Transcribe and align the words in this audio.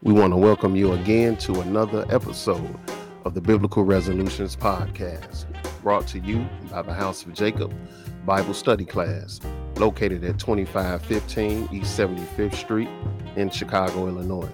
We 0.00 0.12
want 0.12 0.32
to 0.32 0.36
welcome 0.36 0.76
you 0.76 0.92
again 0.92 1.36
to 1.38 1.60
another 1.60 2.04
episode 2.08 2.78
of 3.24 3.34
the 3.34 3.40
Biblical 3.40 3.82
Resolutions 3.82 4.54
Podcast, 4.54 5.46
brought 5.82 6.06
to 6.08 6.20
you 6.20 6.46
by 6.70 6.82
the 6.82 6.94
House 6.94 7.26
of 7.26 7.34
Jacob 7.34 7.74
Bible 8.24 8.54
Study 8.54 8.84
Class, 8.84 9.40
located 9.74 10.22
at 10.22 10.38
2515 10.38 11.68
East 11.72 11.98
75th 11.98 12.54
Street 12.54 12.88
in 13.34 13.50
Chicago, 13.50 14.06
Illinois. 14.06 14.48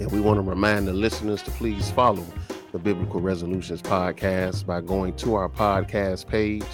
And 0.00 0.10
we 0.10 0.20
want 0.20 0.38
to 0.38 0.42
remind 0.42 0.88
the 0.88 0.94
listeners 0.94 1.42
to 1.42 1.50
please 1.50 1.90
follow 1.90 2.24
the 2.72 2.78
Biblical 2.78 3.20
Resolutions 3.20 3.82
Podcast 3.82 4.64
by 4.64 4.80
going 4.80 5.14
to 5.16 5.34
our 5.34 5.50
podcast 5.50 6.26
page, 6.26 6.64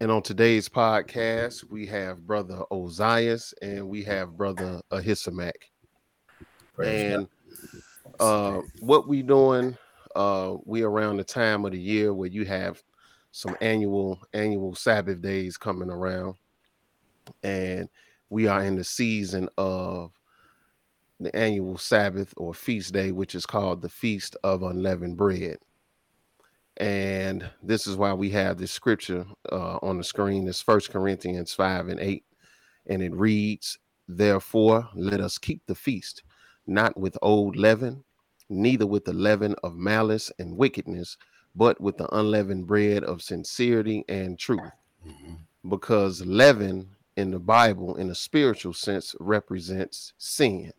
And 0.00 0.10
on 0.10 0.22
today's 0.22 0.66
podcast, 0.66 1.70
we 1.70 1.84
have 1.86 2.26
brother 2.26 2.62
Ozias 2.72 3.52
and 3.60 3.86
we 3.86 4.02
have 4.04 4.34
brother 4.34 4.80
Ahisamach. 4.90 5.52
and 6.82 7.28
uh, 8.18 8.60
what 8.78 9.06
we 9.06 9.22
doing, 9.22 9.76
uh, 10.16 10.56
we 10.64 10.80
around 10.80 11.18
the 11.18 11.24
time 11.24 11.66
of 11.66 11.72
the 11.72 11.78
year 11.78 12.14
where 12.14 12.30
you 12.30 12.46
have 12.46 12.82
some 13.32 13.54
annual 13.60 14.18
annual 14.32 14.74
Sabbath 14.74 15.20
days 15.20 15.58
coming 15.58 15.90
around, 15.90 16.34
and 17.42 17.86
we 18.30 18.46
are 18.46 18.64
in 18.64 18.76
the 18.76 18.84
season 18.84 19.50
of 19.58 20.12
the 21.20 21.34
annual 21.36 21.76
Sabbath 21.76 22.32
or 22.38 22.54
feast 22.54 22.94
day, 22.94 23.12
which 23.12 23.34
is 23.34 23.44
called 23.44 23.82
the 23.82 23.90
Feast 23.90 24.34
of 24.44 24.62
Unleavened 24.62 25.18
Bread. 25.18 25.58
And 26.80 27.48
this 27.62 27.86
is 27.86 27.96
why 27.96 28.14
we 28.14 28.30
have 28.30 28.56
this 28.56 28.72
scripture 28.72 29.26
uh, 29.52 29.76
on 29.82 29.98
the 29.98 30.04
screen. 30.04 30.48
It's 30.48 30.62
First 30.62 30.90
Corinthians 30.90 31.52
5 31.52 31.88
and 31.88 32.00
8. 32.00 32.24
And 32.86 33.02
it 33.02 33.14
reads, 33.14 33.78
Therefore, 34.08 34.88
let 34.94 35.20
us 35.20 35.36
keep 35.36 35.60
the 35.66 35.74
feast, 35.74 36.22
not 36.66 36.98
with 36.98 37.18
old 37.20 37.54
leaven, 37.54 38.02
neither 38.48 38.86
with 38.86 39.04
the 39.04 39.12
leaven 39.12 39.54
of 39.62 39.76
malice 39.76 40.32
and 40.38 40.56
wickedness, 40.56 41.18
but 41.54 41.78
with 41.82 41.98
the 41.98 42.08
unleavened 42.16 42.66
bread 42.66 43.04
of 43.04 43.20
sincerity 43.20 44.02
and 44.08 44.38
truth. 44.38 44.72
Mm-hmm. 45.06 45.68
Because 45.68 46.24
leaven 46.24 46.88
in 47.14 47.30
the 47.30 47.38
Bible, 47.38 47.96
in 47.96 48.08
a 48.08 48.14
spiritual 48.14 48.72
sense, 48.72 49.14
represents 49.20 50.14
sin. 50.16 50.72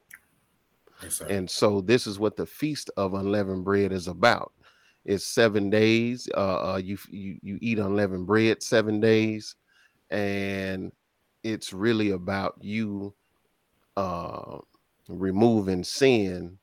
Yes, 1.04 1.22
and 1.22 1.48
so, 1.48 1.80
this 1.80 2.08
is 2.08 2.18
what 2.18 2.38
the 2.38 2.46
Feast 2.48 2.90
of 2.98 3.14
Unleavened 3.14 3.64
Bread 3.64 3.92
is 3.92 4.08
about 4.08 4.52
it's 5.06 5.26
seven 5.26 5.70
days. 5.70 6.30
Uh, 6.36 6.74
uh, 6.74 6.78
you 6.78 6.98
you 7.10 7.38
you 7.42 7.58
eat 7.62 7.80
unleavened 7.80 8.28
bread 8.28 8.62
seven 8.62 9.00
days, 9.00 9.56
and 10.10 10.92
it's 11.44 11.74
really 11.74 12.12
about 12.12 12.56
you 12.62 13.14
uh, 13.98 14.58
removing 15.08 15.84
sin. 15.84 16.58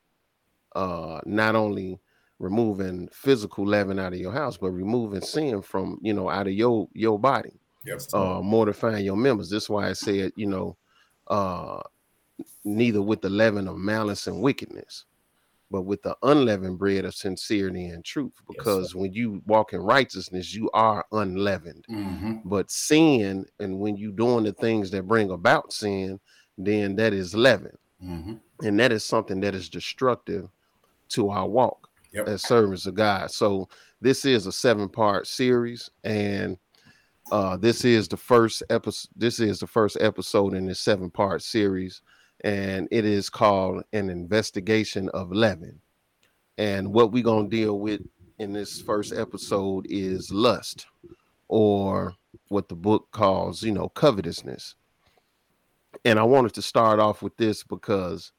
Uh, 0.75 1.19
not 1.25 1.55
only 1.55 1.99
removing 2.37 3.09
physical 3.11 3.65
leaven 3.65 3.99
out 3.99 4.13
of 4.13 4.19
your 4.19 4.31
house, 4.31 4.55
but 4.55 4.71
removing 4.71 5.21
sin 5.21 5.61
from 5.61 5.99
you 6.01 6.13
know 6.13 6.29
out 6.29 6.47
of 6.47 6.53
your 6.53 6.87
your 6.93 7.19
body. 7.19 7.59
Yes. 7.85 8.13
Uh, 8.13 8.41
mortifying 8.41 9.05
your 9.05 9.17
members. 9.17 9.49
This 9.49 9.63
is 9.63 9.69
why 9.69 9.89
I 9.89 9.93
said 9.93 10.31
you 10.35 10.45
know, 10.45 10.77
uh, 11.27 11.81
neither 12.63 13.01
with 13.01 13.21
the 13.21 13.29
leaven 13.29 13.67
of 13.67 13.77
malice 13.77 14.27
and 14.27 14.41
wickedness 14.41 15.05
but 15.71 15.83
with 15.83 16.01
the 16.01 16.15
unleavened 16.23 16.79
bread 16.79 17.05
of 17.05 17.13
sincerity 17.13 17.85
and 17.87 18.03
truth. 18.03 18.33
Because 18.47 18.89
yes, 18.89 18.95
when 18.95 19.13
you 19.13 19.41
walk 19.45 19.73
in 19.73 19.81
righteousness, 19.81 20.53
you 20.53 20.69
are 20.73 21.05
unleavened. 21.11 21.85
Mm-hmm. 21.89 22.37
But 22.45 22.71
sin, 22.71 23.45
and 23.59 23.79
when 23.79 23.95
you 23.95 24.11
doing 24.11 24.43
the 24.45 24.53
things 24.53 24.89
that 24.91 25.07
bring 25.07 25.31
about 25.31 25.71
sin, 25.71 26.19
then 26.57 26.95
that 26.95 27.13
is 27.13 27.35
leaven. 27.35 27.77
Mm-hmm. 28.03 28.33
And 28.65 28.79
that 28.79 28.91
is 28.91 29.05
something 29.05 29.39
that 29.41 29.55
is 29.55 29.69
destructive 29.69 30.49
to 31.09 31.29
our 31.29 31.47
walk 31.47 31.89
yep. 32.13 32.27
as 32.27 32.41
servants 32.41 32.85
of 32.85 32.95
God. 32.95 33.31
So 33.31 33.69
this 34.01 34.25
is 34.25 34.47
a 34.47 34.51
seven-part 34.51 35.27
series, 35.27 35.89
and 36.03 36.57
uh, 37.31 37.57
this 37.57 37.85
is 37.85 38.07
the 38.07 38.17
first 38.17 38.63
episode. 38.69 39.09
This 39.15 39.39
is 39.39 39.59
the 39.59 39.67
first 39.67 39.97
episode 39.99 40.53
in 40.53 40.65
this 40.65 40.79
seven-part 40.79 41.41
series 41.41 42.01
and 42.43 42.87
it 42.91 43.05
is 43.05 43.29
called 43.29 43.83
an 43.93 44.09
investigation 44.09 45.09
of 45.09 45.31
leaven. 45.31 45.79
And 46.57 46.93
what 46.93 47.11
we're 47.11 47.23
gonna 47.23 47.49
deal 47.49 47.79
with 47.79 48.01
in 48.37 48.53
this 48.53 48.81
first 48.81 49.13
episode 49.13 49.85
is 49.89 50.31
lust, 50.31 50.85
or 51.47 52.13
what 52.47 52.69
the 52.69 52.75
book 52.75 53.07
calls, 53.11 53.61
you 53.63 53.71
know, 53.71 53.89
covetousness. 53.89 54.75
And 56.05 56.19
I 56.19 56.23
wanted 56.23 56.53
to 56.53 56.61
start 56.61 56.99
off 56.99 57.21
with 57.21 57.35
this 57.37 57.63
because 57.63 58.31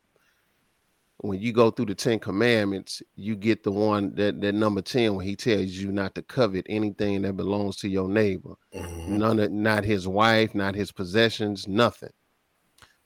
when 1.19 1.39
you 1.41 1.53
go 1.53 1.71
through 1.71 1.87
the 1.87 1.95
Ten 1.95 2.19
Commandments, 2.19 3.03
you 3.15 3.37
get 3.37 3.63
the 3.63 3.73
one 3.73 4.15
that 4.15 4.41
that 4.41 4.55
number 4.55 4.81
10 4.81 5.17
when 5.17 5.27
he 5.27 5.37
tells 5.37 5.71
you 5.71 5.93
not 5.93 6.15
to 6.15 6.23
covet 6.23 6.65
anything 6.69 7.23
that 7.23 7.37
belongs 7.37 7.77
to 7.77 7.89
your 7.89 8.09
neighbor. 8.09 8.55
Mm-hmm. 8.75 9.19
None 9.19 9.39
of 9.39 9.53
not 9.53 9.85
his 9.85 10.09
wife, 10.09 10.55
not 10.55 10.75
his 10.75 10.93
possessions, 10.93 11.69
nothing 11.69 12.11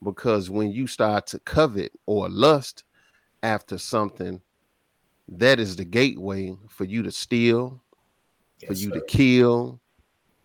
because 0.05 0.51
when 0.51 0.71
you 0.71 0.87
start 0.87 1.27
to 1.29 1.39
covet 1.41 1.93
or 2.07 2.29
lust 2.29 2.85
after 3.43 3.79
something, 3.79 4.41
that 5.29 5.59
is 5.59 5.77
the 5.77 5.85
gateway 5.85 6.57
for 6.69 6.85
you 6.85 7.03
to 7.03 7.11
steal, 7.11 7.83
yes, 8.61 8.69
for 8.69 8.75
you 8.75 8.91
sir. 8.91 9.01
to 9.01 9.05
kill. 9.07 9.81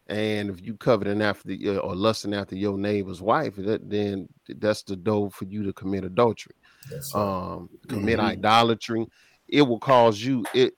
And 0.08 0.50
if 0.50 0.66
you 0.66 0.76
coveting 0.76 1.22
after 1.22 1.50
the, 1.50 1.78
or 1.78 1.96
lusting 1.96 2.34
after 2.34 2.56
your 2.56 2.78
neighbor's 2.80 3.22
wife, 3.22 3.56
that, 3.58 3.88
then 3.88 4.28
that's 4.48 4.82
the 4.82 4.96
door 4.96 5.30
for 5.30 5.46
you 5.46 5.62
to 5.64 5.74
commit 5.74 6.04
adultery, 6.04 6.56
yes, 6.90 7.14
um, 7.14 7.70
commit 7.88 8.18
mm-hmm. 8.18 8.28
idolatry. 8.28 9.06
It 9.48 9.62
will 9.62 9.80
cause 9.80 10.20
you 10.20 10.46
it 10.54 10.74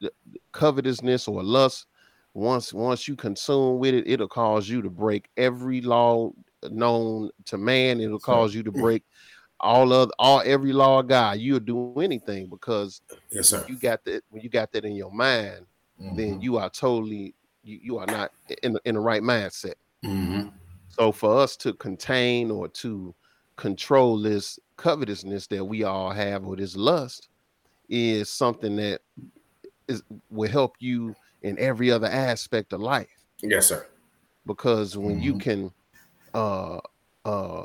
covetousness 0.52 1.28
or 1.28 1.44
lust. 1.44 1.86
Once 2.34 2.74
once 2.74 3.08
you 3.08 3.16
consume 3.16 3.80
with 3.80 3.94
it, 3.94 4.08
it'll 4.08 4.28
cause 4.28 4.68
you 4.68 4.82
to 4.82 4.90
break 4.90 5.30
every 5.38 5.82
law 5.82 6.32
known 6.70 7.30
to 7.46 7.58
man. 7.58 8.00
It'll 8.00 8.20
cause 8.20 8.54
you 8.54 8.64
to 8.64 8.72
break 8.72 9.04
all 9.60 9.94
of 9.94 10.12
all 10.20 10.42
every 10.46 10.74
law 10.74 11.00
of 11.00 11.08
God. 11.08 11.40
You'll 11.40 11.60
do 11.60 12.00
anything 12.00 12.48
because 12.48 13.02
yes, 13.30 13.50
sir. 13.50 13.64
you 13.70 13.78
got 13.78 14.04
that 14.06 14.24
when 14.30 14.42
you 14.42 14.50
got 14.50 14.72
that 14.74 14.86
in 14.86 14.96
your 14.96 15.12
mind, 15.12 15.66
mm-hmm. 16.02 16.16
then 16.16 16.42
you 16.42 16.58
are 16.58 16.70
totally 16.70 17.36
you, 17.64 17.80
you 17.82 17.98
are 17.98 18.08
not 18.08 18.32
in 18.64 18.74
the, 18.74 18.82
in 18.86 18.96
the 18.96 19.02
right 19.02 19.22
mindset. 19.22 19.76
Mm-hmm. 20.04 20.50
So 20.90 21.12
for 21.12 21.40
us 21.40 21.56
to 21.58 21.74
contain 21.74 22.52
or 22.52 22.68
to 22.68 23.14
control 23.56 24.20
this 24.20 24.60
covetousness 24.78 25.48
that 25.48 25.64
we 25.64 25.84
all 25.84 26.10
have 26.10 26.46
or 26.46 26.56
this 26.56 26.76
lust 26.76 27.30
is 27.88 28.30
something 28.30 28.76
that 28.78 29.02
is 29.88 30.02
will 30.30 30.50
help 30.50 30.76
you 30.80 31.16
in 31.44 31.58
every 31.60 31.92
other 31.92 32.08
aspect 32.08 32.74
of 32.74 32.82
life. 32.82 33.10
Yes, 33.42 33.68
sir. 33.68 33.86
Because 34.46 34.98
when 34.98 35.16
mm-hmm. 35.16 35.24
you 35.24 35.38
can 35.38 35.72
uh 36.34 36.80
uh 37.26 37.64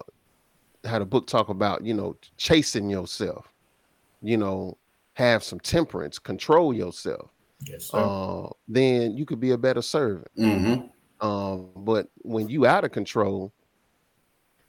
had 0.85 1.03
a 1.03 1.07
book 1.07 1.27
talk 1.27 1.49
about 1.49 1.85
you 1.85 1.95
know 1.95 2.17
chasing 2.37 2.89
yourself 2.89 3.53
you 4.23 4.37
know 4.37 4.77
have 5.15 5.43
some 5.43 5.61
temperance 5.61 6.19
control 6.19 6.73
yourself 6.73 7.31
yes 7.65 7.87
sir. 7.87 7.99
uh 7.99 8.49
then 8.69 9.17
you 9.17 9.25
could 9.25 9.41
be 9.41 9.51
a 9.53 9.59
better 9.59 9.83
servant 9.83 10.29
mm-hmm. 10.39 11.27
um 11.27 11.69
but 11.77 12.09
when 12.23 12.49
you 12.49 12.67
out 12.67 12.85
of 12.85 12.93
control 12.93 13.53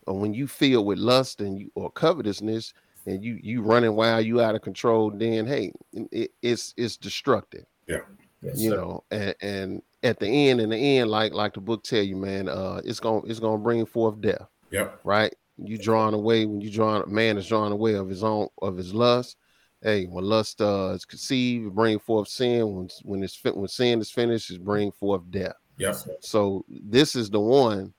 or 0.08 0.18
when 0.18 0.34
you 0.34 0.48
feel 0.48 0.86
with 0.86 0.98
lust 0.98 1.42
and 1.42 1.60
you 1.60 1.72
or 1.76 1.92
covetousness 1.92 2.74
and 3.06 3.24
you 3.24 3.40
you 3.42 3.62
running 3.62 3.96
while 3.96 4.22
you 4.22 4.42
out 4.42 4.56
of 4.56 4.62
control 4.62 5.12
then 5.12 5.46
hey 5.46 5.72
it, 6.12 6.32
it's 6.42 6.74
it's 6.78 6.98
destructive 6.98 7.66
yeah 7.88 8.00
yes, 8.42 8.60
you 8.60 8.72
sir. 8.72 8.76
know 8.78 9.04
and, 9.12 9.36
and 9.42 9.82
at 10.04 10.20
the 10.20 10.28
end, 10.28 10.62
in 10.62 10.70
the 10.70 10.78
end, 10.78 11.10
like 11.10 11.34
like 11.34 11.54
the 11.54 11.62
book 11.62 11.84
tell 11.84 12.04
you, 12.04 12.16
man, 12.16 12.48
uh, 12.50 12.82
it's 12.84 13.00
gonna 13.00 13.22
it's 13.26 13.40
gonna 13.40 13.58
bring 13.58 13.86
forth 13.86 14.22
death. 14.22 14.48
Yeah. 14.72 14.90
Right. 15.04 15.34
You 15.58 15.78
drawn 15.78 16.14
away 16.14 16.46
when 16.46 16.62
you 16.62 16.70
drawn 16.70 17.04
man 17.12 17.38
is 17.38 17.48
drawn 17.48 17.72
away 17.72 17.96
of 17.96 18.10
his 18.10 18.24
own 18.24 18.48
of 18.62 18.78
his 18.78 18.94
lust. 18.94 19.38
Hey, 19.82 20.06
when 20.06 20.24
lust 20.24 20.62
uh, 20.62 20.92
is 20.96 21.06
conceived, 21.06 21.74
bring 21.74 22.00
forth 22.00 22.28
sin. 22.28 22.76
When 22.76 22.90
when 23.04 23.24
it's 23.24 23.40
when 23.44 23.68
sin 23.68 24.00
is 24.00 24.12
finished, 24.12 24.52
is 24.52 24.58
bring 24.58 24.92
forth 24.92 25.22
death. 25.30 25.56
Yeah. 25.78 25.96
So 26.20 26.66
this 26.70 27.16
is 27.16 27.30
the 27.30 27.40
one 27.40 27.94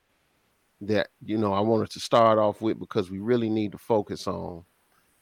that 0.81 1.08
you 1.25 1.38
know 1.38 1.52
I 1.52 1.61
wanted 1.61 1.90
to 1.90 2.00
start 2.00 2.38
off 2.38 2.61
with 2.61 2.78
because 2.78 3.11
we 3.11 3.19
really 3.19 3.50
need 3.50 3.73
to 3.73 3.78
focus 3.78 4.28
on, 4.28 4.64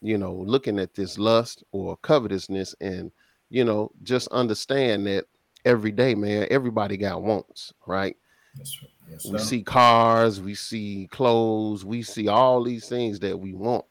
you 0.02 0.18
know, 0.18 0.34
looking 0.34 0.78
at 0.78 0.94
this 0.94 1.18
lust 1.18 1.64
or 1.72 1.96
covetousness 1.98 2.74
and 2.80 3.10
you 3.48 3.64
know 3.64 3.90
just 4.02 4.28
understand 4.28 5.06
that 5.06 5.24
every 5.66 5.90
day, 5.92 6.14
man. 6.14 6.46
Everybody 6.50 6.96
got 6.96 7.22
wants, 7.22 7.74
right? 7.86 8.16
Yes, 8.56 8.78
yes, 9.10 9.26
we 9.26 9.38
see 9.38 9.62
cars, 9.62 10.40
we 10.40 10.54
see 10.54 11.08
clothes, 11.10 11.84
we 11.84 12.02
see 12.02 12.28
all 12.28 12.62
these 12.62 12.88
things 12.88 13.20
that 13.20 13.38
we 13.38 13.52
want. 13.52 13.84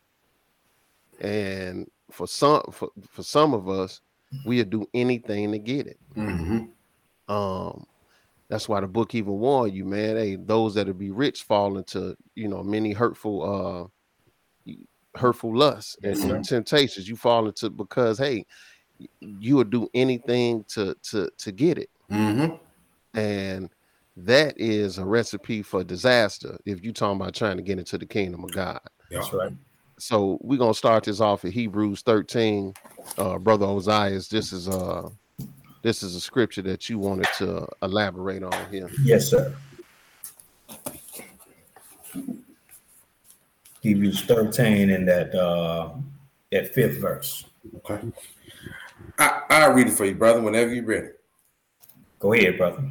And 1.20 1.90
for 2.10 2.28
some 2.28 2.64
for, 2.72 2.90
for 3.08 3.22
some 3.22 3.54
of 3.54 3.70
us, 3.70 4.02
we'll 4.46 4.66
do 4.66 4.88
anything 4.94 5.52
to 5.52 5.60
get 5.60 5.86
it. 5.88 6.00
Mm-hmm. 6.16 7.34
Um, 7.34 7.86
That's 8.48 8.68
why 8.68 8.80
the 8.82 8.88
book 8.88 9.14
even 9.16 9.34
warned 9.40 9.74
you, 9.74 9.86
man. 9.86 10.18
Hey, 10.18 10.36
those 10.36 10.74
that'll 10.74 10.94
be 10.94 11.12
rich 11.12 11.44
fall 11.44 11.78
into 11.78 12.18
you 12.34 12.48
know 12.48 12.64
many 12.64 12.92
hurtful 12.92 13.92
uh 14.68 14.74
hurtful 15.18 15.56
lusts 15.56 15.96
and, 16.04 16.16
Yes, 16.16 16.24
sir. 16.24 16.36
and 16.36 16.46
temptations. 16.46 17.08
You 17.08 17.16
fall 17.16 17.48
into 17.48 17.70
because 17.70 18.18
hey, 18.18 18.46
you 19.20 19.56
would 19.56 19.70
do 19.70 19.88
anything 19.94 20.64
to 20.70 20.96
to 21.12 21.30
to 21.38 21.52
get 21.52 21.78
it. 21.78 21.90
Mm-hmm. 22.12 22.56
And 23.18 23.70
that 24.18 24.56
is 24.58 24.98
a 24.98 25.06
recipe 25.06 25.62
for 25.62 25.84
disaster 25.84 26.58
if 26.66 26.82
you're 26.84 26.94
talking 26.94 27.20
about 27.20 27.34
trying 27.34 27.58
to 27.58 27.64
get 27.64 27.80
into 27.80 27.98
the 27.98 28.06
kingdom 28.06 28.44
of 28.44 28.52
God. 28.52 28.80
That's 29.12 29.32
right. 29.34 29.52
So 30.00 30.38
we're 30.42 30.60
gonna 30.60 30.74
start 30.74 31.04
this 31.06 31.20
off 31.20 31.46
at 31.46 31.52
Hebrews 31.52 32.02
13. 32.02 32.74
Uh 33.18 33.38
brother 33.38 33.66
Ozias, 33.66 34.30
this 34.30 34.52
is 34.52 34.68
uh 34.68 35.10
this 35.84 36.02
is 36.02 36.16
a 36.16 36.22
scripture 36.22 36.64
that 36.64 36.90
you 36.90 36.98
wanted 36.98 37.28
to 37.38 37.68
elaborate 37.84 38.44
on 38.44 38.72
here. 38.72 38.90
Yes, 39.04 39.28
sir. 39.28 39.56
Hebrews 43.82 44.24
13 44.24 44.90
in 44.90 45.06
that 45.06 45.36
uh 45.36 45.94
that 46.52 46.74
fifth 46.74 46.98
verse. 46.98 47.46
Okay. 47.78 48.00
I'll 49.64 49.74
read 49.74 49.88
it 49.88 49.94
for 49.94 50.06
you, 50.06 50.16
brother, 50.16 50.42
whenever 50.42 50.74
you're 50.74 50.86
ready. 50.86 51.08
Go 52.20 52.34
ahead, 52.34 52.58
brother. 52.58 52.84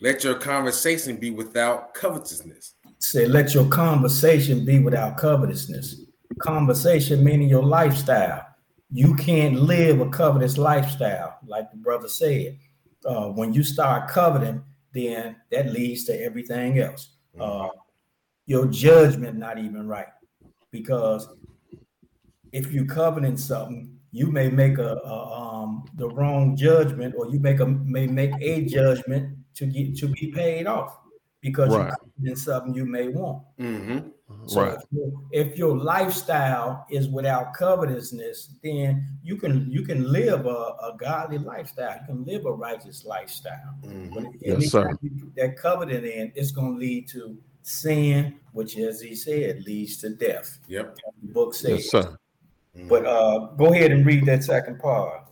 Let 0.00 0.24
your 0.24 0.36
conversation 0.36 1.16
be 1.16 1.30
without 1.30 1.92
covetousness. 1.94 2.74
Say, 2.98 3.26
let 3.26 3.54
your 3.54 3.68
conversation 3.68 4.64
be 4.64 4.78
without 4.78 5.18
covetousness. 5.18 6.02
Conversation 6.38 7.24
meaning 7.24 7.48
your 7.48 7.64
lifestyle. 7.64 8.46
You 8.90 9.14
can't 9.16 9.60
live 9.60 10.00
a 10.00 10.08
covetous 10.08 10.56
lifestyle, 10.56 11.38
like 11.46 11.70
the 11.70 11.76
brother 11.76 12.08
said. 12.08 12.58
Uh, 13.04 13.28
when 13.28 13.52
you 13.52 13.62
start 13.62 14.08
coveting, 14.08 14.62
then 14.92 15.36
that 15.50 15.72
leads 15.72 16.04
to 16.04 16.20
everything 16.22 16.78
else. 16.78 17.16
Uh, 17.38 17.68
your 18.46 18.66
judgment 18.66 19.36
not 19.36 19.58
even 19.58 19.86
right, 19.86 20.08
because 20.70 21.28
if 22.52 22.72
you 22.72 22.86
coveting 22.86 23.36
something, 23.36 23.97
you 24.12 24.30
may 24.30 24.48
make 24.48 24.78
a, 24.78 24.96
a 25.04 25.34
um 25.38 25.84
the 25.94 26.08
wrong 26.08 26.56
judgment, 26.56 27.14
or 27.16 27.28
you 27.28 27.38
make 27.40 27.60
a 27.60 27.66
may 27.66 28.06
make 28.06 28.32
a 28.40 28.62
judgment 28.64 29.36
to 29.54 29.66
get 29.66 29.96
to 29.98 30.08
be 30.08 30.32
paid 30.32 30.66
off 30.66 30.98
because 31.40 31.74
Right. 31.74 31.92
you're 32.20 32.32
in 32.32 32.36
something 32.36 32.74
you 32.74 32.84
may 32.84 33.08
want. 33.08 33.44
Mm-hmm. 33.60 34.08
So 34.46 34.60
right. 34.62 34.74
if, 34.74 34.82
your, 34.90 35.12
if 35.32 35.58
your 35.58 35.76
lifestyle 35.76 36.84
is 36.90 37.08
without 37.08 37.54
covetousness, 37.54 38.54
then 38.62 39.06
you 39.22 39.36
can 39.36 39.70
you 39.70 39.82
can 39.82 40.10
live 40.12 40.46
a, 40.46 40.48
a 40.88 40.96
godly 40.98 41.38
lifestyle. 41.38 41.98
You 42.00 42.06
can 42.06 42.24
live 42.24 42.44
a 42.46 42.52
righteous 42.52 43.04
lifestyle. 43.04 43.74
Mm-hmm. 43.84 44.14
But 44.14 44.24
Yes, 44.40 44.70
sir. 44.70 44.80
anytime 44.88 44.98
you 45.02 45.10
put 45.24 45.34
that 45.36 45.56
coveting 45.56 46.04
in, 46.04 46.32
it's 46.34 46.50
going 46.50 46.74
to 46.74 46.78
lead 46.78 47.08
to 47.08 47.38
sin, 47.62 48.34
which, 48.52 48.76
as 48.78 49.00
he 49.00 49.14
said, 49.14 49.64
leads 49.64 49.98
to 49.98 50.10
death. 50.10 50.58
Yep. 50.68 50.96
The 51.22 51.32
book 51.32 51.54
says. 51.54 51.70
Yes, 51.70 51.90
sir. 51.90 52.18
Mhm. 52.78 52.88
But 52.88 53.06
uh, 53.06 53.38
go 53.56 53.72
ahead 53.72 53.90
and 53.92 54.06
read 54.06 54.24
that 54.26 54.44
second 54.44 54.78
part. 54.78 55.24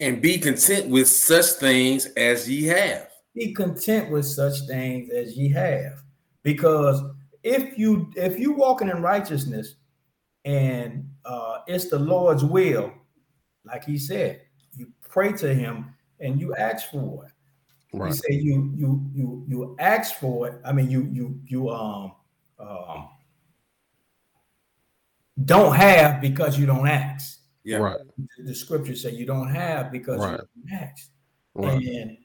and 0.00 0.22
be 0.22 0.38
content 0.38 0.88
with 0.88 1.08
such 1.08 1.46
things 1.58 2.06
as 2.16 2.48
ye 2.48 2.64
have. 2.66 3.08
be 3.34 3.52
content 3.52 4.10
with 4.12 4.24
such 4.24 4.60
things 4.68 5.10
as 5.10 5.36
ye 5.36 5.48
have 5.48 6.02
because 6.44 7.02
if 7.42 7.76
you 7.78 8.10
if 8.16 8.38
you 8.38 8.52
walking 8.52 8.88
in 8.88 9.02
righteousness 9.02 9.74
and 10.44 11.08
uh 11.24 11.58
it's 11.66 11.88
the 11.90 11.98
lord's 11.98 12.44
will 12.44 12.92
like 13.64 13.84
he 13.84 13.98
said 13.98 14.40
you 14.76 14.86
pray 15.08 15.32
to 15.32 15.52
him 15.54 15.94
and 16.20 16.40
you 16.40 16.54
ask 16.56 16.90
for 16.90 17.24
it 17.26 17.32
he 17.92 17.98
Right. 17.98 18.14
said 18.14 18.34
you 18.34 18.72
you 18.76 19.04
you 19.14 19.44
you 19.48 19.76
ask 19.80 20.14
for 20.16 20.48
it 20.48 20.60
i 20.64 20.72
mean 20.72 20.90
you 20.90 21.08
you 21.12 21.40
you 21.46 21.68
um 21.70 22.12
um 22.58 23.08
don't 25.44 25.74
have 25.74 26.20
because 26.20 26.58
you 26.58 26.66
don't 26.66 26.88
ask 26.88 27.40
Yeah. 27.64 27.78
Right. 27.78 28.00
the 28.44 28.54
scriptures 28.54 29.02
say 29.02 29.10
you 29.12 29.26
don't 29.26 29.48
have 29.48 29.92
because 29.92 30.18
Right. 30.20 30.32
you 30.32 30.70
don't 30.70 30.80
ask 30.82 31.10
Right. 31.54 31.82
and 31.86 32.18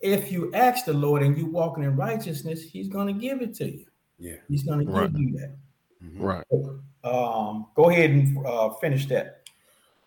if 0.00 0.30
you 0.30 0.52
ask 0.54 0.84
the 0.84 0.92
Lord 0.92 1.22
and 1.22 1.36
you 1.36 1.46
walking 1.46 1.84
in 1.84 1.96
righteousness, 1.96 2.62
He's 2.62 2.88
going 2.88 3.06
to 3.08 3.12
give 3.20 3.40
it 3.42 3.54
to 3.54 3.70
you. 3.70 3.86
Yeah. 4.18 4.36
He's 4.48 4.62
going 4.62 4.86
to 4.86 5.08
give 5.08 5.18
you 5.20 5.32
that. 5.38 5.56
Mhm. 6.02 6.20
Right. 6.20 6.44
Um, 7.04 7.66
go 7.74 7.88
ahead 7.90 8.10
and 8.10 8.46
uh, 8.46 8.70
finish 8.74 9.06
that. 9.06 9.48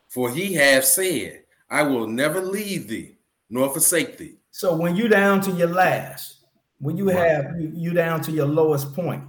For 0.07 0.29
he 0.31 0.53
hath 0.53 0.85
said, 0.85 1.43
I 1.69 1.83
will 1.83 2.07
never 2.07 2.41
leave 2.41 2.87
thee 2.87 3.17
nor 3.49 3.69
forsake 3.69 4.17
thee. 4.17 4.37
So 4.51 4.75
when 4.75 4.95
you're 4.95 5.09
down 5.09 5.41
to 5.41 5.51
your 5.51 5.69
last, 5.69 6.45
when 6.79 6.97
you 6.97 7.07
Right. 7.09 7.17
have 7.17 7.59
you, 7.59 7.71
you 7.75 7.93
down 7.93 8.21
to 8.21 8.31
your 8.31 8.47
lowest 8.47 8.93
point, 8.95 9.23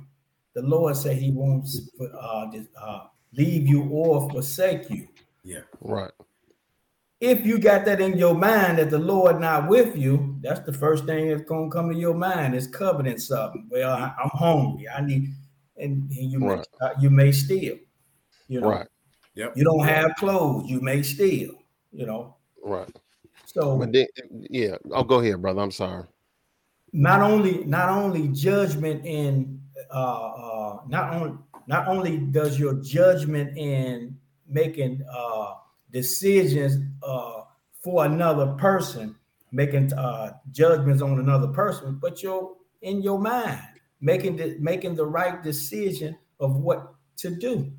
the 0.55 0.63
Lord 0.63 0.97
said 0.97 1.17
He 1.17 1.31
won't 1.31 1.69
uh, 2.01 2.47
uh, 2.81 3.01
leave 3.33 3.67
you 3.69 3.85
or 3.91 4.29
forsake 4.31 4.91
you. 4.91 5.09
Yeah. 5.45 5.61
Right. 5.81 6.11
If 7.21 7.45
you 7.45 7.59
got 7.59 7.85
that 7.85 8.01
in 8.01 8.17
your 8.17 8.35
mind 8.35 8.79
that 8.79 8.89
the 8.91 8.99
Lord 8.99 9.41
not 9.41 9.69
with 9.69 9.95
you, 9.97 10.39
that's 10.41 10.61
the 10.61 10.73
first 10.73 11.05
thing 11.05 11.29
that's 11.29 11.43
gonna 11.43 11.71
come 11.71 11.91
to 11.91 11.97
your 11.97 12.15
mind 12.15 12.55
is 12.55 12.67
coveting 12.67 13.19
something. 13.19 13.69
Well, 13.71 13.93
I, 13.93 14.15
am 14.23 14.31
hungry. 14.33 14.89
I 14.89 15.03
need, 15.03 15.29
and, 15.77 16.11
and 16.11 16.33
you 16.33 16.39
Right. 16.41 16.67
may 16.81 16.87
uh, 16.87 16.95
you 16.99 17.11
may 17.11 17.31
steal. 17.33 17.77
You 18.49 18.61
know, 18.63 18.71
Right. 18.71 18.87
Yep. 19.35 19.53
you 19.57 19.65
don't 19.65 19.85
have 19.87 20.15
clothes, 20.17 20.69
you 20.71 20.81
may 20.81 21.03
steal. 21.03 21.53
You 21.93 22.07
know, 22.07 22.37
Right. 22.65 22.89
so 23.45 23.77
But 23.79 23.93
then, 23.93 24.07
yeah. 24.49 24.77
Oh, 24.91 25.05
go 25.05 25.21
ahead, 25.21 25.41
brother. 25.43 25.61
I'm 25.61 25.71
sorry. 25.71 26.05
not 26.93 27.21
only 27.21 27.65
not 27.67 27.89
only 27.91 28.29
judgment 28.29 29.05
in 29.05 29.61
uh, 29.93 30.27
uh 30.27 30.79
not 30.89 31.15
only 31.15 31.39
not 31.67 31.89
only 31.89 32.19
does 32.19 32.59
your 32.59 32.75
judgment 32.83 33.57
in 33.57 34.17
making 34.47 35.03
uh 35.13 35.55
decisions 35.93 36.77
uh 37.03 37.43
for 37.83 38.05
another 38.05 38.49
person 38.55 39.17
making 39.53 39.93
uh 39.95 40.33
judgments 40.53 41.03
on 41.03 41.19
another 41.19 41.49
person 41.49 41.99
but 42.01 42.23
you're 42.23 42.57
in 42.83 43.03
your 43.03 43.19
mind 43.19 43.61
making 44.01 44.37
the 44.37 44.57
making 44.59 44.95
the 44.95 45.05
right 45.05 45.43
decision 45.43 46.17
of 46.39 46.57
what 46.57 46.95
to 47.17 47.31
do 47.37 47.71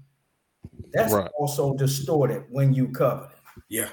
that's 0.93 1.13
Right. 1.13 1.31
also 1.37 1.73
distorted 1.73 2.45
when 2.49 2.73
you 2.73 2.87
cover 2.89 3.29
it 3.31 3.37
Yeah. 3.69 3.89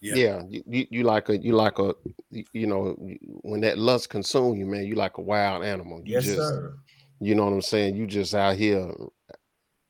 Yeah. 0.00 0.14
Yeah. 0.14 0.42
You, 0.48 0.62
you, 0.66 0.86
you 0.90 1.02
like 1.04 1.28
a 1.28 1.38
you 1.38 1.54
like 1.54 1.78
a 1.78 1.94
you 2.30 2.44
you 2.52 2.66
know 2.66 2.94
when 3.42 3.60
that 3.60 3.78
lust 3.78 4.10
consume 4.10 4.56
you, 4.56 4.66
man. 4.66 4.84
You 4.84 4.96
like 4.96 5.18
a 5.18 5.22
wild 5.22 5.64
animal. 5.64 6.00
You 6.04 6.14
yes 6.14 6.24
just, 6.24 6.36
sir 6.36 6.76
You 7.20 7.34
know 7.34 7.44
what 7.44 7.52
I'm 7.52 7.62
saying? 7.62 7.96
You 7.96 8.06
just 8.06 8.34
out 8.34 8.56
here 8.56 8.92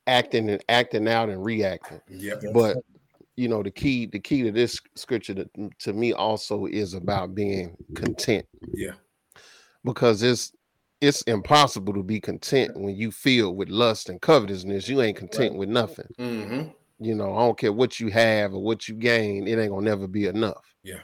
acting 0.07 0.51
and 0.51 0.63
acting 0.69 1.09
out 1.09 1.29
and 1.29 1.45
reacting. 1.45 2.01
Yep. 2.09 2.43
But 2.53 2.79
you 3.37 3.49
know 3.49 3.63
the 3.63 3.71
key 3.71 4.07
the 4.07 4.21
key 4.21 4.43
to 4.43 4.53
this 4.53 4.81
scripture 4.95 5.35
to, 5.35 5.49
to 5.81 5.93
me 5.93 6.13
also 6.13 6.67
is 6.67 6.95
about 6.95 7.35
being 7.35 7.77
content 7.97 8.47
Yeah. 8.73 8.93
because 9.85 10.23
it's 10.23 10.53
it's 11.01 11.23
impossible 11.23 11.93
to 11.95 12.03
be 12.03 12.21
content 12.21 12.77
when 12.77 12.97
you 12.97 13.11
feel 13.11 13.55
with 13.55 13.69
lust 13.69 14.09
and 14.09 14.21
covetousness. 14.23 14.89
You 14.89 15.03
ain't 15.03 15.19
content 15.19 15.57
with 15.57 15.69
nothing. 15.69 16.07
Mm-hmm. 16.19 16.69
You 17.01 17.15
know, 17.15 17.35
I 17.35 17.41
don't 17.41 17.59
care 17.59 17.73
what 17.73 18.01
you 18.01 18.09
have 18.09 18.55
or 18.55 18.63
what 18.63 18.89
you 18.89 18.95
gain, 18.95 19.47
it 19.47 19.59
ain't 19.59 19.71
gonna 19.71 19.85
never 19.85 20.07
be 20.07 20.27
enough. 20.27 20.65
Yeah. 20.83 21.01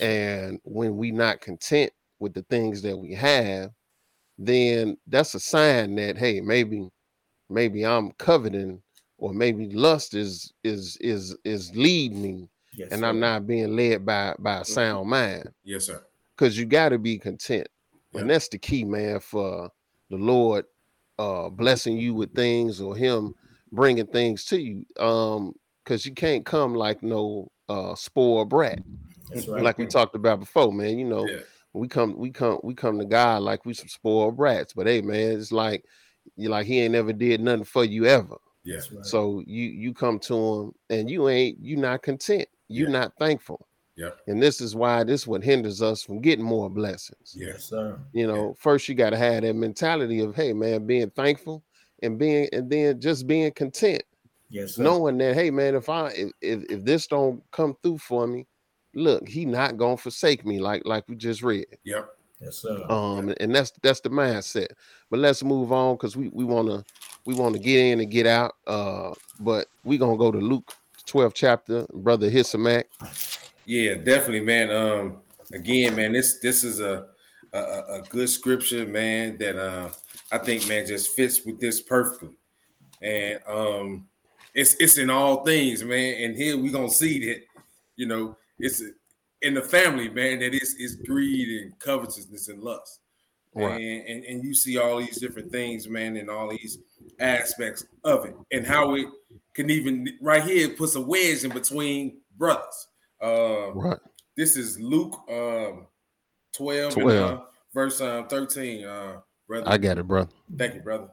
And 0.00 0.58
when 0.64 0.96
we 0.96 1.12
not 1.12 1.40
content 1.40 1.92
with 2.18 2.34
the 2.34 2.42
things 2.44 2.82
that 2.82 2.96
we 2.96 3.12
have, 3.14 3.70
then 4.38 4.96
that's 5.06 5.34
a 5.34 5.40
sign 5.40 5.94
that 5.96 6.16
hey, 6.18 6.40
maybe, 6.40 6.88
maybe 7.48 7.84
I'm 7.84 8.12
coveting, 8.12 8.82
or 9.18 9.32
maybe 9.32 9.70
lust 9.70 10.14
is 10.14 10.52
is 10.64 10.96
is 11.00 11.36
is 11.44 11.74
leading 11.74 12.22
me, 12.22 12.48
yes, 12.74 12.92
and 12.92 13.00
sir. 13.00 13.06
I'm 13.06 13.20
not 13.20 13.46
being 13.46 13.74
led 13.76 14.04
by 14.04 14.34
by 14.38 14.60
a 14.60 14.64
sound 14.64 15.08
mind. 15.08 15.48
Yes, 15.64 15.86
sir. 15.86 16.04
Because 16.36 16.58
you 16.58 16.66
got 16.66 16.90
to 16.90 16.98
be 16.98 17.18
content, 17.18 17.66
and 18.14 18.28
that's 18.28 18.48
the 18.48 18.58
key, 18.58 18.84
man, 18.84 19.20
for 19.20 19.70
the 20.10 20.16
Lord 20.16 20.66
uh 21.18 21.48
blessing 21.48 21.96
you 21.96 22.14
with 22.14 22.34
things 22.34 22.80
or 22.80 22.94
Him 22.94 23.34
bringing 23.72 24.06
things 24.06 24.44
to 24.46 24.60
you. 24.60 24.84
Um, 24.98 25.54
because 25.82 26.04
you 26.04 26.12
can't 26.12 26.44
come 26.44 26.74
like 26.74 27.02
no 27.02 27.50
uh 27.68 27.94
spoiled 27.94 28.50
brat, 28.50 28.80
That's 29.32 29.48
right. 29.48 29.62
like 29.62 29.78
we 29.78 29.86
talked 29.86 30.14
about 30.14 30.40
before, 30.40 30.72
man. 30.72 30.98
You 30.98 31.06
know, 31.06 31.26
Yeah. 31.30 31.40
We 31.76 31.88
come 31.88 32.16
we 32.16 32.30
come 32.30 32.58
we 32.62 32.74
come 32.74 32.98
to 32.98 33.04
God 33.04 33.42
like 33.42 33.64
we 33.64 33.74
some 33.74 33.88
spoiled 33.88 34.36
brats, 34.36 34.72
but 34.72 34.86
hey, 34.86 35.02
man, 35.02 35.38
it's 35.38 35.52
like 35.52 35.84
you 36.36 36.48
like 36.48 36.66
He 36.66 36.80
ain't 36.80 36.92
never 36.92 37.12
did 37.12 37.40
nothing 37.40 37.64
for 37.64 37.84
you 37.84 38.06
ever. 38.06 38.36
Yeah. 38.64 38.76
Right. 38.92 39.04
So 39.04 39.42
you 39.46 39.64
you 39.64 39.94
come 39.94 40.18
to 40.20 40.34
him 40.36 40.72
and 40.90 41.10
you 41.10 41.28
ain't 41.28 41.58
you 41.60 41.76
not 41.76 42.02
content. 42.02 42.48
You're 42.68 42.88
Yeah. 42.88 42.98
not 42.98 43.12
thankful. 43.18 43.66
Yeah. 43.96 44.10
And 44.26 44.42
this 44.42 44.60
is 44.60 44.74
why 44.74 45.04
this 45.04 45.26
what 45.26 45.44
hinders 45.44 45.80
us 45.80 46.02
from 46.02 46.20
getting 46.20 46.44
more 46.44 46.68
blessings. 46.68 47.34
Yeah. 47.36 47.48
yes, 47.48 47.64
sir. 47.64 47.98
You 48.12 48.26
know, 48.26 48.54
first 48.58 48.88
you 48.88 48.94
got 48.94 49.10
to 49.10 49.16
have 49.16 49.42
that 49.42 49.54
mentality 49.54 50.20
of 50.20 50.34
hey 50.34 50.52
man, 50.52 50.86
being 50.86 51.10
thankful 51.10 51.62
and 52.02 52.18
being 52.18 52.48
and 52.52 52.68
then 52.68 53.00
just 53.00 53.26
being 53.26 53.52
content, 53.52 54.02
Yes, 54.50 54.74
sir. 54.74 54.82
knowing 54.82 55.18
that 55.18 55.34
hey 55.34 55.50
man, 55.50 55.74
if 55.74 55.88
I 55.88 56.08
if, 56.08 56.30
if 56.40 56.64
if 56.70 56.84
this 56.84 57.06
don't 57.06 57.42
come 57.52 57.76
through 57.82 57.98
for 57.98 58.26
me, 58.26 58.46
look, 58.96 59.28
he 59.28 59.44
not 59.44 59.76
gonna 59.76 59.96
forsake 59.96 60.44
me 60.44 60.58
like 60.58 60.82
like 60.84 61.08
we 61.08 61.14
just 61.14 61.42
read. 61.42 61.66
Yep. 61.84 62.08
Yes, 62.40 62.56
sir. 62.58 62.84
Um, 62.90 63.32
and 63.40 63.54
that's 63.54 63.72
that's 63.82 64.00
the 64.00 64.10
mindset. 64.10 64.68
But 65.10 65.20
let's 65.20 65.42
move 65.42 65.72
on 65.72 65.94
because 65.94 66.16
we 66.16 66.28
we 66.28 66.44
want 66.44 66.68
to 66.68 66.84
we 67.24 67.34
want 67.34 67.54
to 67.54 67.60
get 67.60 67.78
in 67.78 68.00
and 68.00 68.10
get 68.10 68.26
out. 68.26 68.56
Uh, 68.66 69.12
but 69.40 69.68
we 69.84 69.98
gonna 69.98 70.16
go 70.16 70.32
to 70.32 70.38
Luke 70.38 70.74
12th 71.06 71.34
chapter, 71.34 71.86
brother 71.92 72.30
Hisamak. 72.30 72.84
Yeah, 73.64 73.94
definitely, 73.94 74.40
man. 74.40 74.70
Um, 74.70 75.18
again, 75.52 75.94
man, 75.94 76.12
this 76.12 76.38
this 76.40 76.64
is 76.64 76.80
a 76.80 77.06
a, 77.52 77.58
a 77.58 78.02
good 78.08 78.28
scripture, 78.28 78.86
man. 78.86 79.38
That 79.38 79.56
uh, 79.56 79.90
I 80.32 80.38
think, 80.38 80.68
man, 80.68 80.86
just 80.86 81.10
fits 81.10 81.44
with 81.44 81.60
this 81.60 81.80
perfectly, 81.80 82.36
and 83.00 83.40
um, 83.46 84.08
it's 84.54 84.74
it's 84.74 84.98
in 84.98 85.10
all 85.10 85.44
things, 85.44 85.84
man. 85.84 86.22
And 86.22 86.36
here 86.36 86.56
we 86.56 86.70
gonna 86.70 86.90
see 86.90 87.26
that, 87.26 87.42
you 87.96 88.06
know, 88.06 88.36
it's 88.58 88.82
in 89.42 89.54
the 89.54 89.62
family, 89.62 90.08
man. 90.08 90.40
That 90.40 90.54
is 90.54 90.74
is 90.74 90.96
greed 90.96 91.62
and 91.62 91.78
covetousness 91.78 92.48
and 92.48 92.62
lust. 92.62 93.00
Right. 93.54 93.80
And, 93.80 94.06
and 94.06 94.24
and 94.24 94.44
you 94.44 94.54
see 94.54 94.78
all 94.78 94.98
these 94.98 95.18
different 95.18 95.50
things, 95.50 95.88
man, 95.88 96.16
and 96.16 96.28
all 96.28 96.50
these 96.50 96.78
aspects 97.20 97.86
of 98.04 98.26
it, 98.26 98.34
and 98.52 98.66
how 98.66 98.94
it 98.94 99.06
can 99.54 99.70
even 99.70 100.08
right 100.20 100.42
here 100.42 100.68
it 100.68 100.76
puts 100.78 100.94
a 100.94 101.00
wedge 101.00 101.44
in 101.44 101.50
between 101.50 102.18
brothers. 102.36 102.88
Uh, 103.22 103.72
Right. 103.72 103.98
this 104.36 104.56
is 104.56 104.78
Luke 104.78 105.18
um 105.30 105.86
12, 106.52 106.92
12. 106.94 107.10
And, 107.10 107.38
uh, 107.38 107.42
verse 107.72 108.00
um, 108.00 108.28
13. 108.28 108.84
Uh, 108.84 109.20
brother, 109.46 109.64
I 109.68 109.78
got 109.78 109.98
it, 109.98 110.06
brother. 110.06 110.30
thank 110.56 110.74
you, 110.74 110.80
brother. 110.80 111.08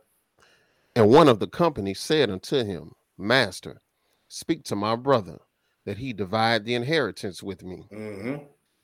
And 0.96 1.10
one 1.10 1.28
of 1.28 1.40
the 1.40 1.48
company 1.48 1.94
said 1.94 2.30
unto 2.30 2.64
him, 2.64 2.92
Master, 3.18 3.82
speak 4.28 4.64
to 4.66 4.76
my 4.76 4.96
brother 4.96 5.40
that 5.86 5.98
he 5.98 6.14
divide 6.14 6.66
the 6.66 6.76
inheritance 6.76 7.44
with 7.44 7.64
me. 7.64 7.88
hmm 7.92 8.36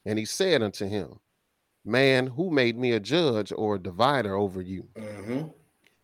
And 0.05 0.19
he 0.19 0.25
said 0.25 0.61
unto 0.61 0.87
him, 0.87 1.19
Man, 1.85 2.27
who 2.27 2.51
made 2.51 2.77
me 2.77 2.91
a 2.91 2.99
judge 2.99 3.51
or 3.55 3.75
a 3.75 3.79
divider 3.81 4.35
over 4.35 4.61
you? 4.61 4.87
hmm 4.97 5.47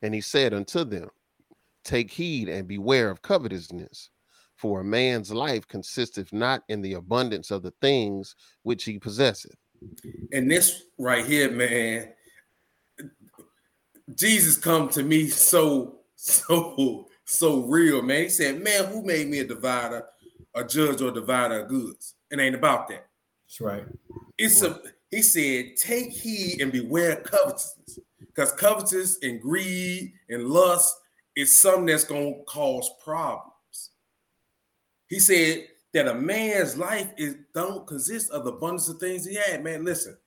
And 0.01 0.13
he 0.13 0.21
said 0.21 0.53
unto 0.53 0.83
them, 0.83 1.09
Take 1.83 2.11
heed 2.11 2.49
and 2.49 2.67
beware 2.67 3.09
of 3.09 3.21
covetousness, 3.21 4.09
for 4.55 4.81
a 4.81 4.85
man's 4.85 5.31
life 5.31 5.67
consisteth 5.67 6.33
not 6.33 6.63
in 6.69 6.81
the 6.81 6.93
abundance 6.93 7.51
of 7.51 7.61
the 7.61 7.73
things 7.81 8.35
which 8.63 8.85
he 8.85 8.97
possesseth. 8.97 9.55
And 10.31 10.49
this 10.49 10.83
right 10.97 11.25
here, 11.25 11.51
man, 11.51 12.13
Jesus 14.15 14.57
come 14.57 14.89
to 14.89 15.03
me 15.03 15.27
so 15.27 15.99
so 16.15 17.07
so 17.25 17.63
real, 17.63 18.01
man. 18.01 18.23
He 18.23 18.29
said, 18.29 18.63
"Man, 18.63 18.85
who 18.85 19.03
made 19.03 19.27
me 19.27 19.39
a 19.39 19.45
divider, 19.45 20.05
a 20.55 20.63
judge 20.63 21.01
or 21.01 21.11
divider 21.11 21.61
of 21.61 21.69
goods? 21.69 22.15
It 22.31 22.39
ain't 22.39 22.55
about 22.55 22.87
that. 22.89 23.07
That's 23.45 23.61
right. 23.61 23.85
It's 24.37 24.61
a." 24.61 24.79
He 25.11 25.21
said, 25.21 25.77
"Take 25.77 26.11
heed 26.11 26.61
and 26.61 26.71
beware 26.71 27.17
of 27.19 27.23
covetousness, 27.23 27.99
because 28.19 28.51
covetous 28.53 29.19
and 29.21 29.39
greed 29.41 30.13
and 30.29 30.47
lust 30.49 30.95
is 31.35 31.51
something 31.51 31.85
that's 31.85 32.03
gonna 32.03 32.43
cause 32.47 32.89
problems." 33.03 33.91
He 35.07 35.19
said 35.19 35.67
that 35.93 36.07
a 36.07 36.15
man's 36.15 36.77
life 36.77 37.13
is 37.17 37.37
don't 37.53 37.85
consist 37.87 38.31
of 38.31 38.43
the 38.43 38.51
abundance 38.51 38.89
of 38.89 38.99
things 38.99 39.25
he 39.25 39.35
had. 39.35 39.63
Man, 39.63 39.85
listen, 39.85 40.17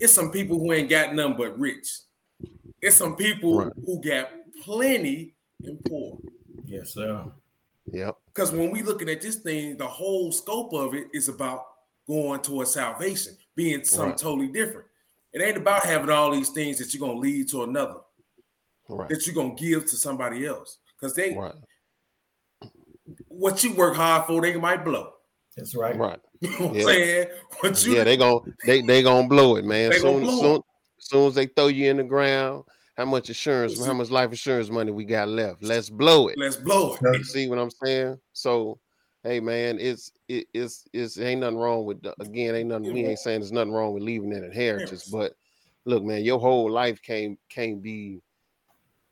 it's 0.00 0.12
some 0.12 0.30
people 0.32 0.58
who 0.58 0.72
ain't 0.72 0.90
got 0.90 1.14
nothing 1.14 1.36
but 1.36 1.58
rich. 1.58 2.00
It's 2.80 2.96
some 2.96 3.16
people 3.16 3.58
Right. 3.58 3.72
who 3.84 4.00
got 4.00 4.30
plenty 4.62 5.34
and 5.62 5.82
poor. 5.84 6.18
Yes, 6.64 6.94
sir. 6.94 7.30
Yep. 7.92 8.16
Because 8.34 8.50
when 8.50 8.70
we 8.70 8.82
looking 8.82 9.08
at 9.08 9.20
this 9.20 9.36
thing, 9.36 9.76
the 9.76 9.86
whole 9.86 10.32
scope 10.32 10.72
of 10.72 10.94
it 10.94 11.06
is 11.12 11.28
about 11.28 11.66
going 12.06 12.40
towards 12.40 12.72
salvation, 12.72 13.36
being 13.54 13.84
something 13.84 14.10
Right. 14.10 14.18
totally 14.18 14.48
different. 14.48 14.88
It 15.32 15.40
ain't 15.40 15.56
about 15.56 15.84
having 15.84 16.10
all 16.10 16.32
these 16.32 16.50
things 16.50 16.78
that 16.78 16.92
you're 16.92 17.06
gonna 17.06 17.18
lead 17.20 17.48
to 17.50 17.62
another, 17.62 18.00
Right. 18.88 19.08
that 19.08 19.26
you're 19.26 19.34
gonna 19.34 19.54
give 19.54 19.84
to 19.86 19.96
somebody 19.96 20.46
else. 20.46 20.78
Because 20.96 21.14
they 21.14 21.34
Right. 21.36 21.54
what 23.28 23.62
you 23.62 23.74
work 23.74 23.94
hard 23.94 24.26
for, 24.26 24.40
they 24.40 24.56
might 24.56 24.84
blow. 24.84 25.12
That's 25.56 25.74
right. 25.76 25.96
Right. 25.96 26.20
You 26.40 26.50
know 26.50 26.66
what 26.66 26.74
Yeah. 26.74 26.80
I'm 26.82 26.86
saying? 26.88 27.28
What 27.60 27.86
you 27.86 27.94
Yeah, 27.94 28.04
they 28.04 28.16
gon' 28.16 28.54
they 28.66 28.82
they 28.82 29.02
gonna 29.02 29.28
blow 29.28 29.56
it, 29.56 29.64
man. 29.64 29.90
They 29.90 29.98
soon, 29.98 30.22
blow 30.22 30.40
soon, 30.40 30.62
soon 30.98 31.28
as 31.28 31.34
they 31.36 31.46
throw 31.46 31.68
you 31.68 31.88
in 31.90 31.96
the 31.98 32.04
ground, 32.04 32.64
how 32.96 33.04
much 33.04 33.28
insurance, 33.28 33.84
how 33.84 33.92
much 33.92 34.10
life 34.10 34.30
insurance 34.30 34.70
money 34.70 34.92
we 34.92 35.04
got 35.04 35.28
left? 35.28 35.62
Let's 35.62 35.90
blow 35.90 36.28
it. 36.28 36.38
let's 36.38 36.56
blow 36.56 36.94
it. 36.94 37.00
You 37.18 37.24
see 37.24 37.48
what 37.48 37.58
I'm 37.58 37.70
saying? 37.70 38.18
So, 38.32 38.78
hey 39.24 39.40
man, 39.40 39.78
it's 39.80 40.12
it, 40.28 40.46
it's 40.54 40.84
it's 40.92 41.18
ain't 41.18 41.40
nothing 41.40 41.58
wrong 41.58 41.84
with 41.84 42.02
the, 42.02 42.14
again, 42.20 42.54
ain't 42.54 42.68
nothing. 42.68 42.92
We 42.92 43.04
ain't 43.06 43.18
saying 43.18 43.40
there's 43.40 43.52
nothing 43.52 43.72
wrong 43.72 43.92
with 43.94 44.02
leaving 44.02 44.32
an 44.32 44.44
inheritance, 44.44 44.90
Yes. 45.06 45.08
but 45.10 45.32
look, 45.84 46.04
man, 46.04 46.24
your 46.24 46.38
whole 46.38 46.70
life 46.70 47.00
can't 47.02 47.38
can't 47.48 47.82
be 47.82 48.22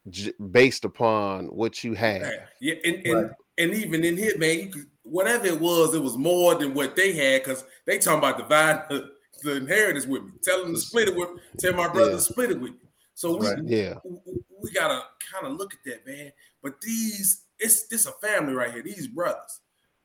j- 0.08 0.32
based 0.50 0.84
upon 0.84 1.46
what 1.46 1.82
you 1.82 1.94
had. 1.94 2.20
Yeah, 2.22 2.44
yeah, 2.60 2.74
and 2.84 3.06
and, 3.06 3.14
Right. 3.22 3.30
and 3.58 3.74
even 3.74 4.04
in 4.04 4.16
here, 4.16 4.38
man, 4.38 4.58
you 4.60 4.68
could, 4.68 4.86
whatever 5.02 5.46
it 5.46 5.60
was, 5.60 5.94
it 5.94 6.02
was 6.02 6.16
more 6.16 6.54
than 6.54 6.72
what 6.72 6.94
they 6.94 7.12
had 7.14 7.42
because 7.42 7.64
they 7.86 7.98
talking 7.98 8.18
about 8.18 8.38
dividing 8.38 8.82
the, 8.90 9.10
the 9.42 9.56
inheritance 9.56 10.06
with 10.06 10.22
me. 10.22 10.30
Tell 10.44 10.62
them 10.62 10.74
to 10.74 10.80
split 10.80 11.08
it 11.08 11.16
with. 11.16 11.30
Tell 11.58 11.72
my 11.74 11.88
brother 11.88 12.10
Yeah. 12.10 12.16
to 12.16 12.22
split 12.22 12.50
it 12.52 12.60
with 12.60 12.70
me. 12.72 12.76
So 13.22 13.36
we 13.36 13.46
Right. 13.46 13.58
Yeah, 13.64 13.98
we- 14.04 14.42
we 14.58 14.70
gotta 14.72 15.06
kind 15.32 15.46
of 15.46 15.56
look 15.56 15.72
at 15.74 15.84
that, 15.84 16.04
man. 16.04 16.32
But 16.60 16.80
these, 16.80 17.44
it's 17.60 17.86
this 17.86 18.04
a 18.06 18.12
family 18.14 18.52
right 18.52 18.72
here. 18.72 18.82
These 18.82 19.06
brothers, 19.06 19.60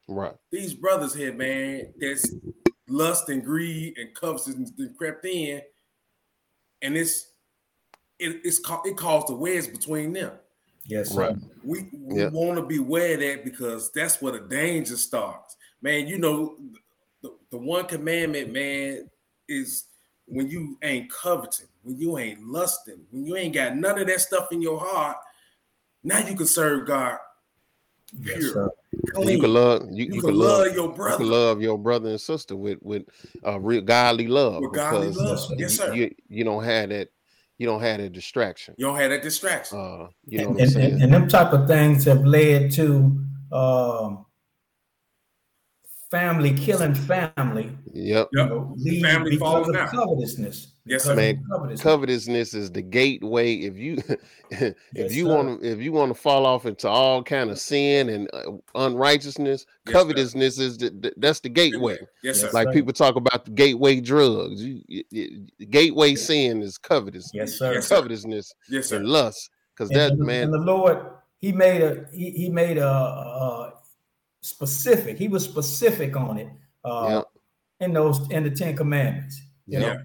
right, 0.07 0.35
these 0.51 0.75
brothers 0.75 1.15
here, 1.15 1.33
man. 1.33 1.95
That's 1.97 2.31
lust 2.87 3.27
and 3.29 3.43
greed 3.43 3.97
and 3.97 4.13
covetousness 4.13 4.69
that 4.77 4.95
crept 4.99 5.25
in, 5.25 5.63
and 6.83 6.95
it's 6.95 7.31
it, 8.19 8.39
it's 8.43 8.59
ca- 8.59 8.83
it 8.85 8.95
caused 8.97 9.31
a 9.31 9.33
wedge 9.33 9.71
between 9.71 10.13
them. 10.13 10.33
Yes. 10.85 11.11
Right. 11.15 11.35
We, 11.63 11.89
we 11.93 12.19
Yeah. 12.19 12.29
want 12.29 12.57
to 12.59 12.65
be 12.67 12.77
aware 12.77 13.15
of 13.15 13.19
that 13.21 13.43
because 13.43 13.91
that's 13.91 14.21
where 14.21 14.33
the 14.33 14.41
danger 14.47 14.95
starts. 14.95 15.57
Man, 15.81 16.05
you 16.07 16.19
know, 16.19 16.57
the, 17.23 17.35
the 17.49 17.57
one 17.57 17.85
commandment, 17.87 18.53
man, 18.53 19.09
is 19.49 19.85
when 20.27 20.49
you 20.49 20.77
ain't 20.83 21.11
coveting, 21.11 21.67
when 21.87 21.97
you 21.97 22.17
ain't 22.17 22.45
lusting, 22.45 22.99
when 23.11 23.25
you 23.25 23.37
ain't 23.37 23.53
got 23.53 23.75
none 23.77 23.97
of 23.97 24.07
that 24.07 24.19
stuff 24.19 24.51
in 24.51 24.61
your 24.61 24.77
heart, 24.77 25.15
now 26.03 26.19
you 26.19 26.35
can 26.35 26.45
serve 26.45 26.85
God 26.85 27.17
Yes, 28.13 28.37
pure, 28.37 28.53
sir. 28.53 28.69
you 29.23 29.39
can 29.39 29.53
love 29.53 29.87
you, 29.91 30.05
You 30.05 30.13
you 30.15 30.21
can 30.21 30.29
can 30.31 30.35
love 30.39 30.59
love 30.67 30.75
your 30.75 30.87
you 30.87 30.93
brother 30.93 31.17
can 31.17 31.29
love 31.29 31.61
your 31.61 31.77
brother 31.77 32.09
and 32.09 32.21
sister 32.21 32.55
with 32.55 32.79
with 32.81 33.03
uh, 33.45 33.59
real 33.59 33.81
godly 33.81 34.27
love 34.27 34.61
with 34.61 34.73
godly 34.73 35.07
because 35.07 35.49
love. 35.49 35.59
Yes, 35.59 35.71
you, 35.71 35.77
sir. 35.77 35.93
you 35.93 36.15
you 36.29 36.43
don't 36.43 36.63
have 36.63 36.89
that 36.89 37.09
you 37.57 37.67
don't 37.67 37.81
have 37.81 37.99
that 37.99 38.13
distraction. 38.13 38.75
You 38.77 38.85
don't 38.87 38.97
have 38.97 39.09
that 39.11 39.23
distraction. 39.23 39.77
Uh, 39.79 40.07
you 40.25 40.39
know 40.39 40.49
and, 40.49 40.55
what 40.55 40.61
I'm 40.61 40.67
and, 40.67 40.69
saying? 40.69 40.91
and, 40.93 41.01
and 41.03 41.13
them 41.13 41.27
type 41.27 41.53
of 41.53 41.67
things 41.67 42.03
have 42.05 42.23
led 42.25 42.71
to 42.73 43.17
um, 43.51 44.25
family 46.11 46.53
killing 46.53 46.95
family. 46.95 47.71
Yep. 47.93 48.29
You 48.31 48.39
Yep. 48.39 48.49
know, 48.49 48.75
Family 49.01 49.31
because 49.31 49.39
falling 49.39 49.75
of 49.75 49.81
out. 49.81 49.91
covetousness. 49.91 50.73
Yes, 50.87 51.03
sir. 51.03 51.15
Man, 51.15 51.43
covetousness. 51.49 51.81
Covetousness 51.81 52.53
is 52.53 52.71
the 52.71 52.81
gateway. 52.81 53.55
If 53.55 53.77
you 53.77 53.97
if 54.51 54.75
Yes, 54.93 55.13
you 55.13 55.27
want 55.27 55.61
to 55.61 55.67
if 55.71 55.79
you 55.79 55.91
want 55.91 56.09
to 56.09 56.19
fall 56.19 56.45
off 56.45 56.65
into 56.65 56.87
all 56.87 57.23
kind 57.23 57.49
of 57.49 57.59
sin 57.59 58.09
and 58.09 58.29
uh, 58.33 58.51
unrighteousness, 58.75 59.65
Yes, 59.85 59.85
sir. 59.85 59.91
covetousness 59.99 60.59
is 60.59 60.77
the, 60.77 60.89
the- 60.89 61.13
that's 61.17 61.39
the 61.41 61.49
gateway. 61.49 61.97
Yes, 62.23 62.41
sir. 62.41 62.49
Like 62.53 62.71
people 62.71 62.93
talk 62.93 63.15
about 63.15 63.45
the 63.45 63.51
gateway 63.51 63.99
drugs. 63.99 64.63
You, 64.63 64.81
you- 64.87 65.03
you- 65.11 65.47
gateway 65.69 66.15
sin 66.15 66.61
is 66.61 66.77
covetousness. 66.77 67.31
Yes, 67.33 67.53
sir. 67.59 67.73
Yes, 67.73 67.87
sir. 67.87 67.95
Covetousness 67.95 68.53
Yes, 68.69 68.87
sir. 68.87 68.97
and 68.97 69.07
lust. 69.07 69.49
Because 69.75 69.89
that 69.91 70.17
the- 70.17 70.23
man, 70.23 70.43
and 70.45 70.53
the 70.53 70.57
Lord, 70.59 70.97
He 71.39 71.51
made 71.51 71.81
a 71.81 72.05
He, 72.13 72.31
he 72.31 72.49
made 72.49 72.77
a, 72.77 72.87
a 72.87 73.73
specific. 74.41 75.17
He 75.17 75.27
was 75.27 75.43
specific 75.43 76.15
on 76.15 76.37
it. 76.37 76.47
Uh, 76.83 77.07
yeah, 77.81 77.85
in 77.85 77.93
those 77.93 78.29
in 78.31 78.43
the 78.43 78.49
Ten 78.51 78.75
Commandments. 78.75 79.41
You 79.67 79.79
Yeah. 79.81 79.97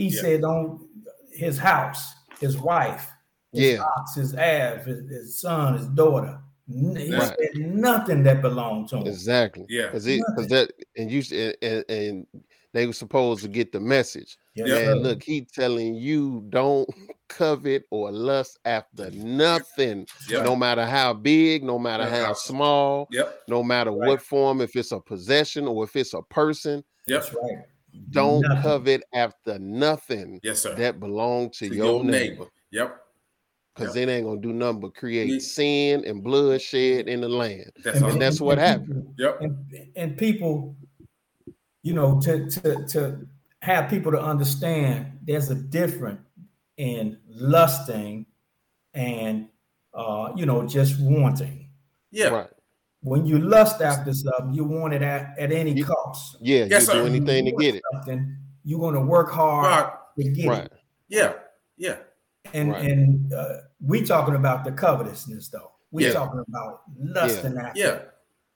Know, 0.00 0.08
he 0.10 0.14
Yeah. 0.16 0.22
said 0.22 0.44
on 0.44 0.88
his 1.32 1.58
house, 1.58 2.12
his 2.40 2.58
wife, 2.58 3.08
his 3.52 3.72
Yeah. 3.74 3.82
ox, 3.96 4.14
his 4.14 4.34
ass, 4.34 4.84
his, 4.86 5.08
his 5.08 5.40
son, 5.40 5.76
his 5.78 5.86
daughter. 5.88 6.38
He 6.68 7.12
Right. 7.12 7.36
said 7.36 7.60
nothing 7.60 8.22
that 8.24 8.42
belonged 8.42 8.88
to 8.90 8.98
him. 8.98 9.06
exactly. 9.08 9.66
Yeah. 9.68 9.86
Because 9.86 10.06
it 10.06 10.22
because 10.28 10.48
that 10.50 10.70
and 10.96 11.10
you 11.10 11.18
s- 11.18 11.32
and, 11.32 11.56
and, 11.62 11.84
and 11.88 12.26
they 12.72 12.86
were 12.86 12.92
supposed 12.92 13.42
to 13.42 13.48
get 13.48 13.72
the 13.72 13.80
message. 13.80 14.38
Yeah. 14.54 14.66
sir. 14.66 14.86
Man, 14.94 14.98
look, 15.02 15.22
he 15.24 15.40
telling 15.52 15.94
you 15.96 16.44
don't 16.50 16.88
covet 17.28 17.84
or 17.90 18.12
lust 18.12 18.60
after 18.64 19.10
nothing, 19.10 20.06
Yep. 20.28 20.44
no 20.44 20.54
matter 20.54 20.86
how 20.86 21.12
big, 21.12 21.64
no 21.64 21.76
matter 21.78 22.04
Yeah. 22.04 22.26
how 22.26 22.32
small, 22.34 23.08
Yep. 23.10 23.42
no 23.48 23.64
matter 23.64 23.90
Right. 23.90 24.06
what 24.08 24.22
form, 24.22 24.60
if 24.60 24.76
it's 24.76 24.92
a 24.92 25.00
possession 25.00 25.66
or 25.66 25.82
if 25.84 25.96
it's 25.96 26.14
a 26.14 26.22
person, 26.22 26.84
Yep. 27.08 27.22
That's 27.22 27.34
right. 27.34 27.64
Don't 28.10 28.42
Nothing. 28.42 28.62
covet 28.62 29.02
after 29.14 29.58
nothing 29.58 30.40
Yes, 30.42 30.60
sir. 30.62 30.74
that 30.76 31.00
belong 31.00 31.50
to, 31.50 31.68
To 31.68 31.74
your, 31.74 32.04
neighbor. 32.04 32.46
Yep. 32.70 32.96
Because 33.74 33.96
it 33.96 34.08
ain't 34.08 34.26
gonna 34.26 34.40
do 34.40 34.52
nothing 34.52 34.80
but 34.80 34.94
create 34.94 35.28
Yeah. 35.28 35.38
sin 35.38 36.04
and 36.06 36.22
bloodshed 36.22 37.08
in 37.08 37.20
the 37.20 37.28
land. 37.28 37.70
That's 37.84 38.02
all. 38.02 38.10
And 38.10 38.20
that's 38.20 38.40
what 38.40 38.58
happened. 38.58 39.14
Yep. 39.18 39.40
And, 39.40 39.56
and 39.96 40.18
people, 40.18 40.74
you 41.82 41.94
know, 41.94 42.20
to 42.20 42.50
to 42.50 42.84
to 42.88 43.26
have 43.62 43.88
people 43.88 44.10
to 44.12 44.20
understand 44.20 45.06
there's 45.22 45.50
a 45.50 45.54
difference 45.54 46.20
in 46.76 47.16
lusting 47.28 48.26
and 48.94 49.48
uh, 49.94 50.32
you 50.36 50.46
know 50.46 50.66
just 50.66 51.00
wanting. 51.00 51.68
Yeah. 52.10 52.28
Right. 52.28 52.49
When 53.02 53.24
you 53.24 53.38
lust 53.38 53.80
after 53.80 54.12
something, 54.12 54.52
you 54.52 54.64
want 54.64 54.92
it 54.92 55.02
at, 55.02 55.38
at 55.38 55.52
any 55.52 55.72
You- 55.72 55.84
cost. 55.86 56.36
Yeah. 56.40 56.66
Yes, 56.68 56.86
you 56.86 56.92
do 56.94 57.00
sir. 57.00 57.06
anything 57.06 57.44
to 57.46 57.52
get 57.52 57.74
it. 57.76 57.82
You're 58.64 58.78
going 58.80 58.94
to 58.94 59.00
work 59.00 59.30
hard 59.30 59.66
Right. 59.66 59.92
to 60.18 60.30
get 60.30 60.48
Right. 60.48 60.64
it. 60.66 60.72
Yeah. 61.08 61.32
Yeah. 61.78 61.96
And 62.52 62.72
Right. 62.72 62.84
and 62.90 63.32
uh, 63.32 63.56
we 63.84 64.02
talking 64.04 64.34
about 64.34 64.64
the 64.64 64.72
covetousness 64.72 65.48
though. 65.48 65.72
We 65.92 66.06
Yeah. 66.06 66.12
talking 66.12 66.44
about 66.46 66.82
lusting 66.98 67.56
after, 67.56 67.78
Yeah. 67.80 67.98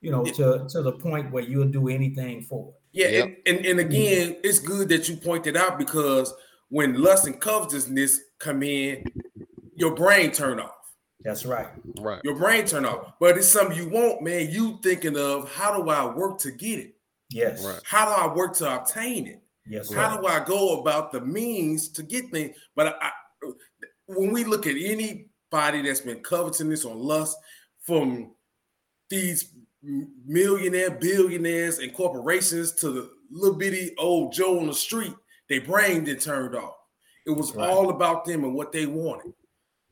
you 0.01 0.11
know, 0.11 0.25
Yeah. 0.25 0.33
to 0.33 0.67
to 0.69 0.81
the 0.83 0.91
point 0.93 1.31
where 1.31 1.43
you'll 1.43 1.69
do 1.71 1.87
anything 1.89 2.43
for 2.43 2.69
it. 2.69 2.75
Yeah, 2.91 3.07
Yep. 3.09 3.25
and, 3.47 3.57
and, 3.57 3.65
and 3.65 3.79
again, 3.79 4.35
it's 4.43 4.59
good 4.59 4.89
that 4.89 5.09
you 5.09 5.17
pointed 5.17 5.57
out 5.57 5.77
because 5.79 6.33
when 6.69 7.01
lust 7.01 7.25
and 7.25 7.39
covetousness 7.41 8.19
come 8.39 8.61
in, 8.63 9.03
your 9.75 9.93
brain 9.95 10.31
turn 10.31 10.59
off. 10.59 10.74
That's 11.25 11.45
right. 11.45 11.67
Right. 11.99 12.21
Your 12.23 12.35
brain 12.35 12.65
turn 12.65 12.85
off. 12.85 13.13
But 13.19 13.37
it's 13.37 13.47
something 13.47 13.75
you 13.75 13.89
want, 13.89 14.21
man. 14.21 14.49
You 14.51 14.79
thinking 14.83 15.17
of 15.17 15.51
how 15.51 15.75
do 15.75 15.89
I 15.89 16.05
work 16.05 16.37
to 16.39 16.51
get 16.51 16.79
it? 16.79 16.95
Yes. 17.29 17.65
Right. 17.65 17.81
How 17.83 18.05
do 18.05 18.11
I 18.11 18.33
work 18.33 18.53
to 18.57 18.75
obtain 18.79 19.25
it? 19.27 19.41
Yes. 19.67 19.91
How 19.91 20.15
Sir. 20.15 20.21
do 20.21 20.27
I 20.27 20.45
go 20.45 20.79
about 20.79 21.11
the 21.11 21.21
means 21.21 21.89
to 21.89 22.03
get 22.03 22.29
things? 22.29 22.55
But 22.75 22.97
I, 23.01 23.09
when 24.05 24.31
we 24.31 24.43
look 24.43 24.67
at 24.67 24.75
anybody 24.77 25.81
that's 25.81 26.01
been 26.01 26.19
coveting 26.21 26.69
this 26.69 26.85
on 26.85 26.99
lust, 26.99 27.37
from 27.81 28.33
these 29.09 29.51
millionaire, 30.25 30.91
billionaires, 30.91 31.79
and 31.79 31.93
corporations 31.93 32.71
to 32.73 32.89
the 32.91 33.09
little 33.31 33.57
bitty 33.57 33.93
old 33.97 34.33
Joe 34.33 34.59
on 34.59 34.67
the 34.67 34.73
street, 34.73 35.13
their 35.49 35.61
brain 35.61 36.03
did 36.03 36.21
turned 36.21 36.55
off. 36.55 36.75
It 37.25 37.31
was 37.31 37.53
Right. 37.53 37.69
all 37.69 37.89
about 37.89 38.25
them 38.25 38.43
and 38.43 38.53
what 38.55 38.71
they 38.71 38.85
wanted, 38.85 39.33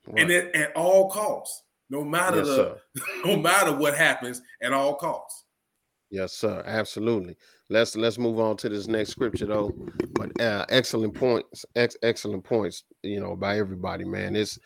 right. 0.07 0.21
and 0.21 0.31
it, 0.31 0.55
at 0.55 0.75
all 0.75 1.09
costs, 1.09 1.63
no 1.89 2.03
matter 2.03 2.37
yes, 2.37 2.47
the, 2.47 2.55
sir. 2.55 2.77
no 3.25 3.37
matter 3.37 3.73
what 3.75 3.95
happens, 3.95 4.41
at 4.61 4.73
all 4.73 4.95
costs. 4.95 5.45
Yes, 6.09 6.33
sir. 6.33 6.61
Absolutely. 6.67 7.35
Let's 7.69 7.95
let's 7.95 8.19
move 8.19 8.39
on 8.39 8.55
to 8.57 8.69
this 8.69 8.87
next 8.87 9.09
scripture 9.09 9.47
though. 9.47 9.73
But 10.11 10.39
uh, 10.39 10.65
excellent 10.69 11.15
points. 11.15 11.65
Ex- 11.75 11.97
excellent 12.03 12.43
points. 12.43 12.83
You 13.01 13.19
know, 13.19 13.35
by 13.35 13.57
everybody, 13.57 14.05
man. 14.05 14.35
It's 14.35 14.59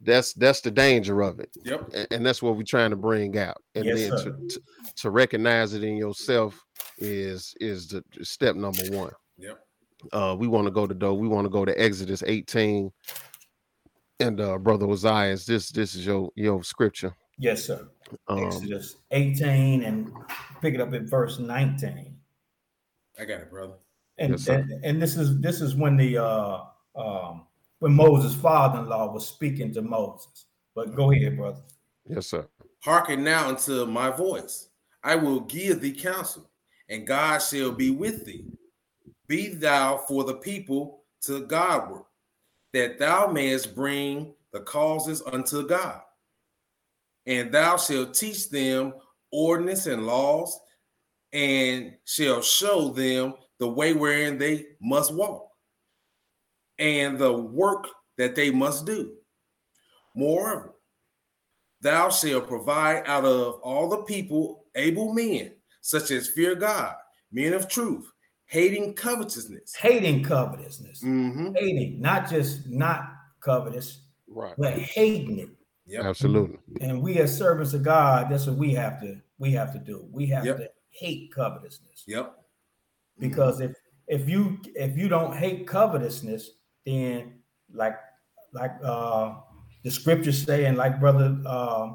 that's 0.00 0.32
that's 0.34 0.60
the 0.62 0.70
danger 0.70 1.22
of 1.22 1.40
it, 1.40 1.50
Yep. 1.64 1.90
and, 1.94 2.06
and 2.10 2.26
that's 2.26 2.42
what 2.42 2.56
we're 2.56 2.62
trying 2.62 2.90
to 2.90 2.96
bring 2.96 3.36
out. 3.38 3.56
And 3.74 3.84
Yes, 3.84 3.98
then 3.98 4.10
to, 4.10 4.48
to 4.48 4.60
to 4.96 5.10
recognize 5.10 5.74
it 5.74 5.84
in 5.84 5.96
yourself 5.96 6.64
is 6.98 7.54
is 7.60 7.88
the 7.88 8.02
step 8.22 8.56
number 8.56 8.84
one. 8.90 9.12
Yep. 9.38 9.58
Uh, 10.12 10.36
we 10.38 10.46
want 10.48 10.66
to 10.66 10.70
go 10.70 10.86
to 10.86 10.94
though. 10.94 11.14
We 11.14 11.28
want 11.28 11.44
to 11.44 11.50
go 11.50 11.64
to 11.64 11.78
Exodus 11.80 12.22
18. 12.26 12.90
And 14.20 14.40
uh, 14.40 14.58
brother 14.58 14.86
Ozias, 14.86 15.44
this 15.44 15.70
this 15.70 15.94
is 15.94 16.06
your 16.06 16.30
your 16.36 16.62
scripture. 16.64 17.14
Yes, 17.38 17.64
sir. 17.64 17.88
Um, 18.28 18.44
Exodus 18.44 18.96
18 19.10 19.82
and 19.82 20.10
pick 20.62 20.74
it 20.74 20.80
up 20.80 20.94
at 20.94 21.02
verse 21.02 21.38
19. 21.38 22.16
I 23.18 23.24
got 23.24 23.40
it, 23.40 23.50
brother. 23.50 23.74
And, 24.18 24.30
Yes, 24.30 24.48
and 24.48 24.72
and 24.84 25.02
this 25.02 25.16
is 25.16 25.38
this 25.40 25.60
is 25.60 25.74
when 25.74 25.96
the 25.96 26.16
uh 26.16 26.64
um 26.94 27.46
when 27.80 27.92
Moses' 27.92 28.34
father-in-law 28.34 29.12
was 29.12 29.26
speaking 29.26 29.72
to 29.74 29.82
Moses. 29.82 30.46
But 30.74 30.94
go 30.94 31.12
ahead, 31.12 31.36
brother. 31.36 31.60
yes, 32.08 32.26
sir. 32.28 32.46
Hearken 32.80 33.22
now 33.22 33.48
unto 33.48 33.84
my 33.84 34.10
voice. 34.10 34.68
I 35.02 35.16
will 35.16 35.40
give 35.40 35.80
thee 35.80 35.92
counsel, 35.92 36.48
and 36.88 37.06
God 37.06 37.38
shall 37.38 37.72
be 37.72 37.90
with 37.90 38.24
thee. 38.24 38.46
Be 39.26 39.48
thou 39.48 39.98
for 39.98 40.24
the 40.24 40.34
people 40.34 41.02
to 41.22 41.40
Godward, 41.46 42.04
that 42.76 42.98
thou 42.98 43.26
mayest 43.26 43.74
bring 43.74 44.34
the 44.52 44.60
causes 44.60 45.22
unto 45.32 45.66
God. 45.66 46.02
And 47.24 47.50
thou 47.50 47.78
shalt 47.78 48.12
teach 48.12 48.50
them 48.50 48.92
ordinance 49.32 49.86
and 49.86 50.06
laws, 50.06 50.60
and 51.32 51.94
shall 52.04 52.42
show 52.42 52.90
them 52.90 53.32
the 53.58 53.66
way 53.66 53.94
wherein 53.94 54.36
they 54.36 54.66
must 54.78 55.14
walk, 55.14 55.48
and 56.78 57.16
the 57.16 57.32
work 57.32 57.86
that 58.18 58.36
they 58.36 58.50
must 58.50 58.84
do. 58.84 59.14
Moreover, 60.14 60.74
thou 61.80 62.10
shalt 62.10 62.46
provide 62.46 63.04
out 63.06 63.24
of 63.24 63.54
all 63.62 63.88
the 63.88 64.02
people 64.02 64.66
able 64.74 65.14
men, 65.14 65.52
such 65.80 66.10
as 66.10 66.28
fear 66.28 66.54
God, 66.54 66.94
men 67.32 67.54
of 67.54 67.68
truth, 67.68 68.06
hating 68.46 68.94
covetousness. 68.94 69.74
Hating 69.74 70.22
covetousness. 70.22 71.02
Mm-hmm. 71.02 71.54
Hating, 71.54 72.00
not 72.00 72.28
just 72.30 72.68
not 72.68 73.12
covetous, 73.40 74.00
Right. 74.28 74.54
but 74.58 74.74
hating 74.78 75.38
it. 75.38 75.48
Yep. 75.86 76.04
Absolutely. 76.04 76.58
And 76.80 77.00
we 77.00 77.18
as 77.18 77.36
servants 77.36 77.72
of 77.74 77.82
God, 77.84 78.28
that's 78.30 78.46
what 78.46 78.56
we 78.56 78.72
have 78.74 79.00
to 79.02 79.20
we 79.38 79.52
have 79.52 79.72
to 79.72 79.78
do. 79.78 80.08
We 80.10 80.26
have 80.26 80.44
Yep. 80.44 80.56
to 80.58 80.70
hate 80.90 81.32
covetousness. 81.32 82.04
Yep. 82.06 82.32
because 83.18 83.60
if 83.60 83.72
if 84.08 84.28
you 84.28 84.58
if 84.74 84.96
you 84.96 85.08
don't 85.08 85.34
hate 85.36 85.66
covetousness 85.66 86.50
then 86.84 87.34
like 87.72 87.96
like 88.52 88.72
uh 88.84 89.34
the 89.84 89.90
scriptures 89.90 90.42
say 90.44 90.66
and 90.66 90.76
like 90.76 91.00
brother 91.00 91.36
uh 91.46 91.94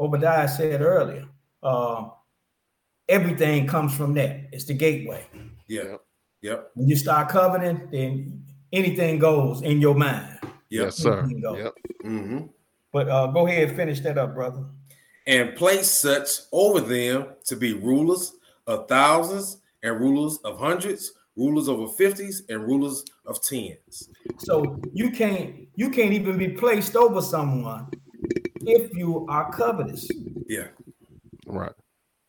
obadiah 0.00 0.48
said 0.48 0.80
earlier 0.80 1.26
uh 1.62 2.08
everything 3.08 3.66
comes 3.66 3.94
from 3.94 4.14
that 4.14 4.48
it's 4.52 4.64
the 4.64 4.74
gateway 4.74 5.24
Yeah. 5.72 5.96
Yep. 6.42 6.70
when 6.74 6.88
you 6.88 6.96
start 6.96 7.28
coveting 7.28 7.78
then 7.90 8.42
anything 8.72 9.18
goes 9.18 9.62
in 9.62 9.80
your 9.80 9.94
mind 9.94 10.38
Yep. 10.42 10.84
Yes, 10.84 10.96
sir. 10.96 11.22
Bingo. 11.26 11.52
Yep. 11.56 11.74
Mm-hmm. 12.04 12.40
but 12.92 13.08
uh 13.08 13.26
go 13.28 13.46
ahead 13.46 13.68
and 13.68 13.76
finish 13.76 14.00
that 14.00 14.18
up 14.18 14.34
brother 14.34 14.64
And 15.26 15.54
place 15.54 15.90
such 15.90 16.28
over 16.52 16.80
them 16.80 17.18
to 17.48 17.54
be 17.56 17.70
rulers 17.74 18.32
of 18.66 18.88
thousands 18.88 19.58
and 19.84 19.92
rulers 20.00 20.38
of 20.44 20.58
hundreds, 20.58 21.12
rulers 21.36 21.68
over 21.68 21.86
fifties 21.92 22.42
and 22.48 22.58
rulers 22.70 23.04
of 23.26 23.40
tens. 23.42 24.08
so 24.38 24.80
you 24.92 25.10
can't 25.10 25.68
you 25.80 25.88
can't 25.90 26.12
even 26.12 26.36
be 26.38 26.48
placed 26.62 26.94
over 26.96 27.20
someone 27.22 27.86
if 28.76 28.92
you 29.00 29.26
are 29.28 29.46
covetous 29.52 30.06
Yeah. 30.48 30.68
Right. 31.46 31.74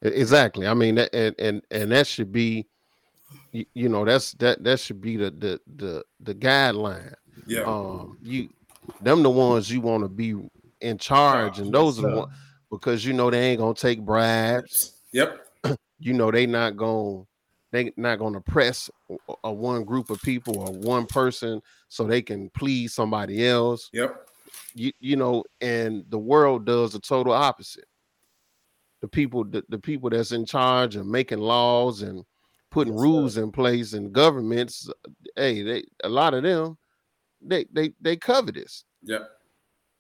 Exactly. 0.02 0.66
I 0.68 0.74
mean, 0.74 0.98
and 0.98 1.36
and 1.40 1.62
and 1.72 1.92
that 1.94 2.06
should 2.08 2.32
be, 2.32 2.68
you, 3.54 3.66
you 3.76 3.88
know, 3.88 4.04
that's 4.04 4.34
that 4.34 4.64
that 4.64 4.80
should 4.80 5.00
be 5.00 5.16
the 5.16 5.30
the 5.32 5.62
the 5.76 6.04
the 6.20 6.36
guideline. 6.36 7.14
Yeah. 7.46 7.62
Um, 7.62 8.18
you, 8.22 8.50
them 9.00 9.24
the 9.24 9.30
ones 9.30 9.72
you 9.72 9.80
want 9.80 10.04
to 10.04 10.10
be 10.10 10.36
in 10.82 10.98
charge, 10.98 11.60
and 11.60 11.72
those 11.72 12.00
are 12.00 12.10
the 12.10 12.16
ones 12.18 12.34
because 12.72 13.06
you 13.06 13.14
know 13.14 13.30
they 13.30 13.52
ain't 13.52 13.60
gonna 13.60 13.76
take 13.76 14.02
bribes. 14.02 14.94
Yep. 15.14 15.40
You 16.00 16.14
know 16.14 16.32
they 16.32 16.46
not 16.48 16.76
gonna 16.76 17.24
they 17.72 17.94
not 17.96 18.20
gonna 18.20 18.42
press 18.42 18.90
a, 19.10 19.34
a 19.46 19.54
one 19.54 19.84
group 19.86 20.10
of 20.10 20.22
people 20.22 20.60
or 20.60 20.74
one 20.74 21.06
person 21.06 21.62
so 21.88 22.04
they 22.04 22.22
can 22.22 22.50
please 22.50 22.94
somebody 22.94 23.48
else. 23.48 23.90
Yep. 23.94 24.30
you 24.74 24.92
you 25.00 25.16
know, 25.16 25.44
and 25.62 26.04
the 26.10 26.18
world 26.18 26.66
does 26.66 26.94
the 26.94 27.00
total 27.00 27.34
opposite. 27.34 27.86
The 29.02 29.08
people, 29.08 29.44
the, 29.44 29.64
the 29.70 29.78
people 29.78 30.10
that's 30.10 30.32
in 30.32 30.46
charge 30.46 30.96
of 30.96 31.06
making 31.06 31.40
laws 31.40 32.02
and 32.02 32.26
putting 32.74 32.94
Yes, 32.94 33.02
sir. 33.02 33.08
rules 33.12 33.38
in 33.38 33.52
place 33.54 33.94
and 33.94 34.14
governments, 34.14 34.90
hey, 35.38 35.64
they 35.64 35.86
a 36.04 36.10
lot 36.10 36.34
of 36.34 36.44
them, 36.44 36.78
they 37.42 37.66
they 37.72 37.94
they 38.02 38.18
covetous. 38.18 38.86
Yep. 39.04 39.30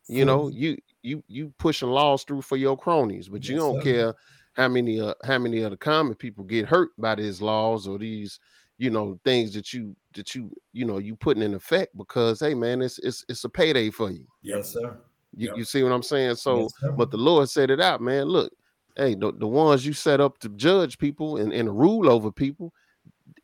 You 0.07 0.25
know, 0.25 0.49
you 0.49 0.77
you 1.01 1.23
you 1.27 1.53
pushing 1.59 1.89
laws 1.89 2.23
through 2.23 2.41
for 2.41 2.57
your 2.57 2.77
cronies, 2.77 3.29
but 3.29 3.47
you 3.47 3.55
Yes, 3.55 3.63
don't 3.63 3.75
sir. 3.75 3.81
care 3.81 4.15
how 4.53 4.67
many 4.67 4.99
uh, 4.99 5.13
how 5.23 5.39
many 5.39 5.61
of 5.61 5.71
the 5.71 5.77
common 5.77 6.15
people 6.15 6.43
get 6.43 6.67
hurt 6.67 6.91
by 6.97 7.15
these 7.15 7.41
laws 7.41 7.87
or 7.87 7.97
these 7.97 8.39
you 8.77 8.89
know 8.89 9.19
things 9.23 9.53
that 9.53 9.71
you 9.73 9.95
that 10.13 10.35
you 10.35 10.51
you 10.73 10.85
know 10.85 10.97
you 10.97 11.15
putting 11.15 11.43
in 11.43 11.53
effect 11.53 11.95
because 11.97 12.39
hey 12.41 12.53
man, 12.53 12.81
it's 12.81 12.99
it's 12.99 13.23
it's 13.29 13.43
a 13.45 13.49
payday 13.49 13.89
for 13.89 14.11
you. 14.11 14.27
yes 14.41 14.73
sir 14.73 14.99
You, 15.35 15.47
Yep. 15.47 15.57
you 15.57 15.63
see 15.65 15.83
what 15.83 15.91
I'm 15.91 16.03
saying? 16.03 16.35
So, 16.35 16.55
Yes, 16.61 16.73
but 16.95 17.09
the 17.11 17.17
Lord 17.17 17.49
said 17.49 17.71
it 17.71 17.81
out, 17.81 18.01
man. 18.01 18.25
Look, 18.27 18.53
hey, 18.95 19.15
the, 19.15 19.31
the 19.33 19.47
ones 19.47 19.85
you 19.85 19.93
set 19.93 20.21
up 20.21 20.37
to 20.39 20.49
judge 20.49 20.97
people 20.97 21.37
and, 21.37 21.51
and 21.53 21.77
rule 21.77 22.09
over 22.09 22.31
people, 22.31 22.73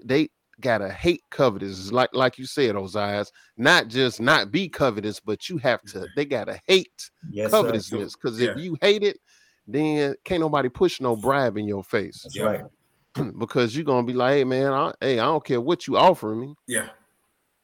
they 0.03 0.29
gotta 0.59 0.89
hate 0.89 1.23
covetous. 1.31 1.91
Like 1.91 2.09
like 2.13 2.37
you 2.37 2.45
said, 2.45 2.75
Ozias, 2.75 3.27
not 3.57 3.87
just 3.87 4.19
not 4.19 4.51
be 4.51 4.67
covetous, 4.69 5.19
but 5.19 5.49
you 5.49 5.57
have 5.59 5.81
to. 5.83 6.07
They 6.15 6.25
gotta 6.25 6.59
hate 6.67 7.09
yes 7.31 7.51
covetousness 7.51 8.15
because 8.15 8.39
Yeah. 8.39 8.49
if 8.49 8.57
you 8.57 8.77
hate 8.81 9.03
it, 9.03 9.19
then 9.67 10.15
can't 10.25 10.41
nobody 10.41 10.69
push 10.69 10.99
no 10.99 11.15
bribe 11.15 11.57
in 11.57 11.67
your 11.67 11.83
face 11.83 12.21
that's 12.23 12.39
right 12.39 12.61
because 13.39 13.75
you're 13.75 13.85
gonna 13.85 14.05
be 14.05 14.13
like, 14.13 14.33
hey 14.33 14.43
man, 14.43 14.73
I, 14.73 14.93
hey, 15.01 15.19
I 15.19 15.25
don't 15.25 15.45
care 15.45 15.61
what 15.61 15.87
you 15.87 15.97
offering 15.97 16.41
me, 16.41 16.55
Yeah. 16.67 16.89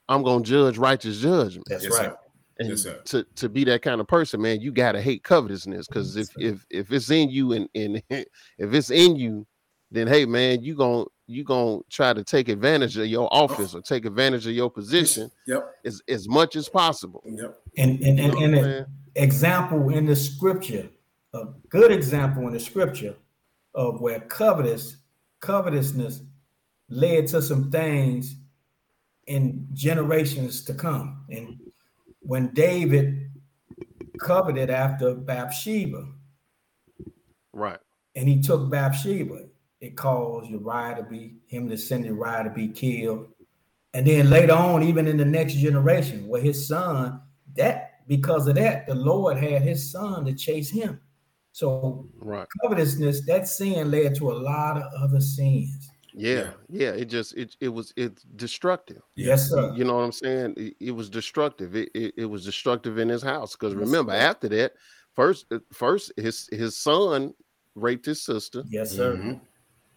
I'm 0.08 0.24
gonna 0.24 0.44
judge 0.44 0.78
righteous 0.78 1.20
judgment. 1.20 1.66
that's 1.68 1.84
Yes, 1.84 1.94
right 1.94 2.10
sir. 2.12 2.18
And 2.58 2.70
Yes, 2.70 2.88
to 3.06 3.26
to 3.36 3.50
be 3.50 3.64
that 3.66 3.82
kind 3.82 4.00
of 4.00 4.08
person, 4.08 4.42
man, 4.42 4.62
you 4.62 4.72
gotta 4.72 5.02
hate 5.02 5.24
covetousness 5.24 5.88
because 5.88 6.16
if 6.16 6.28
sir. 6.28 6.34
if 6.40 6.66
if 6.70 6.92
it's 6.92 7.10
in 7.10 7.30
you 7.30 7.52
and 7.52 7.70
and 7.76 8.02
if 8.10 8.74
it's 8.74 8.92
in 8.92 9.16
you, 9.16 9.46
then 9.92 10.08
hey 10.08 10.26
man, 10.26 10.64
you 10.64 10.76
gon' 10.76 11.06
you 11.28 11.44
gonna 11.44 11.80
try 11.90 12.14
to 12.14 12.24
take 12.24 12.48
advantage 12.48 12.98
of 12.98 13.08
your 13.08 13.28
oh. 13.32 13.44
office 13.44 13.76
or 13.76 13.82
take 13.82 14.06
advantage 14.06 14.48
of 14.48 14.54
your 14.54 14.70
position 14.70 15.30
Yep. 15.48 15.76
as, 15.84 16.02
as 16.08 16.30
much 16.30 16.56
as 16.56 16.70
possible. 16.70 17.24
Yep. 17.26 17.60
And 17.78 18.00
and, 18.02 18.20
and, 18.20 18.40
You 18.40 18.48
know 18.48 18.58
and 18.60 18.68
an 18.68 18.86
example 19.16 19.90
in 19.90 20.06
the 20.06 20.16
scripture, 20.16 20.88
a 21.34 21.46
good 21.70 21.92
example 21.92 22.48
in 22.48 22.54
the 22.54 22.60
scripture 22.60 23.16
of 23.74 24.00
where 24.00 24.22
covetous 24.22 24.98
covetousness 25.42 26.22
led 26.90 27.28
to 27.28 27.42
some 27.42 27.70
things 27.72 28.36
in 29.28 29.68
generations 29.74 30.64
to 30.64 30.74
come. 30.74 31.26
And 31.30 31.60
when 32.26 32.48
David 32.54 33.30
coveted 34.20 34.70
after 34.70 35.14
Bathsheba, 35.14 36.08
Right. 37.54 37.80
and 38.16 38.28
he 38.28 38.42
took 38.42 38.70
Bathsheba, 38.70 39.48
it 39.80 39.96
caused 39.96 40.50
Uriah 40.50 40.96
to 40.96 41.04
be 41.04 41.36
him 41.46 41.70
to 41.70 41.78
send 41.78 42.06
Uriah 42.06 42.44
to 42.44 42.50
be 42.50 42.68
killed. 42.68 43.28
And 43.94 44.06
then 44.06 44.30
later 44.30 44.54
on, 44.54 44.84
even 44.84 45.08
in 45.08 45.18
the 45.18 45.26
next 45.26 45.54
generation, 45.54 46.28
where 46.28 46.42
his 46.42 46.68
son, 46.68 47.22
that 47.56 48.02
because 48.08 48.48
of 48.48 48.56
that, 48.56 48.88
the 48.88 48.96
Lord 48.96 49.38
had 49.38 49.62
his 49.62 49.92
son 49.92 50.26
to 50.26 50.34
chase 50.34 50.70
him. 50.70 51.00
So 51.52 52.10
Right. 52.18 52.48
covetousness, 52.62 53.26
that 53.28 53.48
sin 53.48 53.90
led 53.92 54.16
to 54.16 54.32
a 54.32 54.34
lot 54.34 54.78
of 54.78 54.92
other 54.98 55.22
sins. 55.22 55.90
Yeah. 56.16 56.54
Yeah. 56.70 56.92
It 56.92 57.06
just 57.06 57.36
it 57.36 57.56
it 57.60 57.70
was 57.70 57.94
it's 57.98 58.24
destructive. 58.24 59.02
Yes, 59.16 59.50
sir. 59.50 59.76
You 59.76 59.84
know 59.86 59.96
what 59.96 60.04
I'm 60.04 60.12
saying? 60.12 60.54
It, 60.58 60.76
it 60.80 60.92
was 60.92 61.10
destructive. 61.10 61.76
It, 61.76 61.90
it 61.96 62.14
it 62.18 62.26
was 62.26 62.46
destructive 62.46 62.98
in 62.98 63.10
his 63.10 63.24
house 63.24 63.54
because 63.54 63.74
Yes, 63.74 63.82
remember 63.82 64.14
sir. 64.14 64.18
after 64.18 64.48
that, 64.50 64.74
first 65.16 65.46
uh, 65.52 65.60
first 65.74 66.12
his 66.18 66.48
his 66.52 66.78
son 66.78 67.34
raped 67.76 68.06
his 68.06 68.24
sister. 68.24 68.66
Yes, 68.70 68.96
sir. 68.96 69.16
Mhm. 69.18 69.42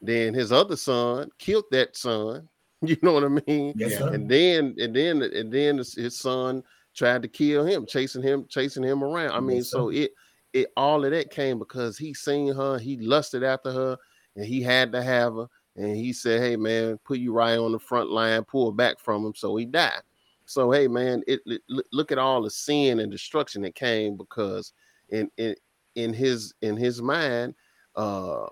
Then 0.00 0.34
his 0.34 0.52
other 0.52 0.76
son 0.76 1.30
killed 1.38 1.64
that 1.70 1.96
son. 1.96 2.48
You 2.80 2.96
know 3.02 3.12
what 3.14 3.24
I 3.24 3.28
mean? 3.48 3.74
Yes, 3.74 3.98
sir. 3.98 4.08
And 4.12 4.30
then 4.30 4.76
and 4.78 4.94
then 4.94 5.20
and 5.22 5.52
then 5.52 5.78
his, 5.78 5.94
his 5.96 6.16
son 6.16 6.62
tried 6.94 7.22
to 7.22 7.28
kill 7.28 7.64
him, 7.66 7.86
chasing 7.86 8.22
him, 8.22 8.46
chasing 8.48 8.84
him 8.84 9.02
around. 9.02 9.32
I 9.32 9.40
mean, 9.40 9.64
Yes, 9.64 9.68
so 9.70 9.88
it 9.88 10.12
it 10.52 10.68
all 10.76 11.04
of 11.04 11.10
that 11.10 11.30
came 11.30 11.58
because 11.58 11.98
he 11.98 12.14
seen 12.14 12.54
her, 12.54 12.78
he 12.78 12.96
lusted 12.98 13.42
after 13.42 13.72
her, 13.72 13.96
and 14.36 14.44
he 14.44 14.62
had 14.62 14.92
to 14.92 15.02
have 15.02 15.34
her. 15.34 15.46
And 15.78 15.96
he 15.96 16.12
said, 16.12 16.40
Hey 16.42 16.56
man, 16.56 16.98
put 17.04 17.18
you 17.18 17.32
right 17.32 17.56
on 17.58 17.72
the 17.72 17.78
front 17.78 18.10
line, 18.10 18.44
pull 18.44 18.72
back 18.72 18.98
from 19.00 19.24
him. 19.24 19.34
So 19.34 19.56
he 19.56 19.64
died. 19.64 20.02
So 20.44 20.70
hey 20.72 20.88
man, 20.88 21.22
it, 21.26 21.40
it 21.46 21.62
look- 21.68 21.86
look 21.92 22.12
at 22.12 22.18
all 22.18 22.42
the 22.42 22.50
sin 22.50 23.00
and 23.00 23.10
destruction 23.10 23.62
that 23.62 23.74
came 23.74 24.16
because 24.16 24.72
in 25.10 25.30
in 25.38 25.54
in 25.94 26.12
his 26.12 26.54
in 26.62 26.76
his 26.76 27.00
mind, 27.00 27.54
uh 27.96 28.46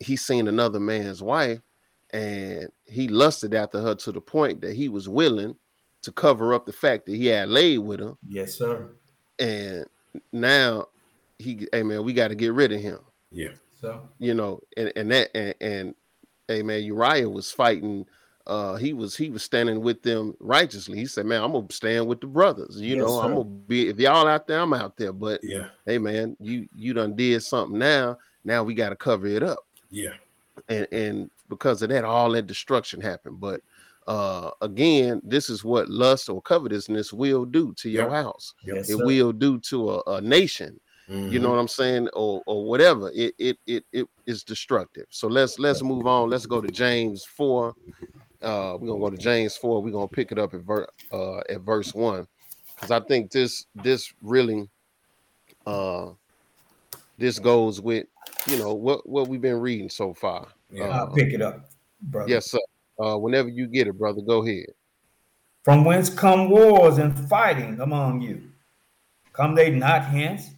he 0.00 0.16
seen 0.16 0.48
another 0.48 0.80
man's 0.80 1.22
wife 1.22 1.60
and 2.12 2.68
he 2.86 3.08
lusted 3.08 3.54
after 3.54 3.80
her 3.80 3.94
to 3.96 4.12
the 4.12 4.20
point 4.20 4.60
that 4.60 4.74
he 4.74 4.88
was 4.88 5.08
willing 5.08 5.56
to 6.02 6.12
cover 6.12 6.54
up 6.54 6.64
the 6.66 6.72
fact 6.72 7.06
that 7.06 7.16
he 7.16 7.26
had 7.26 7.48
laid 7.48 7.78
with 7.78 8.00
her. 8.00 8.14
Yes, 8.26 8.54
sir. 8.54 8.88
And 9.40 9.84
now 10.32 10.86
he, 11.38 11.66
hey 11.72 11.82
man, 11.82 12.04
we 12.04 12.12
got 12.12 12.28
to 12.28 12.34
get 12.34 12.52
rid 12.54 12.72
of 12.72 12.80
him, 12.80 13.00
Yeah. 13.30 13.50
So 13.80 14.08
you 14.18 14.34
know. 14.34 14.60
And 14.76 14.92
and 14.96 15.10
that 15.10 15.30
and, 15.36 15.54
and 15.60 15.94
hey 16.48 16.62
man, 16.62 16.82
Uriah 16.82 17.28
was 17.28 17.52
fighting. 17.52 18.06
Uh, 18.46 18.76
he 18.76 18.94
was 18.94 19.16
he 19.16 19.30
was 19.30 19.42
standing 19.42 19.82
with 19.82 20.02
them 20.02 20.34
righteously. 20.40 20.98
He 20.98 21.06
said, 21.06 21.26
"Man, 21.26 21.42
I'm 21.42 21.52
gonna 21.52 21.66
stand 21.70 22.06
with 22.08 22.20
the 22.20 22.26
brothers. 22.26 22.80
You 22.80 22.96
Yes, 22.96 23.04
know, 23.04 23.20
I'm 23.20 23.34
gonna 23.34 23.44
be 23.44 23.88
if 23.88 23.98
y'all 24.00 24.26
out 24.26 24.46
there, 24.46 24.60
I'm 24.60 24.72
out 24.74 24.96
there. 24.96 25.12
But 25.12 25.42
Yeah. 25.44 25.66
hey 25.86 25.98
man, 25.98 26.36
you 26.40 26.68
you 26.74 26.94
done 26.94 27.14
did 27.14 27.42
something 27.42 27.78
now. 27.78 28.18
Now 28.44 28.62
we 28.64 28.74
got 28.74 28.88
to 28.90 28.96
cover 28.96 29.26
it 29.26 29.42
up." 29.42 29.60
Yeah. 29.90 30.14
and 30.68 30.86
and 30.92 31.30
because 31.48 31.82
of 31.82 31.88
that 31.90 32.04
all 32.04 32.30
that 32.32 32.46
destruction 32.46 33.00
happened 33.00 33.40
but 33.40 33.60
uh 34.06 34.50
again 34.60 35.20
this 35.24 35.48
is 35.50 35.64
what 35.64 35.88
lust 35.88 36.28
or 36.28 36.40
covetousness 36.42 37.12
will 37.12 37.44
do 37.44 37.72
to 37.74 37.88
your 37.90 38.10
Yep. 38.10 38.10
house 38.10 38.54
yes, 38.64 38.88
it 38.90 38.96
sir. 38.96 39.04
will 39.04 39.32
do 39.32 39.58
to 39.60 39.90
a, 39.92 40.02
a 40.16 40.20
nation 40.20 40.78
you 41.08 41.14
Mm-hmm. 41.14 41.42
know 41.42 41.50
what 41.50 41.58
i'm 41.58 41.68
saying 41.68 42.08
or 42.12 42.42
or 42.46 42.64
whatever 42.64 43.10
it 43.14 43.34
it 43.38 43.58
it, 43.66 43.84
it 43.92 44.06
is 44.26 44.44
destructive 44.44 45.06
so 45.10 45.26
let's 45.28 45.58
let's 45.58 45.82
move 45.82 46.06
on 46.06 46.28
let's 46.28 46.46
go 46.46 46.60
to 46.60 46.70
james 46.70 47.24
4 47.24 47.68
uh 48.42 48.76
we're 48.78 48.88
gonna 48.88 49.00
go 49.00 49.10
to 49.10 49.16
james 49.16 49.56
4 49.56 49.82
we're 49.82 49.90
gonna 49.90 50.08
pick 50.08 50.32
it 50.32 50.38
up 50.38 50.52
at 50.54 50.60
ver- 50.60 50.88
uh 51.12 51.38
at 51.48 51.60
verse 51.62 51.94
1 51.94 52.26
because 52.76 52.90
i 52.90 53.00
think 53.00 53.30
this 53.30 53.66
this 53.74 54.12
really 54.22 54.68
uh 55.66 56.10
this 57.16 57.38
goes 57.38 57.80
with 57.80 58.06
you 58.46 58.56
know 58.58 58.74
what 58.74 59.08
what 59.08 59.28
we've 59.28 59.40
been 59.40 59.60
reading 59.60 59.88
so 59.88 60.12
far 60.14 60.46
Yeah. 60.70 60.88
I'll 60.88 61.10
pick 61.14 61.32
it 61.32 61.40
up, 61.42 61.70
brother. 62.02 62.28
Yes, 62.30 62.50
sir. 62.50 62.58
Uh, 63.02 63.16
whenever 63.16 63.48
you 63.48 63.66
get 63.66 63.86
it, 63.86 63.98
brother, 63.98 64.20
go 64.20 64.42
ahead. 64.44 64.66
From 65.64 65.84
whence 65.84 66.10
come 66.10 66.50
wars 66.50 66.98
and 66.98 67.16
fighting 67.28 67.80
among 67.80 68.20
you? 68.20 68.42
Come 69.32 69.54
they 69.54 69.70
not 69.70 70.04
hence, 70.04 70.50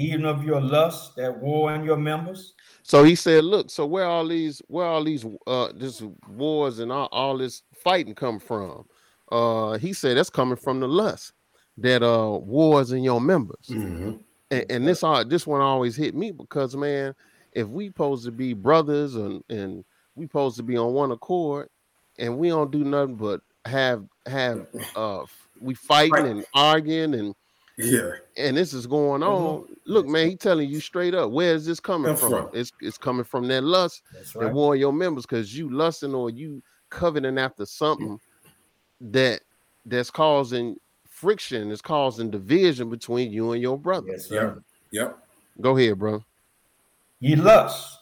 even 0.00 0.24
of 0.24 0.42
your 0.44 0.60
lust 0.60 1.14
that 1.16 1.36
war 1.40 1.74
in 1.74 1.84
your 1.84 1.96
members? 1.96 2.54
So 2.82 3.04
he 3.04 3.14
said, 3.14 3.44
"Look, 3.44 3.70
so 3.70 3.86
where 3.86 4.06
all 4.06 4.26
these, 4.26 4.62
where 4.68 4.86
all 4.86 5.04
these, 5.04 5.24
uh, 5.46 5.68
this 5.74 6.02
wars 6.28 6.78
and 6.78 6.90
all, 6.90 7.08
all 7.12 7.36
this 7.38 7.62
fighting 7.74 8.14
come 8.14 8.38
from?" 8.38 8.86
Uh, 9.30 9.78
he 9.78 9.92
said 9.92 10.16
that's 10.16 10.30
coming 10.30 10.56
from 10.56 10.80
the 10.80 10.88
lust 10.88 11.32
that 11.78 12.02
uh 12.02 12.38
wars 12.42 12.92
in 12.92 13.02
your 13.04 13.20
members. 13.20 13.66
Mhm. 13.68 14.18
And, 14.50 14.66
and 14.70 14.88
this 14.88 15.02
all 15.04 15.24
this 15.24 15.46
one 15.46 15.60
always 15.60 15.94
hit 15.96 16.14
me 16.14 16.32
because 16.32 16.74
man, 16.74 17.14
if 17.52 17.68
we 17.68 17.86
supposed 17.88 18.24
to 18.24 18.32
be 18.32 18.54
brothers 18.54 19.14
and 19.14 19.44
and 19.48 19.84
we 20.16 20.24
supposed 20.24 20.56
to 20.56 20.62
be 20.64 20.76
on 20.76 20.92
one 20.94 21.12
accord, 21.12 21.68
and 22.18 22.38
we 22.38 22.48
don't 22.48 22.70
do 22.72 22.82
nothing 22.84 23.14
but 23.16 23.40
have 23.66 24.04
have 24.26 24.66
uh 24.96 25.24
we 25.60 25.74
fighting 25.74 26.12
Right. 26.14 26.26
and 26.26 26.44
arguing 26.54 27.14
and 27.14 27.34
Yeah. 27.84 28.10
and 28.36 28.56
this 28.56 28.72
is 28.72 28.86
going 28.86 29.22
mm-hmm. 29.22 29.46
on. 29.46 29.76
Look, 29.86 30.06
man, 30.06 30.28
he 30.28 30.36
telling 30.36 30.68
you 30.68 30.80
straight 30.80 31.14
up, 31.14 31.30
where 31.30 31.54
is 31.54 31.66
this 31.66 31.80
coming 31.80 32.16
from? 32.16 32.48
It's 32.52 32.72
it's 32.80 32.98
coming 32.98 33.24
from 33.24 33.48
that 33.48 33.64
lust 33.64 34.02
That's 34.12 34.32
that 34.32 34.38
right. 34.38 34.52
war 34.52 34.74
in 34.74 34.80
your 34.80 34.92
members 34.92 35.26
because 35.26 35.56
you 35.56 35.70
lusting 35.70 36.14
or 36.14 36.30
you 36.30 36.62
coveting 36.90 37.38
after 37.38 37.66
something 37.66 38.18
that 39.00 39.40
that's 39.86 40.10
causing 40.10 40.76
friction, 41.08 41.70
is 41.70 41.82
causing 41.82 42.30
division 42.30 42.88
between 42.90 43.30
you 43.30 43.52
and 43.52 43.62
your 43.62 43.78
brother. 43.78 44.08
Yes, 44.10 44.26
sir. 44.26 44.62
Yep. 44.90 45.18
Go 45.60 45.76
ahead, 45.76 45.98
bro. 45.98 46.24
Ye 47.20 47.36
lust, 47.36 47.98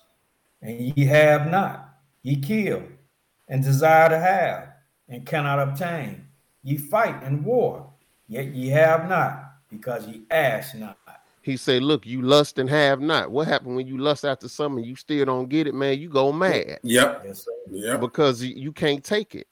and 0.63 0.97
ye 0.97 1.05
have 1.07 1.51
not. 1.51 1.89
Ye 2.23 2.37
kill, 2.37 2.83
and 3.49 3.63
desire 3.63 4.09
to 4.09 4.19
have, 4.19 4.69
and 5.09 5.27
cannot 5.27 5.59
obtain. 5.59 6.27
Ye 6.63 6.77
fight 6.77 7.23
and 7.23 7.45
war, 7.45 7.91
yet 8.29 8.55
ye 8.55 8.69
have 8.69 9.09
not, 9.09 9.48
because 9.71 10.07
he 10.07 10.23
asked 10.31 10.75
not. 10.75 10.97
He 11.43 11.57
say, 11.57 11.81
Look, 11.81 12.05
you 12.07 12.21
lust 12.23 12.59
and 12.59 12.69
have 12.69 13.01
not. 13.01 13.31
What 13.31 13.49
happened 13.49 13.77
when 13.77 13.87
you 13.87 13.99
lust 13.99 14.25
after 14.25 14.49
something 14.49 14.85
you 14.85 14.97
still 14.97 15.25
don't 15.25 15.49
get 15.49 15.67
it, 15.67 15.75
man? 15.75 15.99
You 15.99 16.09
go 16.09 16.33
mad 16.33 16.81
Yep. 16.83 17.23
Yes. 17.25 17.49
Yep. 17.71 18.01
because 18.01 18.43
you, 18.43 18.55
you 18.55 18.73
can't 18.73 19.03
take 19.03 19.35
it. 19.35 19.47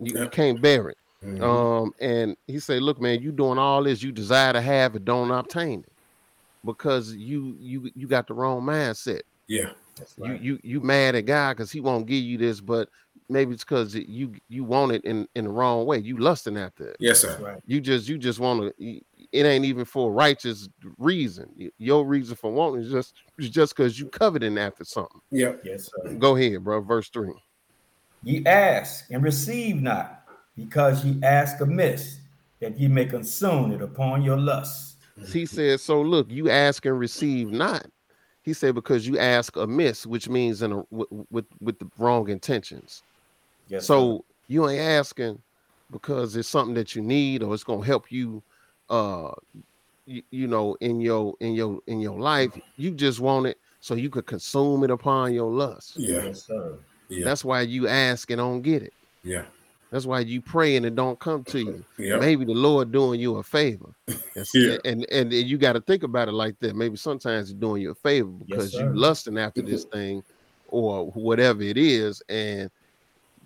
You, 0.00 0.22
you 0.22 0.28
can't 0.28 0.60
bear 0.60 0.88
it. 0.90 0.98
Mhm. 1.24 1.42
Um, 1.42 1.92
and 2.00 2.36
he 2.46 2.58
said, 2.58 2.82
"Look, 2.82 3.00
man, 3.00 3.22
you 3.22 3.32
doing 3.32 3.58
all 3.58 3.82
this, 3.82 4.02
you 4.02 4.12
desire 4.12 4.52
to 4.52 4.60
have 4.60 4.94
it, 4.96 5.04
don't 5.04 5.30
obtain 5.30 5.80
it, 5.80 5.92
because 6.64 7.14
you 7.14 7.56
you 7.58 7.90
you 7.94 8.06
got 8.06 8.26
the 8.26 8.34
wrong 8.34 8.62
mindset. 8.62 9.22
yeah. 9.48 9.70
Right. 10.18 10.38
You 10.40 10.52
you 10.52 10.60
you 10.62 10.80
mad 10.82 11.14
at 11.14 11.24
God 11.24 11.56
because 11.56 11.72
He 11.72 11.80
won't 11.80 12.06
give 12.06 12.22
you 12.22 12.36
this, 12.36 12.60
but 12.60 12.90
maybe 13.30 13.54
it's 13.54 13.64
because 13.64 13.94
you 13.94 14.34
you 14.48 14.62
want 14.62 14.92
it 14.92 15.02
in 15.04 15.26
in 15.34 15.44
the 15.44 15.50
wrong 15.50 15.86
way. 15.86 15.98
You 15.98 16.18
lusting 16.18 16.58
after 16.58 16.88
it. 16.88 16.96
Yes, 17.00 17.20
sir. 17.20 17.38
right. 17.40 17.62
You 17.66 17.80
just 17.80 18.06
you 18.08 18.18
just 18.18 18.38
want 18.38 18.76
to. 18.78 19.00
It 19.36 19.44
ain't 19.44 19.66
even 19.66 19.84
for 19.84 20.08
a 20.08 20.12
righteous 20.12 20.68
reason. 20.96 21.70
Your 21.78 22.06
reason 22.06 22.36
for 22.36 22.50
wanting 22.50 22.82
is 22.84 22.90
just 22.90 23.14
is 23.38 23.50
just 23.50 23.76
because 23.76 24.00
you 24.00 24.08
coveting 24.08 24.56
after 24.56 24.84
something. 24.84 25.20
Yep. 25.30 25.60
Yes, 25.64 25.90
sir. 26.04 26.14
Go 26.14 26.36
ahead, 26.36 26.64
bro. 26.64 26.80
Verse 26.80 27.10
three. 27.10 27.34
Ye 28.22 28.44
ask 28.46 29.04
and 29.10 29.22
receive 29.22 29.82
not, 29.82 30.22
because 30.56 31.04
ye 31.04 31.22
ask 31.22 31.60
amiss, 31.60 32.18
that 32.60 32.78
ye 32.80 32.88
may 32.88 33.04
consume 33.04 33.72
it 33.72 33.82
upon 33.82 34.22
your 34.22 34.38
lusts. 34.38 34.96
He 35.32 35.44
said, 35.44 35.80
"So 35.80 36.00
look, 36.00 36.30
you 36.30 36.48
ask 36.50 36.86
and 36.86 36.98
receive 36.98 37.50
not." 37.50 37.86
He 38.42 38.54
said, 38.54 38.74
"Because 38.74 39.06
you 39.06 39.18
ask 39.18 39.54
amiss, 39.56 40.06
which 40.06 40.28
means 40.28 40.62
in 40.62 40.72
a 40.72 40.82
with 40.90 41.08
with, 41.30 41.46
with 41.60 41.78
the 41.78 41.88
wrong 41.98 42.28
intentions. 42.30 43.02
Yes, 43.68 43.86
so 43.86 44.24
you 44.48 44.68
ain't 44.68 44.80
asking 44.80 45.42
because 45.90 46.36
it's 46.36 46.48
something 46.48 46.74
that 46.74 46.96
you 46.96 47.02
need 47.02 47.42
or 47.42 47.54
it's 47.54 47.64
gonna 47.64 47.84
help 47.84 48.10
you, 48.10 48.42
uh, 48.90 49.32
you, 50.06 50.22
you 50.30 50.46
know, 50.46 50.76
in 50.80 51.00
your 51.00 51.34
in 51.40 51.52
your 51.54 51.80
in 51.86 52.00
your 52.00 52.18
life. 52.18 52.52
You 52.76 52.90
just 52.92 53.20
want 53.20 53.46
it 53.46 53.58
so 53.80 53.94
you 53.94 54.10
could 54.10 54.26
consume 54.26 54.84
it 54.84 54.90
upon 54.90 55.34
your 55.34 55.50
lust. 55.50 55.94
Yeah. 55.96 56.24
Yes, 56.24 56.46
sir. 56.46 56.78
Yeah. 57.08 57.24
That's 57.24 57.44
why 57.44 57.62
you 57.62 57.88
ask 57.88 58.30
and 58.30 58.38
don't 58.38 58.62
get 58.62 58.82
it. 58.82 58.92
Yeah. 59.22 59.44
That's 59.90 60.04
why 60.04 60.20
you 60.20 60.40
pray 60.40 60.74
and 60.76 60.84
it 60.84 60.96
don't 60.96 61.18
come 61.18 61.44
to 61.44 61.58
you. 61.60 61.84
Yep. 61.98 62.20
Maybe 62.20 62.44
the 62.44 62.52
Lord 62.54 62.90
doing 62.90 63.20
you 63.20 63.36
a 63.36 63.42
favor. 63.42 63.94
That's- 64.06 64.52
Yeah. 64.54 64.76
And, 64.84 65.06
and 65.12 65.32
and 65.32 65.48
you 65.48 65.58
got 65.58 65.74
to 65.74 65.80
think 65.80 66.02
about 66.02 66.28
it 66.28 66.32
like 66.32 66.58
that. 66.60 66.74
Maybe 66.74 66.96
sometimes 66.96 67.48
he's 67.48 67.54
doing 67.56 67.82
you 67.82 67.92
a 67.92 67.94
favor 67.94 68.28
because 68.28 68.74
you 68.74 68.86
lusting 68.94 69.38
after 69.38 69.62
this 69.62 69.84
thing, 69.84 70.22
or 70.68 71.06
whatever 71.12 71.62
it 71.62 71.76
is, 71.78 72.22
and 72.28 72.70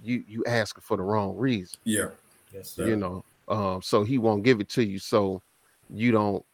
you 0.02 0.24
you 0.26 0.42
ask 0.46 0.80
for 0.80 0.96
the 0.96 1.02
wrong 1.02 1.36
reason. 1.36 1.78
Yeah. 1.84 2.08
Yes, 2.52 2.70
sir. 2.70 2.86
You 2.86 2.96
know, 2.96 3.22
um, 3.50 3.82
so 3.82 4.04
he 4.04 4.16
won't 4.18 4.44
give 4.44 4.60
it 4.60 4.68
to 4.70 4.84
you, 4.84 4.98
so 4.98 5.42
you 5.92 6.12
don't 6.12 6.44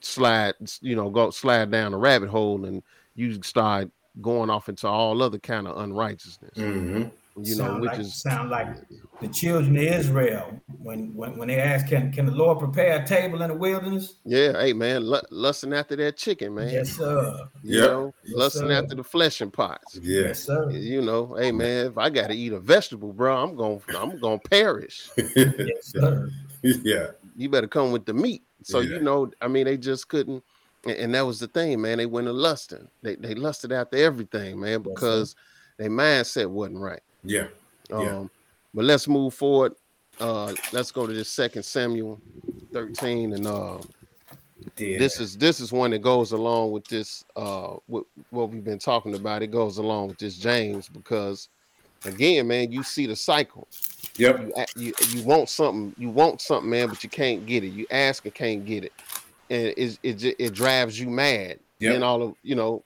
slide, 0.00 0.54
you 0.80 0.96
know, 0.96 1.10
go 1.10 1.30
slide 1.30 1.70
down 1.70 1.94
a 1.94 1.98
rabbit 1.98 2.30
hole, 2.30 2.64
and 2.64 2.82
you 3.14 3.40
start 3.42 3.90
going 4.20 4.50
off 4.50 4.68
into 4.68 4.88
all 4.88 5.22
other 5.22 5.38
kind 5.38 5.68
of 5.68 5.76
unrighteousness. 5.78 6.56
Mm-hmm. 6.56 7.08
You 7.44 7.56
know, 7.56 7.64
sound 7.64 7.80
which 7.80 7.90
like, 7.92 8.00
is 8.00 8.14
sound 8.14 8.50
like 8.50 8.68
the 9.20 9.28
children 9.28 9.76
of 9.76 9.82
Israel 9.82 10.60
when 10.82 11.14
when, 11.14 11.36
when 11.36 11.48
they 11.48 11.58
ask, 11.60 11.86
can 11.88 12.12
can 12.12 12.26
the 12.26 12.32
Lord 12.32 12.58
prepare 12.58 13.02
a 13.02 13.06
table 13.06 13.42
in 13.42 13.48
the 13.50 13.54
wilderness? 13.56 14.14
yeah, 14.24 14.58
hey 14.60 14.72
man, 14.72 15.02
lu- 15.02 15.20
lusting 15.30 15.72
after 15.74 15.96
that 15.96 16.16
chicken, 16.16 16.54
man. 16.54 16.70
Yes, 16.70 16.90
sir. 16.96 17.38
You 17.62 17.80
Yeah. 17.80 17.86
know, 17.86 18.14
Yes, 18.24 18.36
lusting 18.38 18.68
sir. 18.68 18.72
after 18.72 18.94
the 18.94 19.04
flesh 19.04 19.40
and 19.40 19.52
pots. 19.52 19.98
Yeah. 20.02 20.28
Yes, 20.28 20.40
sir. 20.44 20.70
You 20.70 21.02
know, 21.02 21.34
hey 21.38 21.52
man, 21.52 21.86
if 21.86 21.98
I 21.98 22.08
gotta 22.10 22.34
eat 22.34 22.52
a 22.52 22.60
vegetable, 22.60 23.12
bro, 23.12 23.36
I'm 23.36 23.54
gonna 23.56 23.78
I'm 23.98 24.18
gonna 24.18 24.38
perish. 24.38 25.10
Yes, 25.16 25.86
sir. 25.92 26.30
yeah. 26.62 27.08
You 27.36 27.48
better 27.48 27.68
come 27.68 27.92
with 27.92 28.06
the 28.06 28.14
meat. 28.14 28.42
So 28.62 28.80
Yeah. 28.80 28.96
you 28.96 29.02
know, 29.02 29.30
I 29.40 29.48
mean, 29.48 29.64
they 29.64 29.76
just 29.78 30.08
couldn't, 30.08 30.42
and, 30.84 30.96
and 30.96 31.14
that 31.14 31.26
was 31.26 31.38
the 31.40 31.46
thing, 31.48 31.80
man. 31.80 31.98
They 31.98 32.06
went 32.06 32.26
to 32.26 32.32
lusting. 32.32 32.88
They 33.02 33.16
they 33.16 33.34
lusted 33.34 33.72
after 33.72 33.96
everything, 33.96 34.60
man, 34.60 34.82
sir. 34.82 34.90
because 34.90 35.36
their 35.78 35.90
mindset 35.90 36.48
wasn't 36.50 36.78
right. 36.78 37.00
Yeah. 37.24 37.46
Um, 37.92 38.00
Yeah. 38.04 38.24
but 38.74 38.84
let's 38.84 39.08
move 39.08 39.34
forward. 39.34 39.74
Uh, 40.18 40.54
let's 40.72 40.90
go 40.90 41.06
to 41.06 41.12
this 41.12 41.28
second 41.28 41.62
Samuel 41.62 42.20
13, 42.72 43.32
and 43.32 43.46
uh, 43.46 43.78
Yeah. 44.76 44.98
this 44.98 45.18
is 45.20 45.36
this 45.38 45.60
is 45.60 45.72
one 45.72 45.90
that 45.92 46.00
goes 46.02 46.32
along 46.32 46.72
with 46.72 46.86
this 46.88 47.24
uh 47.36 47.76
what, 47.86 48.04
what 48.30 48.50
we've 48.50 48.64
been 48.64 48.78
talking 48.78 49.14
about. 49.14 49.42
It 49.42 49.50
goes 49.50 49.78
along 49.78 50.08
with 50.08 50.18
this 50.18 50.36
James 50.36 50.88
because 50.88 51.48
again, 52.04 52.46
man, 52.46 52.70
you 52.70 52.82
see 52.82 53.06
the 53.06 53.16
cycle. 53.16 53.66
Yep. 54.16 54.40
You 54.40 54.52
you, 54.76 54.94
you 55.12 55.22
want 55.22 55.48
something, 55.48 55.94
you 55.98 56.10
want 56.10 56.40
something, 56.42 56.68
man, 56.68 56.88
but 56.88 57.02
you 57.02 57.08
can't 57.10 57.46
get 57.46 57.64
it. 57.64 57.68
You 57.68 57.86
ask 57.90 58.24
and 58.24 58.34
can't 58.34 58.64
get 58.66 58.84
it, 58.84 58.92
and 59.48 59.68
it 59.76 59.98
it 60.02 60.36
it 60.38 60.52
drives 60.52 61.00
you 61.00 61.08
mad. 61.08 61.58
Yep. 61.80 61.94
And 61.94 62.04
all 62.04 62.22
of 62.22 62.34
you 62.42 62.54
know 62.54 62.84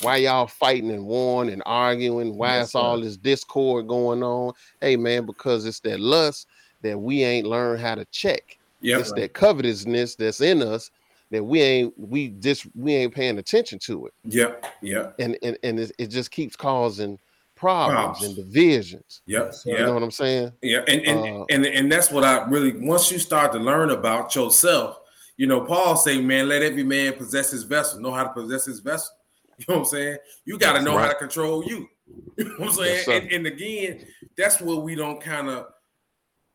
why 0.00 0.16
y'all 0.16 0.46
fighting 0.46 0.90
and 0.92 1.04
warring 1.04 1.50
and 1.50 1.62
arguing. 1.66 2.36
Why 2.36 2.58
Yes, 2.58 2.68
is 2.68 2.74
all 2.76 3.00
this 3.00 3.16
discord 3.16 3.88
going 3.88 4.22
on? 4.22 4.52
Hey, 4.80 4.96
man, 4.96 5.26
because 5.26 5.66
it's 5.66 5.80
that 5.80 6.00
lust 6.00 6.46
that 6.82 6.98
we 6.98 7.24
ain't 7.24 7.46
learned 7.46 7.80
how 7.80 7.96
to 7.96 8.04
check. 8.06 8.56
Yep. 8.82 9.00
It's 9.00 9.12
that 9.14 9.32
covetousness 9.32 10.14
that's 10.14 10.40
in 10.40 10.62
us 10.62 10.90
that 11.32 11.42
we 11.42 11.60
ain't 11.60 11.92
we 11.98 12.28
just 12.28 12.66
we 12.76 12.94
ain't 12.94 13.12
paying 13.14 13.38
attention 13.38 13.80
to 13.80 14.06
it, 14.06 14.14
Yep. 14.26 14.64
Yep. 14.80 15.16
and 15.18 15.36
and 15.42 15.58
and 15.64 15.80
it, 15.80 15.92
it 15.98 16.06
just 16.06 16.30
keeps 16.30 16.54
causing 16.54 17.18
problems 17.56 18.22
and 18.22 18.36
divisions. 18.36 19.22
Yep. 19.26 19.54
sir. 19.54 19.70
You 19.70 19.78
know 19.78 19.84
Yep. 19.86 19.94
what 19.94 20.02
I'm 20.04 20.10
saying? 20.12 20.52
Yeah. 20.62 20.84
And 20.86 21.00
and, 21.04 21.18
Uh, 21.40 21.44
and 21.48 21.66
and 21.66 21.90
that's 21.90 22.12
what 22.12 22.22
I 22.22 22.44
really 22.48 22.72
once 22.78 23.10
you 23.10 23.18
start 23.18 23.50
to 23.52 23.58
learn 23.58 23.90
about 23.90 24.36
yourself, 24.36 25.00
you 25.36 25.46
know, 25.46 25.60
Paul 25.60 25.96
say, 25.96 26.20
man, 26.20 26.48
let 26.48 26.62
every 26.62 26.82
man 26.82 27.12
possess 27.14 27.50
his 27.50 27.62
vessel, 27.62 28.00
know 28.00 28.12
how 28.12 28.24
to 28.24 28.30
possess 28.30 28.64
his 28.64 28.80
vessel. 28.80 29.12
You 29.58 29.64
know 29.68 29.74
what 29.76 29.86
I'm 29.86 29.88
saying? 29.88 30.18
You 30.44 30.58
got 30.58 30.72
to 30.72 30.80
That's 30.80 30.84
know 30.84 30.98
how 30.98 31.08
to 31.08 31.14
control 31.14 31.64
you. 31.64 31.88
You 32.36 32.44
know 32.44 32.50
what 32.58 32.68
I'm 32.68 32.74
saying? 32.74 33.04
Yes, 33.06 33.08
and, 33.08 33.32
and 33.32 33.46
again, 33.46 34.06
that's 34.36 34.60
what 34.60 34.82
we 34.82 34.94
don't 34.94 35.18
kind 35.18 35.48
of 35.48 35.68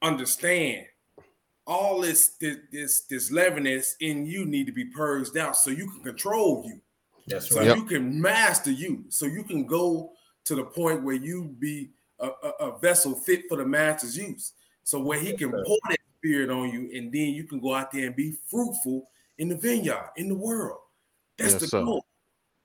understand. 0.03 0.85
All 1.65 2.01
this, 2.01 2.35
this 2.39 2.57
this 2.71 3.01
this 3.09 3.31
leaveness 3.31 3.95
in 3.99 4.25
you 4.27 4.45
need 4.45 4.67
to 4.67 4.71
be 4.71 4.85
purged 4.85 5.35
out 5.35 5.57
so 5.57 5.71
you 5.71 5.89
can 5.89 6.03
control 6.03 6.63
you. 6.65 6.79
That's 7.27 7.49
so 7.49 7.57
right. 7.57 7.67
Yep. 7.67 7.75
you 7.77 7.83
can 7.83 8.21
master 8.21 8.71
you 8.71 9.05
so 9.09 9.25
you 9.25 9.43
can 9.43 9.65
go 9.65 10.11
to 10.45 10.55
the 10.55 10.63
point 10.63 11.03
where 11.03 11.15
you 11.15 11.55
be 11.59 11.89
a, 12.19 12.27
a, 12.27 12.49
a 12.67 12.79
vessel 12.79 13.15
fit 13.15 13.43
for 13.49 13.57
the 13.57 13.65
master's 13.65 14.17
use 14.17 14.53
so 14.83 14.99
where 14.99 15.19
he 15.19 15.35
can 15.35 15.51
sir. 15.51 15.63
pour 15.65 15.77
that 15.89 15.99
spirit 16.21 16.49
on 16.51 16.69
you 16.71 16.89
and 16.97 17.11
then 17.11 17.29
you 17.29 17.43
can 17.45 17.59
go 17.59 17.73
out 17.73 17.91
there 17.91 18.05
and 18.07 18.15
be 18.15 18.35
fruitful 18.47 19.09
in 19.39 19.49
the 19.49 19.55
vineyard 19.57 20.09
in 20.17 20.27
the 20.29 20.35
world 20.35 20.77
that's 21.37 21.53
Yes, 21.53 21.61
the 21.61 21.67
sir. 21.67 21.83
goal 21.83 22.05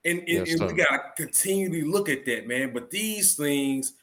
and, 0.05 0.19
and, 0.21 0.29
Yes, 0.29 0.61
and 0.61 0.71
we 0.71 0.75
got 0.77 1.17
to 1.17 1.25
continually 1.27 1.83
look 1.83 2.09
at 2.11 2.27
that 2.27 2.47
man 2.47 2.73
but 2.75 2.91
these 2.91 3.35
things 3.35 3.95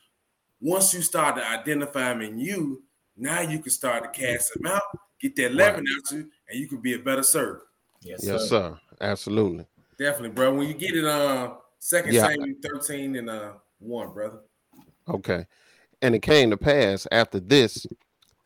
once 0.60 0.94
you 0.94 1.02
start 1.02 1.36
to 1.36 1.48
identify 1.48 2.10
them 2.10 2.22
in 2.22 2.40
you 2.40 2.84
now 3.16 3.42
you 3.42 3.60
can 3.60 3.72
start 3.72 4.04
to 4.04 4.10
cast 4.20 4.52
them 4.56 4.66
out 4.72 4.82
get 5.22 5.36
that 5.36 5.54
leaven 5.54 5.86
out 5.96 6.12
you 6.12 6.30
and 6.50 6.60
you 6.60 6.68
can 6.68 6.82
be 6.82 6.94
a 6.96 7.00
better 7.00 7.24
servant 7.24 7.64
Yes, 8.02 8.22
Yes, 8.24 8.42
sir. 8.42 8.48
sir. 8.48 8.80
Absolutely. 9.00 9.66
Definitely, 9.98 10.32
bro. 10.32 10.54
When 10.56 10.68
you 10.68 10.74
get 10.74 10.94
it, 10.96 11.06
uh, 11.06 11.54
second 11.80 12.14
Yeah. 12.14 12.28
Samuel 12.28 12.56
thirteen 12.62 13.16
and 13.16 13.30
uh 13.30 13.54
one, 13.80 14.12
brother. 14.12 14.40
Okay. 15.08 15.46
And 16.02 16.14
it 16.16 16.22
came 16.22 16.50
to 16.50 16.58
pass 16.58 17.08
after 17.14 17.40
this 17.40 17.88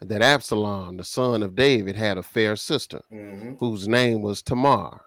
that 0.02 0.22
Absalom, 0.22 0.98
the 0.98 1.04
son 1.04 1.42
of 1.44 1.56
David, 1.56 1.96
had 1.96 2.18
a 2.18 2.24
fair 2.24 2.56
sister 2.56 3.02
Mm-hmm. 3.12 3.54
whose 3.60 3.88
name 3.88 4.22
was 4.22 4.42
Tamar. 4.42 5.02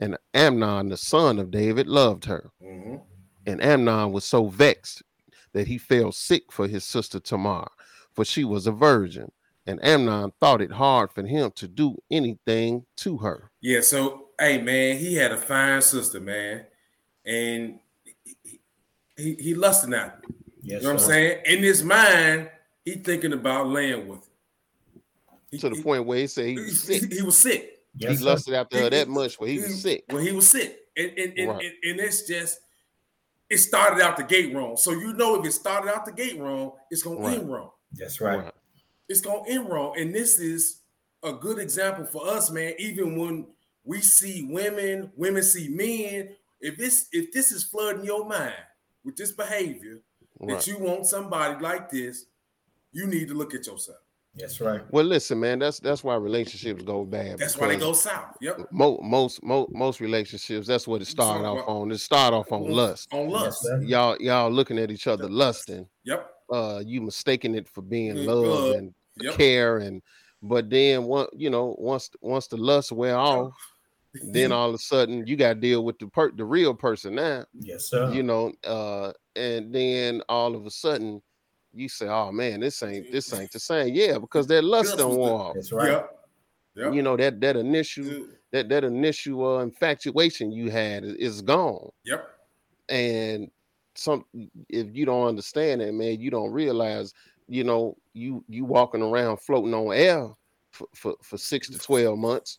And 0.00 0.16
Amnon, 0.34 0.88
the 0.88 0.96
son 0.96 1.38
of 1.38 1.50
David, 1.50 1.86
loved 1.86 2.24
her. 2.24 2.50
Mm-hmm. 2.62 2.96
And 3.46 3.62
Amnon 3.62 4.10
was 4.12 4.24
so 4.24 4.46
vexed 4.46 5.02
that 5.52 5.66
he 5.68 5.78
fell 5.78 6.12
sick 6.12 6.50
for 6.50 6.66
his 6.66 6.84
sister 6.84 7.20
Tamar, 7.20 7.68
for 8.12 8.24
she 8.24 8.42
was 8.44 8.66
a 8.66 8.72
virgin. 8.72 9.30
And 9.66 9.84
Amnon 9.84 10.32
thought 10.40 10.60
it 10.60 10.72
hard 10.72 11.12
for 11.12 11.24
him 11.24 11.52
to 11.56 11.68
do 11.68 11.94
anything 12.10 12.84
to 12.96 13.18
her. 13.18 13.50
Yeah. 13.60 13.80
So, 13.82 14.28
hey, 14.40 14.60
man, 14.60 14.96
he 14.96 15.14
had 15.14 15.30
a 15.30 15.36
fine 15.36 15.82
sister, 15.82 16.18
man, 16.20 16.64
and 17.24 17.78
he 18.24 18.60
he, 19.16 19.34
he 19.38 19.54
lusting 19.54 19.94
at 19.94 20.00
her. 20.00 20.22
Yes, 20.62 20.80
You 20.82 20.88
know 20.88 20.94
what 20.94 21.02
I'm 21.02 21.08
saying? 21.08 21.42
In 21.44 21.58
his 21.62 21.84
mind, 21.84 22.50
he 22.84 22.94
thinking 22.94 23.32
about 23.32 23.68
laying 23.68 24.08
with 24.08 24.20
her. 24.20 24.26
He, 25.50 25.58
To 25.58 25.68
the 25.70 25.76
he- 25.76 25.82
point 25.82 26.06
where 26.06 26.18
he 26.18 26.26
said 26.26 26.46
he 26.46 26.54
he, 26.54 26.60
was 26.60 26.80
sick. 26.80 27.12
he 27.12 27.22
was 27.22 27.36
sick. 27.38 27.78
Yes, 27.94 28.10
he 28.12 28.16
sir. 28.18 28.24
lusted 28.24 28.54
after 28.54 28.78
her 28.78 28.90
that 28.90 29.08
much 29.08 29.38
where 29.38 29.50
he 29.50 29.58
was 29.58 29.82
sick. 29.82 30.04
Well, 30.08 30.22
he 30.22 30.32
was 30.32 30.48
sick, 30.48 30.78
and 30.96 31.10
and 31.18 31.38
and, 31.38 31.48
Right. 31.50 31.64
and, 31.64 31.90
and 31.90 32.00
it's 32.00 32.26
just 32.26 32.60
it 33.50 33.58
started 33.58 34.02
out 34.02 34.16
the 34.16 34.22
gate 34.24 34.54
wrong. 34.54 34.76
So 34.78 34.92
you 34.92 35.12
know 35.12 35.38
if 35.38 35.46
it 35.46 35.52
started 35.52 35.90
out 35.94 36.06
the 36.06 36.12
gate 36.12 36.38
wrong, 36.38 36.72
it's 36.90 37.02
gonna 37.02 37.20
Right. 37.20 37.38
end 37.38 37.50
wrong. 37.52 37.70
That's 37.92 38.20
right. 38.20 38.38
Right. 38.44 38.54
it's 39.10 39.20
gonna 39.20 39.46
end 39.46 39.68
wrong. 39.68 39.94
And 39.98 40.14
this 40.14 40.38
is 40.38 40.78
a 41.22 41.34
good 41.34 41.58
example 41.58 42.06
for 42.06 42.26
us, 42.26 42.50
man. 42.50 42.72
Even 42.78 43.18
when 43.18 43.46
we 43.84 44.00
see 44.00 44.44
women, 44.50 45.12
women 45.16 45.42
see 45.42 45.68
men. 45.68 46.34
If 46.62 46.78
this 46.78 47.08
if 47.12 47.30
this 47.32 47.52
is 47.52 47.62
flooding 47.64 48.04
your 48.06 48.24
mind 48.26 48.54
with 49.04 49.16
this 49.16 49.32
behavior 49.32 50.00
Right. 50.40 50.56
that 50.56 50.66
you 50.66 50.78
want 50.78 51.06
somebody 51.06 51.62
like 51.62 51.90
this, 51.90 52.24
you 52.92 53.06
need 53.06 53.28
to 53.28 53.34
look 53.34 53.54
at 53.54 53.66
yourself. 53.66 53.98
That's 54.34 54.60
right. 54.62 54.80
Well, 54.90 55.04
listen, 55.04 55.38
man, 55.40 55.58
that's 55.58 55.78
that's 55.78 56.02
why 56.02 56.14
relationships 56.16 56.82
go 56.82 57.04
bad. 57.04 57.38
That's 57.38 57.56
why 57.58 57.68
they 57.68 57.76
go 57.76 57.92
south. 57.92 58.36
Yep. 58.40 58.60
mo- 58.70 58.98
most 59.02 59.42
most 59.42 59.70
most 59.72 60.00
relationships 60.00 60.66
that's 60.66 60.86
what 60.88 61.02
it 61.02 61.06
started 61.06 61.44
off 61.46 61.68
on 61.68 61.90
it 61.90 61.98
started 61.98 62.36
off 62.36 62.50
on 62.50 62.64
lust 62.70 63.08
On 63.12 63.28
lust. 63.28 63.62
sir. 63.62 63.82
y'all 63.82 64.16
y'all 64.20 64.50
looking 64.50 64.78
at 64.78 64.90
each 64.90 65.06
other 65.06 65.28
lusting 65.28 65.86
Yep. 66.04 66.30
uh 66.50 66.82
you 66.84 67.00
mistaking 67.02 67.54
it 67.54 67.68
for 67.68 67.82
being 67.82 68.14
Mm, 68.16 68.26
love 68.26 68.44
love. 68.44 68.76
and 68.76 68.94
Yep. 69.20 69.34
care 69.34 69.78
and 69.78 70.02
but 70.42 70.70
then 70.70 71.04
one 71.04 71.26
you 71.34 71.50
know 71.50 71.76
once 71.78 72.10
once 72.20 72.46
the 72.46 72.56
lust 72.56 72.90
wear 72.92 73.16
off 73.16 73.52
then 74.32 74.50
all 74.52 74.70
of 74.70 74.74
a 74.74 74.78
sudden 74.78 75.26
you 75.26 75.36
got 75.36 75.54
to 75.54 75.60
deal 75.60 75.84
with 75.84 75.98
the 75.98 76.06
per 76.08 76.30
the 76.32 76.44
real 76.44 76.74
person 76.74 77.14
now 77.14 77.44
Yes, 77.58 77.84
sir. 77.88 78.10
you 78.12 78.22
know 78.22 78.52
uh 78.64 79.12
and 79.36 79.72
then 79.74 80.22
all 80.28 80.54
of 80.56 80.66
a 80.66 80.70
sudden 80.70 81.22
you 81.74 81.88
say 81.88 82.06
oh 82.06 82.30
man 82.32 82.60
this 82.60 82.82
ain't 82.82 83.10
this 83.10 83.32
ain't 83.32 83.50
the 83.52 83.58
same 83.60 83.94
yeah 83.94 84.18
because 84.18 84.46
that 84.46 84.62
lust 84.62 84.90
Lust 84.90 84.98
don't 84.98 85.10
was 85.10 85.18
wore 85.18 85.40
off 85.40 85.54
That's 85.54 85.72
right. 85.72 85.88
Yep. 85.90 86.18
Yep. 86.76 86.94
you 86.94 87.02
know 87.02 87.16
that 87.16 87.40
that 87.40 87.56
initial 87.56 88.26
that 88.52 88.68
that 88.68 88.84
initial 88.84 89.56
uh, 89.58 89.62
infatuation 89.62 90.52
you 90.52 90.70
had 90.70 91.04
is, 91.04 91.14
is 91.14 91.42
gone 91.42 91.88
Yep. 92.04 92.28
and 92.88 93.50
some 93.94 94.24
if 94.68 94.94
you 94.94 95.04
don't 95.04 95.26
understand 95.28 95.80
that 95.80 95.92
man 95.92 96.20
you 96.20 96.30
don't 96.30 96.50
realize 96.50 97.12
you 97.48 97.64
know 97.64 97.96
you 98.14 98.44
you 98.48 98.64
walking 98.64 99.02
around 99.02 99.38
floating 99.38 99.74
on 99.74 99.92
air 99.94 100.28
for, 100.70 100.86
for, 100.94 101.14
for 101.22 101.36
six 101.36 101.68
to 101.68 101.78
12 101.78 102.18
months 102.18 102.58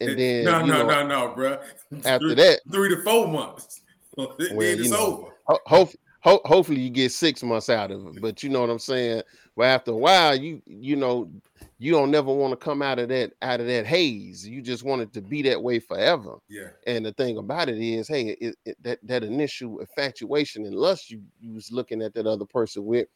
and 0.00 0.18
then 0.18 0.44
no, 0.44 0.60
you 0.60 0.66
no, 0.66 0.86
know, 0.86 0.86
no, 0.86 1.06
no, 1.06 1.34
bro. 1.34 1.58
after 2.04 2.18
three, 2.18 2.34
that 2.34 2.60
three 2.72 2.88
to 2.88 3.02
four 3.02 3.28
months. 3.28 3.80
then 4.16 4.26
Well, 4.52 4.60
it's 4.60 4.84
you 4.84 4.90
know, 4.90 5.06
over. 5.06 5.32
ho- 5.46 5.60
hope, 5.66 5.90
ho- 6.24 6.40
hopefully 6.44 6.80
you 6.80 6.90
get 6.90 7.12
six 7.12 7.42
months 7.42 7.68
out 7.70 7.90
of 7.92 8.06
it 8.08 8.20
but 8.20 8.42
you 8.42 8.48
know 8.48 8.60
what 8.60 8.70
i'm 8.70 8.78
saying 8.78 9.22
well 9.56 9.72
after 9.72 9.92
a 9.92 9.96
while 9.96 10.34
you 10.34 10.60
you 10.66 10.96
know 10.96 11.30
you 11.78 11.92
don't 11.92 12.10
never 12.10 12.32
want 12.32 12.50
to 12.52 12.56
come 12.56 12.82
out 12.82 12.98
of 12.98 13.08
that 13.08 13.32
out 13.42 13.60
of 13.60 13.66
that 13.66 13.86
haze 13.86 14.46
you 14.46 14.60
just 14.62 14.82
want 14.84 15.02
it 15.02 15.12
to 15.12 15.20
be 15.20 15.42
that 15.42 15.62
way 15.62 15.78
forever 15.78 16.38
Yeah. 16.48 16.68
And 16.86 17.04
the 17.04 17.12
thing 17.12 17.36
about 17.38 17.68
it 17.68 17.78
is, 17.78 18.08
hey, 18.08 18.36
it, 18.40 18.56
it, 18.64 18.76
that 18.82 18.98
that 19.02 19.22
initial 19.22 19.78
infatuation 19.80 20.64
and 20.66 20.74
lust 20.74 21.10
you, 21.10 21.22
you 21.40 21.52
was 21.52 21.70
looking 21.70 22.00
at 22.02 22.14
that 22.14 22.26
other 22.26 22.44
person 22.46 22.84
with, 22.84 23.08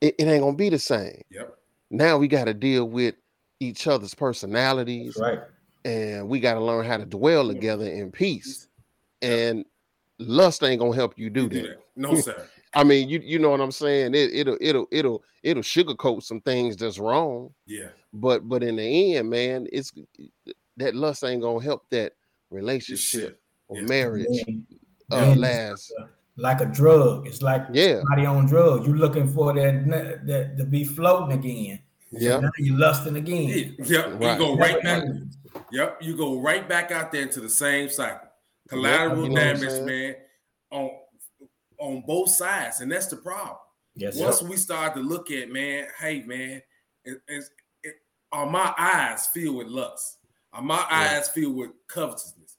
it, 0.00 0.14
it 0.18 0.24
ain't 0.26 0.42
gonna 0.42 0.56
be 0.56 0.68
the 0.70 0.78
same. 0.78 1.22
Yep. 1.30 1.56
Now 1.90 2.16
we 2.18 2.28
got 2.28 2.44
to 2.44 2.54
deal 2.54 2.84
with 2.88 3.16
each 3.58 3.86
other's 3.86 4.14
personalities, 4.14 5.14
That's 5.14 5.20
right. 5.20 5.38
and 5.84 6.28
we 6.28 6.38
got 6.40 6.54
to 6.54 6.60
learn 6.60 6.86
how 6.86 6.96
to 6.96 7.04
dwell 7.06 7.48
together 7.48 7.86
in 7.86 8.10
peace. 8.12 8.68
And 9.22 9.64
lust 10.18 10.62
ain't 10.62 10.80
gonna 10.80 10.94
help 10.94 11.18
you 11.18 11.28
do, 11.30 11.42
You 11.42 11.48
that. 11.48 11.54
do 11.54 11.62
that. 11.68 11.78
No, 12.00 12.14
sir. 12.14 12.46
I 12.74 12.84
mean, 12.84 13.08
you 13.08 13.20
you 13.22 13.38
know 13.38 13.50
what 13.50 13.60
I'm 13.60 13.72
saying? 13.72 14.14
It, 14.14 14.32
it'll 14.32 14.56
it'll 14.60 14.86
it'll 14.90 15.22
it'll 15.42 15.62
sugarcoat 15.62 16.22
some 16.22 16.40
things 16.40 16.76
that's 16.76 16.98
wrong, 16.98 17.52
Yeah. 17.66 17.88
but 18.12 18.48
but 18.48 18.62
in 18.62 18.76
the 18.76 19.16
end, 19.16 19.28
man, 19.30 19.66
it's 19.72 19.92
that 20.76 20.94
lust 20.94 21.24
ain't 21.24 21.42
gonna 21.42 21.62
help 21.62 21.84
that 21.90 22.12
relationship 22.50 23.40
or 23.68 23.76
Yeah. 23.78 23.86
marriage 23.86 24.26
Then- 24.46 24.66
uh, 25.10 25.20
then 25.20 25.30
it's 25.32 25.40
last. 25.40 25.92
like 26.36 26.60
a 26.60 26.66
drug. 26.66 27.26
It's 27.26 27.42
like 27.42 27.66
Yeah, 27.72 27.98
somebody 27.98 28.26
on 28.26 28.46
drugs. 28.46 28.86
You're 28.86 28.96
looking 28.96 29.26
for 29.28 29.52
that, 29.54 30.26
that 30.26 30.56
to 30.58 30.64
be 30.64 30.84
floating 30.84 31.36
again. 31.38 31.80
yeah, 32.12 32.38
Now 32.40 32.50
you 32.58 32.78
lusting 32.78 33.16
again. 33.16 33.74
Yeah. 33.80 33.84
Yep. 34.06 34.20
Right. 34.20 34.32
You 34.32 34.38
go 34.46 34.56
right 34.56 34.82
back. 34.82 35.02
Right. 35.04 35.64
Yep. 35.72 36.02
You 36.02 36.16
go 36.16 36.40
right 36.40 36.68
back 36.68 36.92
out 36.92 37.10
there 37.10 37.22
into 37.22 37.40
the 37.40 37.50
same 37.50 37.88
cycle. 37.88 38.28
Collateral 38.68 39.24
you 39.24 39.30
know 39.30 39.34
damage, 39.34 39.84
man, 39.84 40.14
on 40.70 40.90
on 41.80 42.02
both 42.06 42.28
sides, 42.30 42.80
and 42.80 42.90
that's 42.90 43.06
the 43.06 43.16
problem. 43.16 43.56
Yes, 43.94 44.16
Once 44.18 44.38
sir. 44.40 44.46
we 44.46 44.56
start 44.56 44.94
to 44.94 45.00
look 45.00 45.30
at, 45.30 45.50
man, 45.50 45.86
hey, 45.98 46.22
man, 46.22 46.62
it, 47.04 47.20
it's- 47.28 47.50
it, 47.82 47.94
are 48.32 48.46
my 48.46 48.72
eyes 48.78 49.26
filled 49.28 49.56
with 49.56 49.66
lust? 49.68 50.18
Are 50.52 50.62
my 50.62 50.76
Yeah. 50.90 51.18
eyes 51.18 51.28
filled 51.28 51.56
with 51.56 51.70
covetousness? 51.88 52.56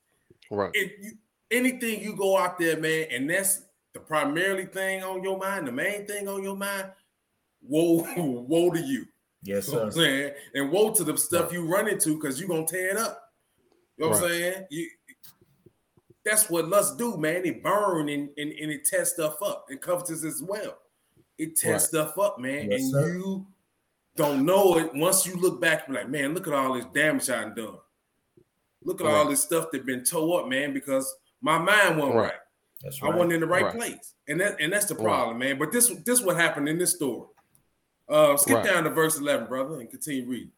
right, 0.50 0.72
If 0.74 0.92
you, 1.02 1.12
anything 1.50 2.02
you 2.02 2.16
go 2.16 2.38
out 2.38 2.60
there, 2.60 2.78
man, 2.78 3.08
and 3.12 3.30
that's 3.30 3.62
the 3.94 4.00
primarily 4.00 4.66
thing 4.66 5.04
on 5.04 5.24
your 5.24 5.38
mind, 5.38 5.68
the 5.68 5.72
main 5.72 6.06
thing 6.06 6.28
on 6.28 6.44
your 6.44 6.56
mind, 6.58 6.92
woe, 7.62 8.04
woe 8.48 8.72
to 8.72 8.80
you. 8.82 9.06
Yes, 9.44 9.68
You 9.68 9.74
know 9.74 9.80
what 9.80 9.86
I'm 9.88 9.92
saying? 9.94 10.34
And 10.54 10.72
woe 10.72 10.92
to 10.94 11.04
the 11.04 11.18
stuff 11.18 11.46
Right. 11.46 11.54
you 11.54 11.66
run 11.66 11.88
into 11.88 12.16
because 12.16 12.40
you're 12.40 12.50
gonna 12.50 12.66
tear 12.68 12.90
it 12.90 12.98
up. 12.98 13.22
You 13.98 14.06
know 14.06 14.10
what 14.12 14.24
I'm 14.24 14.30
saying? 14.30 14.66
You 14.70 14.90
that's 16.24 16.50
what 16.50 16.68
lust 16.68 16.98
do, 16.98 17.18
man. 17.18 17.46
It 17.46 17.64
burn 17.64 18.10
and, 18.10 18.30
and, 18.38 18.52
and 18.52 18.72
it 18.72 18.86
tears 18.86 19.14
stuff 19.14 19.42
up. 19.42 19.66
And 19.70 19.82
covetous 19.82 20.24
as 20.24 20.42
well. 20.42 20.78
It 21.38 21.56
tears 21.56 21.74
Right. 21.74 21.82
stuff 21.82 22.18
up, 22.20 22.40
man. 22.40 22.70
Yes, 22.72 22.82
and 22.82 22.92
sir. 22.92 23.14
you 23.16 23.48
don't 24.16 24.46
know 24.46 24.78
it. 24.78 24.94
Once 24.94 25.26
you 25.26 25.36
look 25.36 25.60
back, 25.62 25.88
you're 25.88 25.98
like, 25.98 26.10
man, 26.10 26.34
look 26.34 26.48
at 26.48 26.54
all 26.54 26.74
this 26.74 26.86
damage 26.94 27.30
I 27.30 27.44
done. 27.50 27.78
Look 28.84 29.00
at 29.02 29.08
all 29.08 29.28
this 29.30 29.42
stuff 29.44 29.72
that 29.72 29.86
been 29.86 30.04
tore 30.04 30.42
up, 30.42 30.48
man, 30.48 30.74
because 30.74 31.16
my 31.42 31.58
mind 31.58 31.98
wasn't 31.98 32.16
Right. 32.16 32.24
right. 32.24 32.34
That's 32.84 33.02
I 33.04 33.10
wasn't 33.10 33.34
in 33.34 33.42
the 33.42 33.48
right, 33.48 33.64
Right. 33.66 33.76
place. 33.76 34.14
And 34.28 34.40
that 34.42 34.60
and 34.60 34.74
that's 34.74 34.86
the 34.86 34.96
Right. 34.96 35.04
problem, 35.04 35.38
man. 35.40 35.60
But 35.60 35.72
this 35.72 35.90
this 36.06 36.22
what 36.22 36.36
happened 36.36 36.68
in 36.68 36.78
this 36.80 36.96
story. 36.96 37.28
Uh 38.10 38.36
skip 38.38 38.56
Right. 38.58 38.66
down 38.66 38.84
to 38.86 38.90
verse 38.90 39.18
11, 39.18 39.48
brother, 39.48 39.80
and 39.80 39.90
continue 39.90 40.26
reading. 40.26 40.52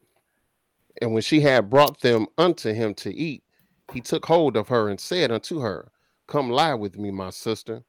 And 1.02 1.14
when 1.14 1.22
she 1.22 1.42
had 1.42 1.70
brought 1.70 2.00
them 2.02 2.28
unto 2.38 2.72
him 2.74 2.94
to 2.96 3.14
eat, 3.14 3.44
he 3.92 4.02
took 4.02 4.26
hold 4.26 4.56
of 4.56 4.68
her 4.70 4.90
and 4.90 5.00
said 5.00 5.32
unto 5.32 5.60
her, 5.60 5.92
Come 6.28 6.50
lie 6.50 6.74
with 6.74 6.98
me, 6.98 7.12
my 7.12 7.30
sister. 7.32 7.84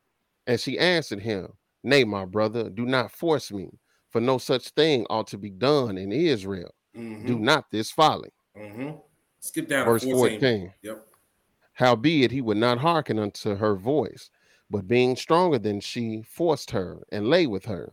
And 0.47 0.59
she 0.59 0.79
answered 0.79 1.21
him, 1.21 1.53
Nay, 1.83 2.05
my 2.05 2.25
brother, 2.25 2.69
do 2.69 2.85
not 2.85 3.13
force 3.13 3.53
me, 3.53 3.69
for 4.11 4.21
no 4.21 4.39
such 4.39 4.71
thing 4.71 5.07
ought 5.09 5.27
to 5.29 5.39
be 5.39 5.51
done 5.51 5.97
in 5.99 6.13
Israel. 6.13 6.75
Mhm. 6.97 7.27
Do 7.27 7.39
not 7.39 7.71
this 7.71 7.91
folly. 7.91 8.31
Mm-hmm. 8.57 8.91
Skip 9.41 9.69
down 9.69 9.85
Verse 9.85 10.05
14. 10.05 10.41
14. 10.41 10.75
Yep. 10.83 11.07
Howbeit 11.75 12.31
he 12.31 12.41
would 12.41 12.57
not 12.57 12.79
hearken 12.79 13.19
unto 13.19 13.57
her 13.57 13.75
voice, 13.75 14.31
but 14.71 14.87
being 14.89 15.17
stronger 15.17 15.59
than 15.59 15.81
she, 15.81 16.23
forced 16.23 16.71
her 16.71 17.03
and 17.13 17.29
lay 17.29 17.47
with 17.47 17.65
her. 17.67 17.93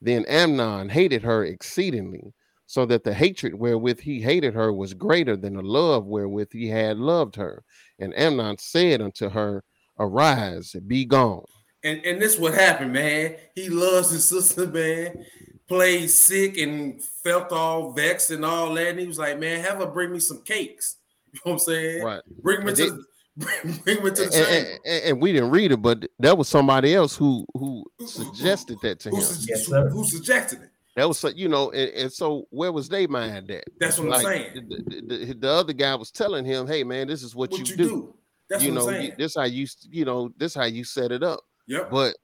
Then 0.00 0.24
Amnon 0.26 0.88
hated 0.90 1.22
her 1.22 1.44
exceedingly, 1.44 2.34
so 2.74 2.84
that 2.86 3.04
the 3.04 3.14
hatred 3.14 3.54
wherewith 3.54 4.00
he 4.00 4.20
hated 4.20 4.52
her 4.52 4.72
was 4.72 4.94
greater 4.94 5.36
than 5.36 5.54
the 5.54 5.62
love 5.62 6.06
wherewith 6.06 6.48
he 6.50 6.66
had 6.68 6.96
loved 6.98 7.36
her. 7.36 7.62
And 8.00 8.12
Amnon 8.18 8.56
said 8.58 9.00
unto 9.00 9.28
her, 9.28 9.62
Arise, 10.00 10.74
be 10.88 11.04
gone. 11.04 11.44
And 11.84 12.04
and 12.04 12.20
this 12.20 12.36
what 12.36 12.52
happened, 12.54 12.92
man. 12.92 13.36
He 13.54 13.68
loves 13.68 14.10
his 14.10 14.24
sister, 14.24 14.66
man. 14.66 15.24
Played 15.68 16.10
sick 16.10 16.58
and 16.58 17.00
felt 17.22 17.52
all 17.52 17.92
vexed 17.92 18.32
and 18.32 18.44
all 18.44 18.74
that. 18.74 18.88
And 18.88 18.98
he 18.98 19.06
was 19.06 19.20
like, 19.20 19.38
man, 19.38 19.62
have 19.64 19.78
her 19.78 19.86
bring 19.86 20.10
me 20.12 20.18
some 20.18 20.42
cakes. 20.42 20.96
You 21.34 21.40
know 21.46 21.52
what 21.52 21.52
I'm 21.54 21.58
saying? 21.60 22.04
Right. 22.04 22.22
Bring 22.42 22.60
me 22.64 22.68
And 22.68 22.76
to 22.76 23.04
bring, 23.36 23.56
bring 23.84 24.04
me 24.04 24.10
to 24.10 24.22
And, 24.24 24.32
the 24.32 24.48
and- 24.56 24.78
and- 24.84 25.04
and 25.08 25.20
we 25.22 25.32
didn't 25.32 25.50
read 25.50 25.70
it, 25.72 25.82
but 25.82 25.98
that 26.20 26.36
was 26.38 26.48
somebody 26.48 26.94
else 26.94 27.16
who 27.16 27.44
who 27.54 27.84
suggested 28.06 28.78
that 28.82 28.98
to 29.00 29.10
Who, 29.10 29.16
him. 29.16 29.22
su- 29.22 29.46
Yes, 29.48 29.66
sir. 29.66 29.88
who 29.90 30.04
suggested 30.04 30.62
it? 30.62 30.70
That 30.96 31.08
was 31.08 31.18
so- 31.18 31.28
you 31.28 31.48
know, 31.48 31.70
and, 31.72 31.90
and 31.90 32.12
so 32.12 32.46
where 32.50 32.70
was 32.72 32.88
they 32.88 33.06
mind 33.06 33.50
at? 33.50 33.64
That's 33.80 33.98
what 33.98 34.08
Like, 34.08 34.26
I'm 34.26 34.32
saying. 34.32 34.68
The, 34.68 34.76
the- 35.00 35.26
the- 35.26 35.34
the 35.34 35.50
other 35.50 35.72
guy 35.72 35.94
was 35.96 36.10
telling 36.10 36.44
him, 36.44 36.66
"Hey, 36.66 36.84
man, 36.84 37.08
this 37.08 37.22
is 37.22 37.34
what, 37.34 37.50
What, 37.50 37.60
you, 37.60 37.66
you 37.66 37.76
do. 37.76 37.88
do. 37.88 38.14
That's 38.48 38.62
you 38.62 38.72
what 38.72 38.78
know, 38.84 38.88
I'm 38.90 38.94
you, 38.94 39.00
saying. 39.08 39.12
this 39.18 39.34
how 39.34 39.44
you, 39.44 39.66
you 39.90 40.04
know, 40.04 40.32
this 40.36 40.54
how 40.54 40.64
you 40.64 40.84
set 40.84 41.10
it 41.12 41.22
up." 41.22 41.40
yep. 41.66 41.90
But 41.90 42.16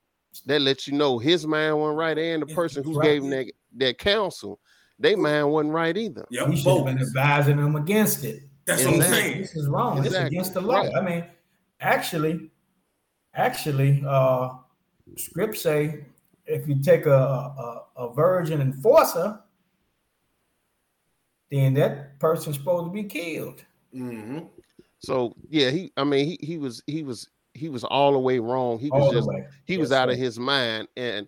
that 0.46 0.60
lets 0.60 0.86
you 0.86 0.94
know 0.96 1.18
his 1.18 1.44
mind 1.46 1.76
wasn't 1.78 1.98
right, 1.98 2.16
and 2.18 2.42
the 2.44 2.46
Yeah, 2.46 2.54
person 2.54 2.84
who 2.84 2.98
right. 2.98 3.04
gave 3.04 3.24
him 3.24 3.30
that 3.30 3.46
that 3.78 3.98
counsel, 3.98 4.60
they 4.98 5.16
mind 5.16 5.50
wasn't 5.50 5.72
right 5.74 5.96
either. 5.96 6.24
Yep. 6.30 6.48
We 6.48 6.56
should 6.56 6.76
have 6.76 6.84
been 6.86 7.00
advising 7.00 7.56
them 7.56 7.74
against 7.74 8.22
it. 8.24 8.42
That's 8.66 8.84
what 8.84 8.94
I'm 8.94 9.02
saying. 9.02 9.40
This 9.40 9.56
is 9.56 9.66
wrong. 9.66 10.00
This 10.02 10.12
is 10.12 10.18
against 10.18 10.54
the 10.54 10.60
law. 10.60 10.82
Right. 10.82 10.94
I 10.94 11.00
mean, 11.00 11.24
actually, 11.80 12.50
actually, 13.34 14.04
uh, 14.06 14.50
script 15.16 15.56
say 15.56 16.04
if 16.50 16.66
you 16.68 16.80
take 16.82 17.06
a, 17.06 17.10
a, 17.10 17.84
a 17.96 18.12
virgin 18.14 18.60
and 18.60 18.74
force 18.82 19.14
her, 19.14 19.40
then 21.50 21.74
that 21.74 22.18
person's 22.18 22.56
supposed 22.56 22.86
to 22.86 22.90
be 22.92 23.04
killed. 23.04 23.64
Mm-hmm. 23.94 24.40
So 25.00 25.34
yeah, 25.48 25.70
he, 25.70 25.92
I 25.96 26.04
mean, 26.04 26.26
he 26.26 26.38
he 26.44 26.58
was 26.58 26.82
he 26.86 27.02
was 27.02 27.28
he 27.54 27.68
was 27.68 27.84
all 27.84 28.12
the 28.12 28.18
way 28.18 28.38
wrong. 28.38 28.78
He 28.78 28.90
was 28.90 29.02
All 29.02 29.10
the 29.12 29.18
just 29.18 29.28
way. 29.28 29.46
he 29.64 29.78
was 29.78 29.90
Yes, 29.90 29.96
out 29.98 30.10
of 30.10 30.16
his 30.16 30.38
mind, 30.38 30.88
and 30.96 31.26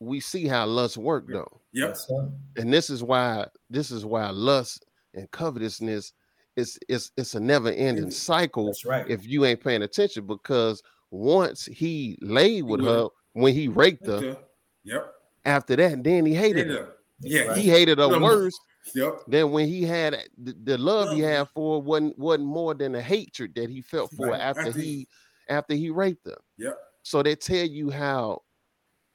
we 0.00 0.20
see 0.20 0.46
how 0.46 0.66
lust 0.66 0.96
work 0.98 1.26
though. 1.28 1.60
Yep. 1.72 1.88
Yes, 1.88 2.06
sir. 2.08 2.30
and 2.56 2.72
this 2.72 2.90
is 2.90 3.02
why 3.02 3.46
this 3.70 3.90
is 3.90 4.04
why 4.04 4.28
lust 4.30 4.84
and 5.14 5.30
covetousness 5.30 6.12
is 6.56 6.78
it's 6.88 7.12
it's 7.16 7.34
a 7.34 7.40
never 7.40 7.70
ending 7.70 8.04
It's- 8.08 8.18
cycle 8.18 8.66
That's 8.66 8.84
right. 8.84 9.08
if 9.08 9.26
you 9.26 9.44
ain't 9.46 9.62
paying 9.64 9.82
attention 9.82 10.26
because 10.26 10.82
once 11.10 11.64
he 11.64 12.18
laid 12.20 12.62
with 12.64 12.80
With 12.82 12.90
her 12.90 13.06
when 13.32 13.54
he 13.54 13.68
raped 13.68 14.06
her 14.06 14.12
Okay. 14.16 14.40
Yep. 14.84 15.14
after 15.44 15.76
that 15.76 16.02
then 16.04 16.26
he 16.26 16.34
hated 16.34 16.68
her 16.68 16.94
Yeah. 17.20 17.42
Yeah. 17.42 17.48
Right. 17.48 17.58
he 17.58 17.68
hated 17.68 17.98
her 17.98 18.08
No, 18.08 18.18
no. 18.18 18.24
worse 18.24 18.58
Yep. 18.94 19.20
than 19.28 19.52
when 19.52 19.68
he 19.68 19.84
had 19.84 20.16
the, 20.38 20.54
the 20.64 20.76
love 20.78 21.14
he 21.14 21.20
had 21.20 21.48
for 21.50 21.76
her 21.76 21.78
wasn't 21.80 22.18
wasn't 22.18 22.46
more 22.48 22.74
than 22.74 22.92
the 22.92 23.02
hatred 23.02 23.54
that 23.54 23.70
he 23.70 23.80
felt 23.80 24.10
for 24.12 24.26
her 24.26 24.32
Right. 24.32 24.40
after 24.40 24.60
After 24.68 24.80
he- 24.80 24.86
he 24.86 25.08
after 25.48 25.74
he 25.74 25.90
raped 25.90 26.26
her 26.26 26.38
Yep. 26.58 26.78
so 27.02 27.22
they 27.22 27.34
tell 27.36 27.64
you 27.66 27.90
how 27.90 28.42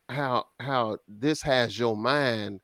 how 0.10 0.46
how 0.60 0.98
this 1.08 1.42
has 1.42 1.78
your 1.78 1.98
mind 1.98 2.62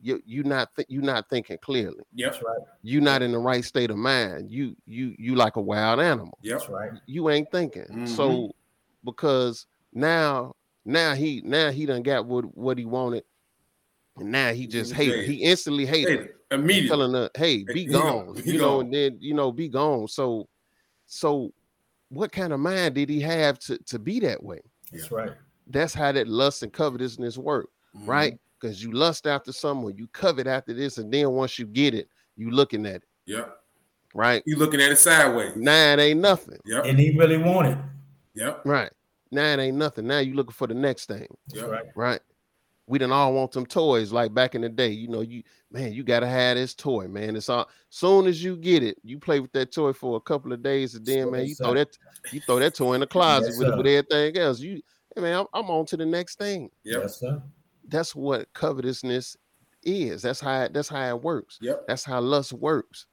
you 0.00 0.22
you 0.26 0.44
not 0.44 0.68
th- 0.76 0.86
you 0.88 1.00
not 1.00 1.28
thinking 1.28 1.58
clearly 1.58 2.04
Yep. 2.14 2.32
That's 2.32 2.44
right. 2.44 2.58
you 2.82 3.00
not 3.00 3.22
in 3.22 3.32
the 3.32 3.38
right 3.38 3.64
state 3.64 3.90
of 3.90 3.96
mind 3.96 4.50
you 4.50 4.76
you 4.86 5.14
you 5.18 5.34
like 5.34 5.56
a 5.56 5.60
wild 5.60 5.98
animal 5.98 6.38
Yep. 6.42 6.58
That's 6.58 6.70
right. 6.70 6.92
you 7.06 7.30
ain't 7.30 7.50
thinking 7.50 7.86
Mhm. 7.90 8.08
so 8.08 8.52
because 9.04 9.66
now 9.92 10.54
now 10.84 11.14
he 11.14 11.40
now 11.44 11.70
he 11.70 11.86
done 11.86 12.02
got 12.02 12.26
what 12.26 12.44
what 12.56 12.78
he 12.78 12.84
wanted 12.84 13.24
and 14.18 14.30
now 14.30 14.52
he 14.52 14.66
just 14.66 14.92
hated 14.92 15.24
he 15.24 15.36
instantly 15.42 15.86
hated 15.86 16.18
her, 16.18 16.24
Hey, 16.50 16.54
immediately. 16.56 16.88
telling 16.88 17.12
her 17.14 17.30
hey 17.36 17.64
be 17.64 17.64
Be 17.72 17.84
gone, 17.86 18.26
gone 18.26 18.34
be 18.42 18.52
you 18.52 18.58
know 18.58 18.80
and 18.80 18.92
then 18.92 19.16
you 19.20 19.34
know 19.34 19.50
be 19.50 19.68
gone 19.68 20.06
so 20.08 20.48
so 21.06 21.52
what 22.10 22.30
kind 22.32 22.52
of 22.52 22.60
mind 22.60 22.94
did 22.94 23.08
he 23.08 23.20
have 23.20 23.58
to 23.60 23.78
to 23.78 23.98
be 23.98 24.20
that 24.20 24.42
way 24.42 24.60
That's 24.92 25.10
right. 25.10 25.32
that's 25.68 25.94
how 25.94 26.12
that 26.12 26.28
lust 26.28 26.62
and 26.62 26.72
covetousness 26.72 27.38
work 27.38 27.68
Mhm. 27.96 28.08
right 28.08 28.38
because 28.60 28.82
you 28.82 28.92
lust 28.92 29.26
after 29.26 29.52
someone 29.52 29.96
you 29.96 30.06
covet 30.08 30.46
after 30.46 30.72
this 30.74 30.98
and 30.98 31.12
then 31.12 31.30
once 31.30 31.58
you 31.58 31.66
get 31.66 31.94
it 31.94 32.08
you 32.36 32.50
looking 32.50 32.84
at 32.86 32.96
it 32.96 33.02
Yep. 33.26 33.56
right 34.14 34.42
You 34.46 34.56
looking 34.56 34.80
at 34.80 34.92
it 34.92 34.96
sideways. 34.98 35.56
now 35.56 35.92
it 35.94 35.98
ain't 35.98 36.20
nothing 36.20 36.58
Yep. 36.66 36.84
And 36.84 36.98
he 36.98 37.16
really 37.16 37.38
wanted. 37.38 37.78
Yep. 38.34 38.62
right 38.66 38.92
now 39.34 39.52
it 39.52 39.58
ain't 39.58 39.76
nothing 39.76 40.06
now 40.06 40.18
you 40.18 40.34
looking 40.34 40.52
for 40.52 40.66
the 40.66 40.74
next 40.74 41.06
thing 41.06 41.26
That's 41.48 41.60
Yep. 41.62 41.70
right. 41.70 41.84
right 41.94 42.20
we 42.86 42.98
didn't 42.98 43.12
all 43.12 43.32
want 43.32 43.52
them 43.52 43.64
toys 43.66 44.12
like 44.12 44.32
back 44.34 44.54
in 44.54 44.60
the 44.60 44.68
day 44.68 44.88
you 44.88 45.08
know 45.08 45.20
you 45.22 45.42
man 45.70 45.92
you 45.92 46.02
gotta 46.04 46.26
have 46.28 46.56
this 46.56 46.74
toy 46.74 47.08
man 47.08 47.34
it's 47.36 47.48
all 47.48 47.68
soon 47.90 48.26
as 48.26 48.42
you 48.42 48.56
get 48.56 48.82
it 48.82 48.96
you 49.02 49.18
play 49.18 49.40
with 49.40 49.52
that 49.52 49.72
toy 49.72 49.92
for 49.92 50.16
a 50.16 50.20
couple 50.20 50.52
of 50.52 50.62
days 50.62 50.94
and 50.94 51.04
then 51.06 51.24
So 51.24 51.30
man 51.30 51.44
you 51.46 51.50
it's, 51.52 51.60
throw 51.60 51.74
that 51.74 51.96
you 52.32 52.40
throw 52.40 52.58
that 52.58 52.74
toy 52.74 52.94
in 52.94 53.00
the 53.00 53.06
closet 53.06 53.48
Yes, 53.50 53.58
with, 53.58 53.68
sir. 53.68 53.76
with 53.76 53.86
everything 53.86 54.36
else 54.38 54.60
you 54.60 54.80
hey 55.14 55.22
man 55.22 55.40
I'm, 55.40 55.46
I'm 55.54 55.70
on 55.70 55.86
to 55.86 55.96
the 55.96 56.06
next 56.06 56.38
thing 56.38 56.70
Yep. 56.84 57.02
Yes, 57.02 57.20
sir. 57.20 57.42
that's 57.88 58.14
what 58.14 58.52
covetousness 58.52 59.36
is. 59.82 60.22
That's 60.22 60.40
how 60.40 60.62
it, 60.62 60.72
that's 60.72 60.88
how 60.88 61.06
it 61.08 61.22
works. 61.22 61.58
Yep. 61.60 61.84
That's 61.86 62.04
how 62.04 62.18
lust 62.20 62.54
works. 62.54 63.04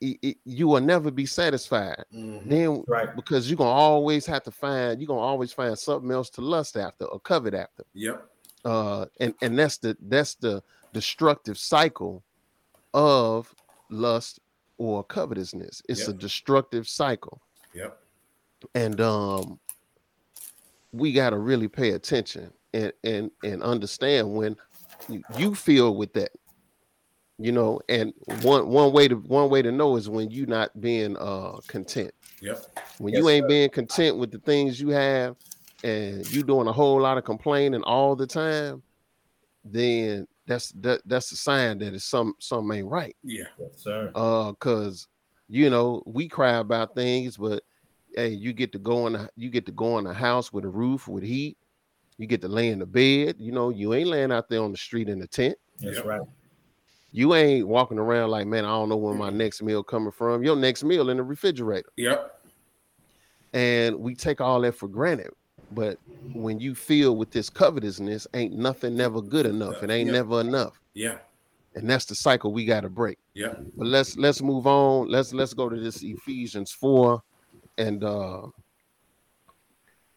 It- 0.00 0.18
it- 0.22 0.38
you 0.44 0.68
will 0.68 0.80
never 0.80 1.10
be 1.10 1.24
satisfied. 1.26 2.04
Mhm. 2.12 2.48
Then 2.48 2.84
Right. 2.86 3.14
because 3.16 3.48
you're 3.48 3.56
gonna 3.56 3.70
always 3.70 4.26
have 4.26 4.42
to 4.44 4.50
find 4.50 5.00
you're 5.00 5.06
gonna 5.08 5.20
always 5.20 5.52
find 5.52 5.78
something 5.78 6.10
else 6.10 6.28
to 6.30 6.40
lust 6.40 6.76
after 6.76 7.04
or 7.06 7.20
covet 7.20 7.54
after. 7.54 7.84
Yep. 7.94 8.28
Uh 8.64 9.06
and 9.20 9.34
and 9.42 9.58
that's 9.58 9.78
the 9.78 9.96
that's 10.02 10.34
the 10.34 10.62
destructive 10.92 11.56
cycle 11.58 12.22
of 12.92 13.54
lust 13.90 14.40
or 14.78 15.04
covetousness. 15.04 15.82
It's 15.88 16.08
a 16.08 16.12
destructive 16.12 16.88
cycle. 16.88 17.40
Yep. 17.72 17.98
And 18.74 19.00
um 19.00 19.60
we 20.92 21.12
got 21.12 21.30
to 21.30 21.38
really 21.38 21.68
pay 21.68 21.90
attention 21.90 22.52
and 22.72 22.92
and 23.04 23.30
and 23.42 23.62
understand 23.62 24.32
when 24.34 24.56
you, 25.08 25.22
you 25.36 25.54
feel 25.54 25.96
with 25.96 26.12
that 26.14 26.30
you 27.38 27.50
know 27.52 27.80
and 27.88 28.12
one 28.42 28.68
one 28.68 28.92
way 28.92 29.08
to 29.08 29.16
one 29.16 29.50
way 29.50 29.60
to 29.62 29.72
know 29.72 29.96
is 29.96 30.08
when 30.08 30.30
you 30.30 30.46
not 30.46 30.78
being 30.80 31.16
uh 31.18 31.58
content 31.66 32.12
Yep. 32.40 32.58
when 32.98 33.12
Yes, 33.12 33.22
you 33.22 33.28
ain't 33.28 33.44
sir. 33.44 33.48
being 33.48 33.70
content 33.70 34.16
with 34.18 34.30
the 34.30 34.38
things 34.38 34.80
you 34.80 34.90
have 34.90 35.36
and 35.82 36.24
you 36.32 36.42
doing 36.44 36.68
a 36.68 36.72
whole 36.72 37.00
lot 37.00 37.18
of 37.18 37.24
complaining 37.24 37.82
all 37.82 38.14
the 38.14 38.26
time 38.26 38.82
then 39.64 40.26
that's 40.46 40.70
that 40.72 41.00
that's 41.06 41.32
a 41.32 41.36
sign 41.36 41.78
that 41.78 41.94
it's 41.94 42.04
some 42.04 42.34
some 42.38 42.70
ain't 42.70 42.88
right 42.88 43.16
Yeah. 43.22 43.44
Yes, 43.58 43.70
sir. 43.78 44.12
uh 44.14 44.50
because 44.52 45.08
you 45.48 45.70
know 45.70 46.02
we 46.06 46.28
cry 46.28 46.56
about 46.58 46.94
things 46.94 47.36
but 47.36 47.62
hey 48.14 48.28
you 48.28 48.52
get 48.52 48.70
to 48.72 48.78
go 48.78 49.06
in 49.08 49.14
the, 49.14 49.28
you 49.36 49.50
get 49.50 49.66
to 49.66 49.72
go 49.72 49.98
in 49.98 50.06
a 50.06 50.14
house 50.14 50.52
with 50.52 50.64
a 50.64 50.68
roof 50.68 51.08
with 51.08 51.24
heat 51.24 51.56
you 52.16 52.26
get 52.28 52.40
to 52.42 52.48
lay 52.48 52.68
in 52.68 52.78
the 52.78 52.86
bed 52.86 53.36
you 53.40 53.50
know 53.50 53.70
you 53.70 53.92
ain't 53.94 54.08
laying 54.08 54.30
out 54.30 54.48
there 54.48 54.62
on 54.62 54.70
the 54.70 54.78
street 54.78 55.08
in 55.08 55.20
a 55.22 55.26
tent 55.26 55.56
That's 55.80 55.96
Yep. 55.96 56.04
right. 56.06 56.20
You 57.16 57.32
ain't 57.34 57.68
walking 57.68 57.98
around 57.98 58.28
like 58.30 58.44
man 58.46 58.64
i 58.64 58.68
don't 58.68 58.88
know 58.88 58.96
where 58.96 59.14
my 59.14 59.30
next 59.30 59.62
meal 59.62 59.84
coming 59.84 60.10
from 60.10 60.42
your 60.42 60.56
next 60.56 60.82
meal 60.82 61.10
in 61.10 61.16
the 61.16 61.22
refrigerator 61.22 61.88
Yep. 61.96 62.32
and 63.52 63.96
we 63.96 64.14
take 64.16 64.40
all 64.40 64.60
that 64.62 64.74
for 64.74 64.88
granted 64.88 65.30
but 65.70 65.98
when 66.32 66.58
you 66.58 66.74
feel 66.74 67.16
with 67.16 67.30
this 67.30 67.48
covetousness 67.48 68.26
ain't 68.34 68.54
nothing 68.54 68.96
never 68.96 69.22
good 69.22 69.46
enough 69.46 69.80
it 69.82 69.90
ain't 69.90 70.08
Yeah. 70.08 70.12
never 70.12 70.40
enough 70.40 70.78
Yeah. 70.92 71.18
and 71.76 71.88
that's 71.88 72.04
the 72.04 72.16
cycle 72.16 72.52
we 72.52 72.64
got 72.64 72.80
to 72.80 72.90
break 72.90 73.18
Yeah. 73.34 73.54
but 73.76 73.86
let's 73.86 74.16
let's 74.16 74.42
move 74.42 74.66
on 74.66 75.08
let's 75.08 75.32
let's 75.32 75.54
go 75.54 75.68
to 75.68 75.78
this 75.80 76.02
ephesians 76.02 76.72
4 76.72 77.22
and 77.78 78.02
uh 78.02 78.42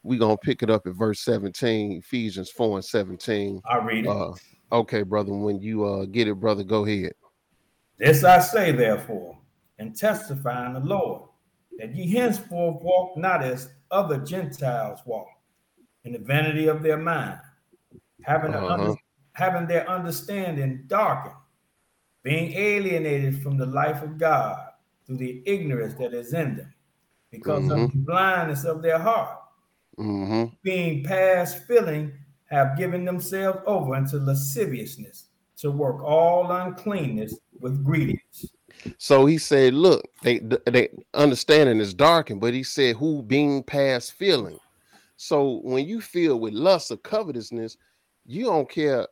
we 0.01 0.17
gonna 0.17 0.37
pick 0.37 0.63
it 0.63 0.71
up 0.71 0.87
at 0.87 0.93
verse 0.93 1.19
17 1.21 1.91
ephesians 1.91 2.49
4 2.49 2.77
and 2.77 2.85
17 2.85 3.61
I 3.69 3.77
read 3.77 4.05
it. 4.05 4.09
uh 4.09 4.31
okay 4.71 5.03
brother 5.03 5.33
when 5.33 5.59
you 5.61 5.85
uh 5.85 6.05
get 6.05 6.27
it 6.27 6.35
brother 6.35 6.63
go 6.63 6.85
ahead. 6.85 7.13
This 7.97 8.23
I 8.23 8.39
say, 8.39 8.71
therefore, 8.71 9.37
and 9.79 9.95
testify 9.95 10.67
in 10.67 10.73
the 10.73 10.79
Lord, 10.81 11.29
that 11.79 11.95
ye 11.95 12.11
henceforth 12.11 12.81
walk 12.83 13.17
not 13.17 13.43
as 13.43 13.71
other 13.89 14.19
Gentiles 14.19 14.99
walk, 15.05 15.27
in 16.03 16.13
the 16.13 16.19
vanity 16.19 16.67
of 16.67 16.83
their 16.83 16.97
mind, 16.97 17.39
having, 18.21 18.53
Uh-huh. 18.53 18.67
under- 18.73 18.95
having 19.33 19.67
their 19.67 19.89
understanding 19.89 20.83
darkened, 20.87 21.35
being 22.21 22.53
alienated 22.53 23.41
from 23.41 23.57
the 23.57 23.65
life 23.65 24.03
of 24.03 24.17
God 24.19 24.73
through 25.05 25.17
the 25.17 25.41
ignorance 25.47 25.95
that 25.95 26.13
is 26.13 26.33
in 26.33 26.57
them, 26.57 26.73
because 27.31 27.69
of 27.69 27.91
the 27.91 27.97
blindness 27.97 28.63
of 28.63 28.81
their 28.83 28.99
heart, 28.99 29.39
hmm 29.95 30.45
being 30.61 31.03
past 31.03 31.65
feeling, 31.65 32.13
have 32.49 32.77
given 32.77 33.05
themselves 33.05 33.59
over 33.65 33.95
unto 33.95 34.17
lasciviousness 34.17 35.25
to 35.57 35.71
work 35.71 36.01
all 36.03 36.51
uncleanness 36.51 37.35
with 37.59 37.83
greediness. 37.83 38.45
so 38.97 39.25
he 39.25 39.37
said 39.37 39.73
look 39.73 40.03
they 40.23 40.39
they 40.65 40.87
understanding 41.13 41.79
is 41.79 41.93
darkened 41.93 42.39
but 42.39 42.53
he 42.53 42.63
said 42.63 42.95
who 42.95 43.21
being 43.23 43.63
past 43.63 44.13
feeling 44.13 44.57
so 45.15 45.59
when 45.63 45.85
you 45.87 45.99
feel 45.99 46.39
with 46.39 46.53
lust 46.53 46.91
or 46.91 46.97
covetousness 46.97 47.75
you 48.25 48.45
don't 48.45 48.69
care 48.69 49.07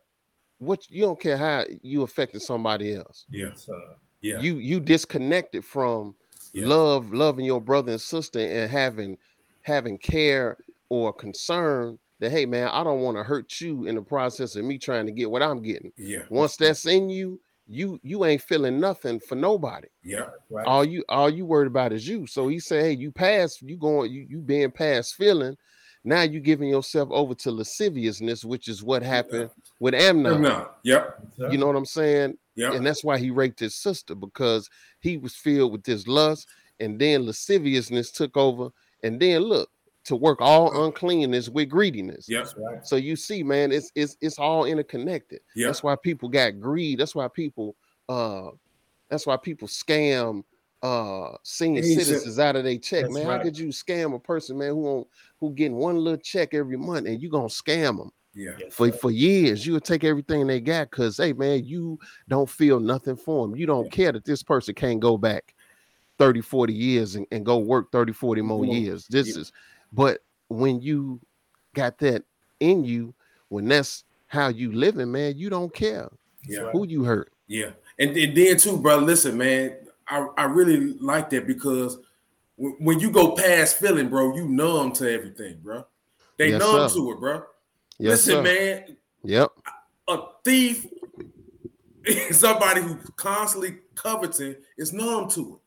what 0.58 0.88
you 0.88 1.02
don't 1.02 1.20
care 1.20 1.36
how 1.36 1.64
you 1.82 2.02
affected 2.02 2.40
somebody 2.40 2.94
else 2.94 3.26
Yeah. 3.28 3.52
So, 3.54 3.74
Yeah. 4.22 4.40
you 4.40 4.54
you 4.58 4.80
disconnected 4.80 5.64
from 5.64 6.14
Yeah. 6.52 6.66
love 6.68 7.12
loving 7.12 7.44
your 7.44 7.60
brother 7.60 7.92
and 7.92 8.00
sister 8.00 8.38
and 8.38 8.70
having 8.70 9.18
having 9.62 9.98
care 9.98 10.56
or 10.88 11.12
concern 11.12 11.98
that 12.20 12.30
hey 12.30 12.46
man 12.46 12.68
i 12.68 12.82
don't 12.84 13.00
want 13.00 13.16
to 13.16 13.22
hurt 13.22 13.60
you 13.60 13.86
in 13.86 13.94
the 13.94 14.02
process 14.02 14.56
of 14.56 14.64
me 14.64 14.78
trying 14.78 15.06
to 15.06 15.12
get 15.12 15.30
what 15.30 15.42
i'm 15.42 15.62
getting 15.62 15.92
Yeah. 15.96 16.22
once 16.30 16.56
that's 16.56 16.86
in 16.86 17.08
you 17.10 17.40
you 17.68 17.98
you 18.02 18.24
ain't 18.24 18.42
feeling 18.42 18.78
nothing 18.80 19.18
for 19.20 19.34
nobody 19.34 19.88
Yeah. 20.04 20.26
right. 20.50 20.66
all 20.66 20.84
you 20.84 21.04
all 21.08 21.28
you 21.28 21.44
worried 21.44 21.66
about 21.66 21.92
is 21.92 22.06
you 22.06 22.26
so 22.26 22.48
he 22.48 22.58
said 22.58 22.84
hey 22.84 22.92
you 22.92 23.10
pass 23.10 23.60
you 23.60 23.76
going 23.76 24.12
you 24.12 24.26
you 24.28 24.38
being 24.38 24.70
past 24.70 25.14
feeling 25.16 25.56
now 26.04 26.22
you 26.22 26.38
giving 26.38 26.68
yourself 26.68 27.08
over 27.10 27.34
to 27.34 27.50
lasciviousness 27.50 28.44
which 28.44 28.68
is 28.68 28.82
what 28.84 29.02
happened 29.02 29.50
with 29.80 29.94
amnon 29.94 30.42
No. 30.42 30.68
Yep. 30.84 31.20
You 31.50 31.58
know 31.58 31.66
what 31.66 31.76
i'm 31.76 31.84
saying 31.84 32.38
Yep. 32.54 32.74
and 32.74 32.86
that's 32.86 33.04
why 33.04 33.18
he 33.18 33.30
raped 33.30 33.60
his 33.60 33.74
sister 33.74 34.14
because 34.14 34.70
he 35.00 35.18
was 35.18 35.34
filled 35.34 35.72
with 35.72 35.82
this 35.82 36.06
lust 36.06 36.48
and 36.80 36.98
then 36.98 37.26
lasciviousness 37.26 38.10
took 38.12 38.36
over 38.36 38.68
and 39.02 39.20
then 39.20 39.42
look 39.42 39.68
to 40.06 40.16
work 40.16 40.40
all 40.40 40.84
uncleanness 40.84 41.48
with 41.48 41.68
greediness 41.68 42.28
Yep. 42.28 42.44
that's 42.44 42.54
right. 42.56 42.86
so 42.86 42.96
you 42.96 43.16
see 43.16 43.42
man 43.42 43.72
it's 43.72 43.90
it's 43.94 44.16
it's 44.20 44.38
all 44.38 44.64
interconnected 44.64 45.40
Yep. 45.54 45.66
that's 45.68 45.82
why 45.82 45.96
people 45.96 46.28
got 46.28 46.60
greed 46.60 46.98
that's 47.00 47.14
why 47.14 47.28
people 47.28 47.76
uh 48.08 48.50
that's 49.10 49.26
why 49.26 49.36
people 49.36 49.68
scam 49.68 50.42
uh 50.82 51.30
senior 51.42 51.82
He 51.82 51.94
said- 51.94 52.04
citizens 52.06 52.38
out 52.38 52.56
of 52.56 52.64
their 52.64 52.78
check 52.78 53.02
That's 53.02 53.14
man 53.14 53.26
how 53.26 53.42
could 53.42 53.58
you 53.58 53.68
scam 53.68 54.14
a 54.14 54.18
person 54.18 54.58
man 54.58 54.70
who 54.70 54.86
on, 54.86 55.04
who 55.40 55.52
getting 55.52 55.76
one 55.76 55.96
little 55.98 56.18
check 56.20 56.54
every 56.54 56.76
month 56.76 57.06
and 57.06 57.20
you 57.20 57.28
gonna 57.28 57.46
scam 57.48 57.96
them 57.98 58.10
Yeah. 58.34 58.52
For, 58.70 58.92
for 58.92 59.10
years. 59.10 59.66
You 59.66 59.72
would 59.74 59.84
take 59.84 60.04
everything 60.04 60.46
they 60.46 60.60
got 60.60 60.90
because, 60.90 61.16
hey, 61.16 61.32
man, 61.32 61.64
you 61.64 61.98
don't 62.28 62.48
feel 62.50 62.78
nothing 62.78 63.16
for 63.16 63.46
them. 63.48 63.56
You 63.56 63.64
don't 63.66 63.90
care 63.90 64.12
that 64.12 64.26
this 64.26 64.42
person 64.42 64.74
can't 64.74 65.00
go 65.00 65.16
back 65.16 65.54
30, 66.18 66.42
40 66.42 66.72
years 66.74 67.16
and, 67.16 67.26
and 67.32 67.46
go 67.46 67.56
work 67.58 67.90
30, 67.92 68.12
40 68.12 68.42
more 68.42 68.66
years. 68.66 69.06
This 69.08 69.28
Yeah. 69.34 69.40
is, 69.40 69.52
but 69.96 70.18
when 70.48 70.80
you 70.80 71.20
got 71.74 71.98
that 71.98 72.22
in 72.60 72.84
you, 72.84 73.14
when 73.48 73.66
that's 73.68 74.04
how 74.28 74.48
you 74.48 74.70
living, 74.72 75.10
man, 75.10 75.36
you 75.36 75.48
don't 75.50 75.72
care 75.74 76.08
Yeah. 76.46 76.70
who 76.70 76.86
you 76.86 77.02
hurt. 77.04 77.32
Yeah, 77.48 77.70
and, 77.98 78.16
and 78.16 78.36
then 78.36 78.56
too, 78.58 78.76
bro. 78.76 78.98
Listen, 78.98 79.38
man, 79.38 79.76
I, 80.08 80.26
I 80.36 80.44
really 80.44 80.92
like 81.00 81.30
that 81.30 81.46
because 81.46 81.98
when, 82.56 82.72
when 82.80 83.00
you 83.00 83.10
go 83.10 83.34
past 83.34 83.78
feeling, 83.78 84.08
bro, 84.08 84.36
you 84.36 84.46
numb 84.48 84.92
to 84.94 85.10
everything, 85.12 85.58
bro. 85.62 85.84
They 86.36 86.50
Yes, 86.50 86.60
numb 86.60 86.88
sir. 86.88 86.94
to 86.96 87.12
it, 87.12 87.20
bro. 87.20 87.42
Yes, 87.98 88.26
Listen, 88.26 88.32
sir. 88.34 88.42
man, 88.42 88.96
Yep. 89.24 89.48
a 90.08 90.18
thief, 90.44 90.86
somebody 92.32 92.82
who 92.82 92.96
constantly 93.16 93.78
coveting, 93.94 94.56
is 94.76 94.92
numb 94.92 95.28
to 95.30 95.54
it. 95.54 95.60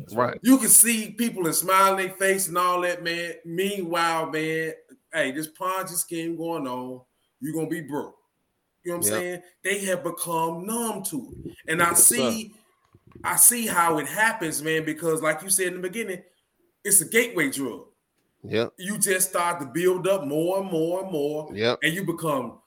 That's 0.00 0.14
Right. 0.14 0.38
You 0.42 0.58
can 0.58 0.68
see 0.68 1.12
people 1.12 1.46
and 1.46 1.54
smile 1.54 1.96
in 1.98 2.06
their 2.08 2.16
face 2.16 2.48
and 2.48 2.58
all 2.58 2.80
that, 2.82 3.02
man. 3.04 3.34
Meanwhile, 3.44 4.30
man, 4.30 4.72
hey, 5.12 5.30
this 5.32 5.48
Ponzi 5.48 5.94
scheme 5.96 6.36
going 6.36 6.66
on, 6.66 7.02
you're 7.40 7.54
gonna 7.54 7.68
be 7.68 7.80
broke. 7.80 8.16
You 8.82 8.92
know 8.92 8.98
what 8.98 9.06
I'm 9.06 9.12
Yep. 9.12 9.20
saying? 9.20 9.42
They 9.62 9.78
have 9.86 10.02
become 10.04 10.66
numb 10.66 11.02
to 11.04 11.32
it. 11.44 11.54
And 11.68 11.82
I 11.82 11.90
Yes, 11.90 12.06
sir. 12.06 12.16
see, 12.16 12.54
I 13.24 13.36
see 13.36 13.66
how 13.66 13.98
it 13.98 14.06
happens, 14.06 14.62
man, 14.62 14.84
because 14.84 15.20
like 15.22 15.42
you 15.42 15.50
said 15.50 15.68
in 15.68 15.74
the 15.74 15.80
beginning, 15.88 16.22
it's 16.84 17.00
a 17.02 17.08
gateway 17.08 17.50
drug. 17.50 17.86
Yeah. 18.42 18.68
You 18.78 18.96
just 18.98 19.28
start 19.28 19.60
to 19.60 19.66
build 19.66 20.08
up 20.08 20.24
more 20.24 20.60
and 20.60 20.70
more 20.70 21.02
and 21.02 21.12
more, 21.12 21.50
Yep. 21.54 21.80
and 21.82 21.92
you 21.92 22.04
become 22.04 22.58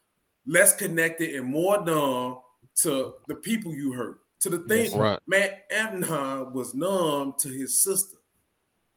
less 0.46 0.76
connected 0.76 1.34
and 1.36 1.48
more 1.48 1.84
numb 1.84 2.40
to 2.84 3.16
the 3.28 3.36
people 3.36 3.74
you 3.74 3.94
hurt. 3.94 4.20
To 4.44 4.50
the 4.50 4.60
thing, 4.60 4.86
Yes, 4.91 4.94
Right. 4.96 5.20
man, 5.26 5.52
Amnon 5.72 6.54
was 6.54 6.74
numb 6.74 7.34
to 7.39 7.48
his 7.50 7.80
sister. 7.80 8.18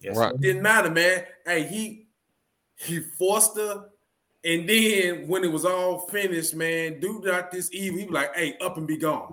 Yes, 0.00 0.16
Right. 0.16 0.32
sir. 0.32 0.38
Didn't 0.38 0.62
matter, 0.62 0.90
man. 0.90 1.24
Hey, 1.44 1.62
he 1.66 2.08
he 2.78 2.98
forced 3.00 3.56
her, 3.56 3.88
and 4.44 4.68
then 4.68 5.26
when 5.28 5.44
it 5.44 5.50
was 5.52 5.64
all 5.64 6.00
finished, 6.08 6.54
man, 6.54 7.00
dude 7.00 7.24
got 7.24 7.50
this 7.50 7.70
evil. 7.72 7.98
He 8.00 8.04
was 8.06 8.12
like, 8.14 8.34
"Hey, 8.36 8.56
up 8.60 8.76
and 8.76 8.86
be 8.86 8.96
gone. 8.98 9.32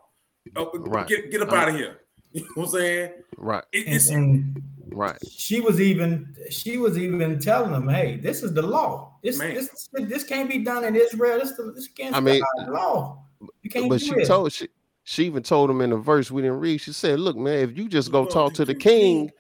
Up, 0.55 0.71
Right. 0.75 1.07
Get 1.07 1.31
get 1.31 1.41
up 1.41 1.51
I'm- 1.51 1.59
out 1.61 1.69
of 1.69 1.75
here." 1.75 1.99
You 2.31 2.41
know 2.41 2.47
what 2.55 2.65
I'm 2.65 2.71
saying? 2.71 3.11
Right. 3.37 3.63
It- 3.73 3.85
And, 3.87 3.95
it's 3.95 4.09
and 4.09 4.61
Right. 4.91 5.17
she 5.27 5.59
was 5.61 5.81
even 5.81 6.35
she 6.51 6.77
was 6.77 6.97
even 6.97 7.39
telling 7.39 7.73
him, 7.73 7.87
"Hey, 7.89 8.17
this 8.17 8.43
is 8.43 8.53
the 8.53 8.61
law. 8.61 9.17
This 9.23 9.39
Man. 9.39 9.55
this 9.55 9.89
this 9.93 10.23
can't 10.23 10.47
be 10.49 10.59
done 10.59 10.83
in 10.85 10.95
Israel. 10.95 11.39
This 11.39 11.53
this 11.75 11.87
can't 11.87 12.15
I 12.15 12.19
mean, 12.19 12.43
the 12.65 12.71
law. 12.71 13.25
You 13.63 13.69
can't 13.69 13.89
But 13.89 13.99
do 13.99 14.05
she 14.05 14.15
it." 14.21 14.25
told 14.27 14.51
she 14.53 14.67
she 15.03 15.25
even 15.25 15.43
told 15.43 15.69
him 15.69 15.81
in 15.81 15.89
the 15.89 15.97
verse 15.97 16.31
we 16.31 16.41
didn't 16.41 16.59
read. 16.59 16.79
She 16.79 16.93
said, 16.93 17.19
"Look, 17.19 17.35
man, 17.37 17.59
if 17.59 17.77
you 17.77 17.87
just 17.89 18.11
go 18.11 18.21
Well, 18.21 18.31
talk 18.31 18.53
to 18.53 18.65
the 18.65 18.73
he- 18.73 18.79
king, 18.79 19.31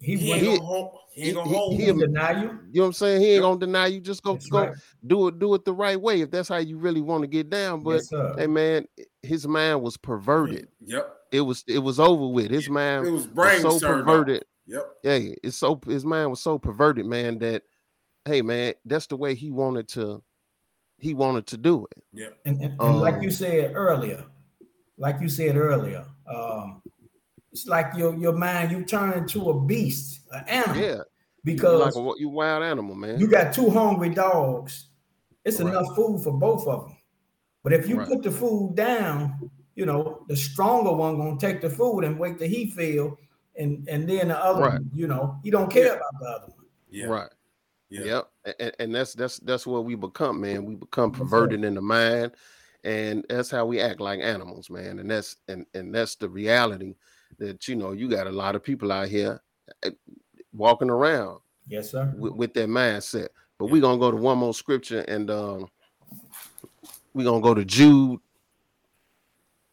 he, 0.00 0.16
he 0.16 0.24
he, 0.26 0.32
ain't 0.32 0.40
he- 0.42 0.46
gonna 0.56 0.62
hold. 0.62 0.98
He 1.14 1.22
ain't 1.24 1.34
gonna 1.36 1.48
hold. 1.50 1.74
he- 1.74 1.84
he 1.84 1.92
deny 1.92 2.30
you. 2.32 2.38
you 2.40 2.48
know 2.48 2.80
what 2.82 2.86
I'm 2.86 2.92
saying? 2.94 3.20
He 3.20 3.26
ain't 3.28 3.34
Yep. 3.36 3.42
gonna 3.42 3.60
deny 3.60 3.86
you. 3.86 4.00
Just 4.00 4.22
go 4.22 4.32
That's 4.32 4.48
go 4.48 4.58
right. 4.66 4.74
do 5.06 5.28
it 5.28 5.38
do 5.38 5.54
it 5.54 5.64
the 5.64 5.72
right 5.74 6.00
way 6.00 6.22
if 6.22 6.30
that's 6.30 6.48
how 6.48 6.56
you 6.56 6.78
really 6.78 7.02
want 7.02 7.22
to 7.22 7.26
get 7.28 7.50
down. 7.50 7.82
But 7.82 8.02
Yes, 8.10 8.34
hey, 8.38 8.46
man, 8.46 8.86
his 9.22 9.46
mind 9.46 9.82
was 9.82 9.96
perverted. 9.98 10.68
Yep. 10.86 11.14
It 11.32 11.42
was 11.42 11.64
it 11.68 11.78
was 11.80 12.00
over 12.00 12.26
with. 12.28 12.50
His 12.50 12.66
It 12.66 12.72
mind 12.72 13.02
was 13.04 13.12
was 13.12 13.26
brain 13.26 13.60
so 13.60 13.78
turned 13.78 14.00
off. 14.02 14.06
perverted. 14.06 14.44
Yep. 14.66 14.86
Yeah, 15.04 15.18
it's 15.44 15.56
so 15.56 15.78
his 15.86 16.04
mind 16.04 16.30
was 16.30 16.40
so 16.40 16.58
perverted, 16.58 17.04
man. 17.06 17.38
That 17.40 17.62
hey, 18.24 18.40
man, 18.42 18.72
that's 18.86 19.06
the 19.06 19.16
way 19.16 19.34
he 19.34 19.50
wanted 19.50 19.86
to. 19.90 20.22
He 20.98 21.12
wanted 21.14 21.46
to 21.48 21.56
do 21.58 21.86
it. 21.90 22.02
Yep. 22.14 22.38
And, 22.46 22.60
and, 22.62 22.80
and 22.80 23.00
like 23.00 23.16
Um, 23.16 23.22
you 23.22 23.30
said 23.30 23.72
earlier, 23.74 24.24
like 25.02 25.20
you 25.20 25.28
said 25.28 25.56
earlier, 25.56 26.04
um, 26.32 26.80
it's 27.50 27.66
like 27.66 27.92
your 27.96 28.14
your 28.14 28.32
mind 28.32 28.70
you 28.70 28.84
turn 28.84 29.12
into 29.18 29.50
a 29.50 29.60
beast, 29.60 30.20
an 30.30 30.44
animal. 30.48 30.80
Yeah, 30.80 31.00
because 31.44 31.96
like 31.96 31.96
a, 31.96 32.20
you 32.20 32.28
wild 32.28 32.62
animal, 32.62 32.94
man. 32.94 33.18
You 33.18 33.26
got 33.26 33.52
two 33.52 33.68
hungry 33.68 34.10
dogs. 34.10 34.86
It's 35.44 35.60
Right. 35.60 35.70
enough 35.70 35.96
food 35.96 36.22
for 36.22 36.32
both 36.32 36.68
of 36.68 36.86
them. 36.86 36.96
But 37.64 37.72
if 37.72 37.88
you 37.88 37.98
Right. 37.98 38.08
put 38.08 38.22
the 38.22 38.30
food 38.30 38.76
down, 38.76 39.50
you 39.74 39.86
know 39.86 40.24
the 40.28 40.36
stronger 40.36 40.92
one 40.92 41.18
gonna 41.18 41.36
take 41.36 41.60
the 41.60 41.68
food 41.70 42.04
and 42.04 42.16
wait 42.16 42.38
till 42.38 42.48
he 42.48 42.70
feel, 42.70 43.18
and 43.58 43.88
and 43.88 44.08
then 44.08 44.28
the 44.28 44.38
other, 44.38 44.62
Right. 44.62 44.72
one, 44.74 44.90
you 44.94 45.08
know, 45.08 45.36
he 45.42 45.50
don't 45.50 45.70
care 45.70 45.86
Yeah. 45.86 45.94
about 45.94 46.20
the 46.20 46.28
other 46.28 46.52
one. 46.56 46.66
Yeah. 46.90 47.06
Right. 47.06 47.32
Yeah. 47.90 48.04
Yep. 48.04 48.30
And, 48.60 48.72
and 48.78 48.94
that's 48.94 49.14
that's 49.14 49.38
that's 49.40 49.66
what 49.66 49.84
we 49.84 49.96
become, 49.96 50.40
man. 50.40 50.64
We 50.64 50.76
become 50.76 51.10
perverted 51.10 51.64
in 51.64 51.74
the 51.74 51.82
mind, 51.82 52.32
and 52.84 53.24
that's 53.28 53.50
how 53.50 53.64
we 53.66 53.80
act 53.80 54.00
like 54.00 54.20
animals, 54.20 54.70
man. 54.70 54.98
And 54.98 55.10
that's 55.10 55.36
and 55.48 55.66
and 55.74 55.94
that's 55.94 56.16
the 56.16 56.28
reality 56.28 56.94
that 57.38 57.66
you 57.68 57.76
know 57.76 57.92
you 57.92 58.08
got 58.08 58.26
a 58.26 58.30
lot 58.32 58.54
of 58.54 58.62
people 58.62 58.92
out 58.92 59.08
here 59.08 59.40
eh, 59.82 59.90
walking 60.52 60.90
around 60.90 61.40
Yes, 61.68 61.90
sir. 61.90 62.12
with, 62.16 62.34
with 62.34 62.54
that 62.54 62.68
mindset. 62.68 63.28
But 63.58 63.66
we're 63.66 63.80
gonna 63.80 63.98
go 63.98 64.10
to 64.10 64.16
one 64.16 64.38
more 64.38 64.54
scripture 64.54 65.00
and 65.08 65.30
um 65.30 65.68
we're 67.14 67.24
gonna 67.24 67.40
go 67.42 67.54
to 67.54 67.64
Jude, 67.64 68.20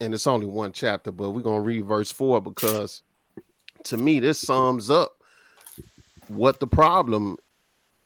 and 0.01 0.13
it's 0.13 0.27
only 0.27 0.45
one 0.45 0.71
chapter, 0.73 1.11
but 1.11 1.31
we're 1.31 1.41
gonna 1.41 1.61
read 1.61 1.85
verse 1.85 2.11
four 2.11 2.41
because 2.41 3.01
to 3.85 3.97
me 3.97 4.19
this 4.19 4.39
sums 4.39 4.89
up 4.89 5.13
what 6.27 6.59
the 6.59 6.67
problem, 6.67 7.37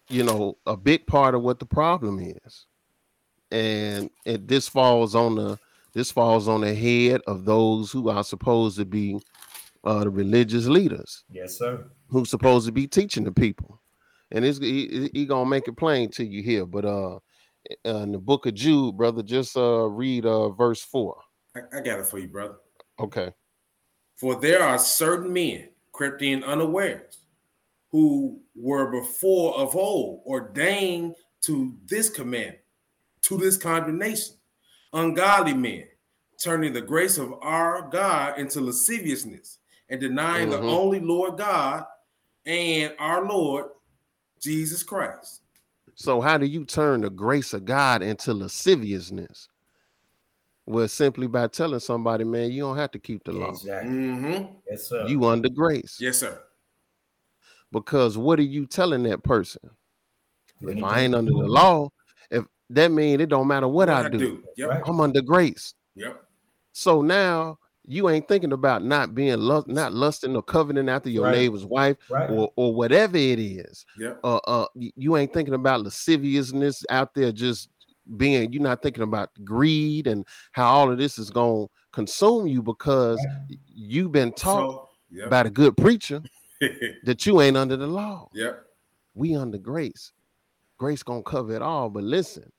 you 0.08 0.24
know, 0.24 0.58
a 0.66 0.78
big 0.78 1.06
part 1.08 1.36
of 1.36 1.42
what 1.42 1.60
the 1.60 1.66
problem 1.66 2.20
is. 2.20 2.66
And 3.54 4.10
it 4.26 4.48
this 4.48 4.68
falls 4.68 5.14
on 5.14 5.36
the 5.36 5.60
this 5.94 6.12
falls 6.12 6.48
on 6.48 6.62
the 6.62 6.74
head 6.74 7.22
of 7.28 7.46
those 7.46 7.92
who 7.92 8.10
are 8.10 8.24
supposed 8.24 8.78
to 8.78 8.86
be 8.86 9.20
uh, 9.84 10.04
the 10.04 10.10
religious 10.10 10.66
leaders 10.66 11.24
Yes, 11.30 11.58
sir. 11.60 11.86
who's 12.10 12.32
supposed 12.32 12.66
to 12.66 12.72
be 12.72 12.88
teaching 12.88 13.24
the 13.24 13.32
people. 13.32 13.80
And 14.32 14.44
it's 14.44 14.58
he, 14.58 14.88
he- 14.88 15.20
he 15.20 15.26
gonna 15.28 15.48
make 15.50 15.68
it 15.68 15.78
plain 15.78 16.10
to 16.12 16.26
you 16.26 16.42
here. 16.42 16.66
But 16.66 16.86
uh 16.86 17.20
in 17.86 18.12
the 18.12 18.18
book 18.18 18.46
of 18.48 18.56
Jude, 18.56 18.98
brother, 18.98 19.22
just 19.22 19.56
uh 19.56 19.84
read 19.88 20.26
uh 20.26 20.50
verse 20.50 20.82
four. 20.82 21.22
I, 21.56 21.60
I 21.78 21.82
got 21.82 22.00
it 22.00 22.08
for 22.08 22.18
you, 22.18 22.28
brother. 22.30 22.56
Okay. 23.00 23.32
For 24.16 24.36
there 24.40 24.64
are 24.64 24.80
certain 24.80 25.32
men 25.32 25.70
crept 25.92 26.24
in 26.24 26.44
unawares, 26.44 27.20
who 27.92 28.42
were 28.56 28.90
before 28.90 29.56
of 29.58 29.76
old 29.76 30.24
ordained 30.26 31.14
to 31.42 31.78
this 31.86 32.10
command, 32.10 32.56
to 33.24 33.38
this 33.38 33.58
condemnation, 33.58 34.36
ungodly 34.94 35.54
men, 35.54 35.86
turning 36.42 36.74
the 36.74 36.82
grace 36.82 37.18
of 37.18 37.34
our 37.42 37.90
God 37.90 38.38
into 38.38 38.62
lasciviousness 38.62 39.60
and 39.90 40.00
denying 40.00 40.50
the 40.50 40.58
Mhm. 40.58 40.70
only 40.70 41.00
Lord 41.00 41.38
God 41.38 41.86
and 42.46 42.94
our 43.00 43.26
Lord 43.28 43.72
Jesus 44.40 44.84
Christ. 44.84 45.42
So 45.96 46.22
how 46.22 46.38
do 46.38 46.46
you 46.46 46.66
turn 46.66 47.02
the 47.02 47.10
grace 47.10 47.54
of 47.54 47.66
God 47.66 48.02
into 48.02 48.34
lasciviousness? 48.34 49.48
Well, 50.66 50.88
simply 50.88 51.28
by 51.28 51.48
telling 51.48 51.80
somebody, 51.80 52.24
man, 52.24 52.52
you 52.52 52.62
don't 52.62 52.78
have 52.78 52.92
to 52.92 53.00
keep 53.00 53.24
the 53.24 53.34
law. 53.34 53.50
Exactly. 53.50 53.92
hmm 53.92 54.46
Yes, 54.70 54.88
sir. 54.88 55.08
You 55.08 55.26
under 55.26 55.50
grace. 55.50 55.98
Yes, 56.00 56.20
sir. 56.20 56.42
Because 57.72 58.18
what 58.18 58.40
are 58.40 58.44
you 58.44 58.66
telling 58.66 59.04
that 59.04 59.24
person? 59.24 59.70
If 60.62 60.84
I 60.84 61.02
ain't 61.02 61.16
under 61.16 61.32
the 61.32 61.48
law, 61.48 61.86
if 61.86 61.92
that 62.70 62.92
mean 62.92 63.22
it 63.22 63.30
don't 63.30 63.48
matter 63.48 63.68
what, 63.68 63.90
I, 63.90 64.10
do. 64.10 64.44
Yep. 64.58 64.70
Right. 64.70 64.82
I'm 64.86 65.00
under 65.00 65.22
grace. 65.22 65.74
Yep. 65.96 66.24
So 66.72 67.02
now 67.02 67.60
you 67.86 68.10
ain't 68.10 68.28
thinking 68.28 68.54
about 68.54 68.84
not 68.84 69.14
being 69.14 69.38
lust, 69.40 69.68
not 69.68 69.94
lusting 69.94 70.36
or 70.36 70.42
coveting 70.42 70.88
after 70.90 71.10
your 71.10 71.26
Right. 71.26 71.36
neighbor's 71.36 71.66
wife 71.66 71.98
Right. 72.10 72.30
or 72.30 72.52
or 72.56 72.74
whatever 72.74 73.18
it 73.18 73.40
is. 73.40 73.86
Yep. 74.00 74.20
Uh, 74.24 74.38
uh, 74.38 74.66
you 74.76 75.18
ain't 75.18 75.34
thinking 75.34 75.54
about 75.54 75.84
lasciviousness 75.84 76.86
out 76.90 77.14
there 77.14 77.32
just 77.32 77.70
being. 78.18 78.52
You're 78.54 78.64
not 78.64 78.82
thinking 78.82 79.04
about 79.04 79.30
greed 79.44 80.08
and 80.08 80.26
how 80.54 80.66
all 80.68 80.92
of 80.92 80.98
this 80.98 81.20
is 81.20 81.30
gonna 81.30 81.66
consume 81.92 82.48
you 82.48 82.62
because 82.64 83.20
y- 83.50 83.58
you've 83.68 84.12
been 84.14 84.32
taught 84.32 84.72
So, 84.72 84.90
yep. 85.12 85.30
by 85.30 85.44
the 85.44 85.50
good 85.50 85.76
preacher 85.78 86.24
that 87.04 87.26
you 87.26 87.42
ain't 87.42 87.58
under 87.58 87.76
the 87.78 87.88
law. 87.88 88.30
yep. 88.34 88.66
We 89.14 89.36
under 89.36 89.58
grace. 89.60 90.12
Grace 90.84 91.02
gonna 91.02 91.24
cover 91.24 91.56
it 91.56 91.62
all. 91.62 91.90
But 91.90 92.04
listen, 92.04 92.52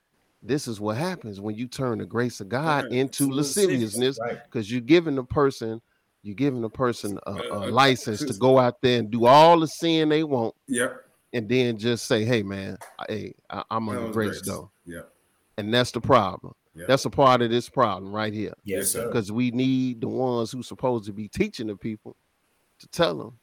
this 0.42 0.66
is 0.66 0.80
what 0.80 0.96
happens 0.96 1.42
when 1.42 1.56
you 1.56 1.66
turn 1.66 1.98
the 1.98 2.06
grace 2.06 2.40
of 2.40 2.48
God 2.48 2.84
Right, 2.84 2.92
into 2.92 3.26
to 3.28 3.34
lasciviousness, 3.34 4.16
lasciviousness 4.16 4.18
Right. 4.18 4.42
because 4.44 4.72
you're 4.72 4.80
giving 4.80 5.14
the 5.14 5.24
person 5.24 5.82
you're 6.22 6.34
giving 6.34 6.62
the 6.62 6.70
person 6.70 7.18
a, 7.26 7.32
a 7.32 7.52
uh, 7.52 7.70
license 7.70 8.24
to 8.24 8.32
go 8.32 8.58
out 8.58 8.80
there 8.80 8.98
and 8.98 9.10
do 9.10 9.26
all 9.26 9.60
the 9.60 9.66
sin 9.68 10.08
they 10.08 10.24
want 10.24 10.54
Yep. 10.68 11.04
and 11.34 11.46
then 11.50 11.76
just 11.76 12.06
say 12.06 12.24
hey 12.24 12.42
man 12.42 12.78
hey 13.10 13.34
I, 13.50 13.62
i'm 13.70 13.84
That 13.88 13.92
under 13.92 14.06
was 14.06 14.14
grace 14.14 14.40
though 14.40 14.70
Yep. 14.86 15.12
and 15.58 15.74
that's 15.74 15.90
the 15.90 16.00
problem 16.00 16.54
Yep. 16.76 16.88
that's 16.88 17.04
a 17.04 17.10
part 17.10 17.42
of 17.42 17.50
this 17.50 17.68
problem 17.68 18.10
right 18.10 18.32
here 18.32 18.54
Yes, 18.64 18.78
Yes, 18.78 18.90
sir. 18.92 19.00
sir. 19.00 19.08
because 19.08 19.30
we 19.32 19.50
need 19.50 20.00
the 20.00 20.08
ones 20.08 20.50
who 20.50 20.62
supposed 20.62 21.04
to 21.04 21.12
be 21.12 21.28
teaching 21.28 21.66
the 21.66 21.76
people 21.76 22.16
to 22.78 22.88
tell 22.88 23.18
them 23.18 23.38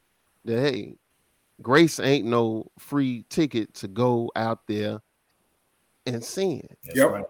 that 0.46 0.60
hey 0.60 0.96
grace 1.62 2.00
ain't 2.00 2.26
no 2.26 2.66
free 2.80 3.26
ticket 3.30 3.74
to 3.76 3.88
go 3.88 4.32
out 4.36 4.60
there 4.68 5.00
and 6.06 6.24
sin 6.24 6.68
That's 6.86 6.98
Yep. 6.98 7.12
right. 7.12 7.26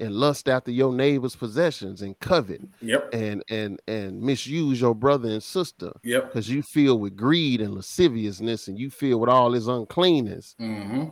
and 0.00 0.14
lust 0.14 0.48
after 0.48 0.70
your 0.70 0.92
neighbor's 0.92 1.36
possessions 1.36 2.02
and 2.02 2.18
covet 2.20 2.60
Yep. 2.82 3.08
and 3.14 3.42
and 3.50 3.80
and 3.88 4.20
misuse 4.20 4.80
your 4.80 4.94
brother 4.94 5.28
and 5.30 5.42
sister 5.42 5.92
Yep. 6.02 6.26
because 6.28 6.48
you 6.48 6.62
feel 6.62 6.98
with 6.98 7.16
greed 7.16 7.60
and 7.60 7.74
lasciviousness 7.74 8.68
and 8.68 8.78
you 8.78 8.90
feel 8.90 9.18
with 9.20 9.30
all 9.30 9.50
this 9.50 9.66
uncleanness 9.66 10.54
Mm-hmm. 10.60 11.04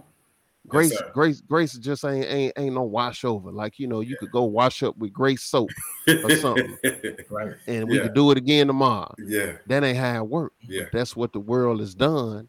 grace 0.68 0.96
sir. 0.96 1.10
grace 1.14 1.40
grace 1.40 1.72
just 1.78 2.04
ain't, 2.04 2.26
ain't 2.26 2.52
ain't 2.58 2.74
no 2.74 2.82
wash 2.82 3.24
over 3.24 3.50
like 3.50 3.78
you 3.78 3.86
know 3.86 4.00
you 4.00 4.16
could 4.18 4.30
go 4.30 4.44
wash 4.44 4.82
up 4.82 4.96
with 4.98 5.12
grace 5.12 5.42
soap 5.42 5.70
or 6.24 6.30
something. 6.36 6.76
Right. 7.30 7.52
and 7.66 7.86
we 7.88 7.96
Yeah. 7.98 8.04
could 8.04 8.14
do 8.14 8.30
it 8.30 8.38
again 8.38 8.66
tomorrow 8.68 9.14
yeah. 9.26 9.56
that 9.66 9.84
ain't 9.84 9.98
how 9.98 10.22
it 10.24 10.28
work 10.30 10.52
Yeah. 10.66 10.84
that's 10.92 11.14
what 11.16 11.32
the 11.32 11.40
world 11.40 11.80
has 11.80 11.94
done 11.94 12.48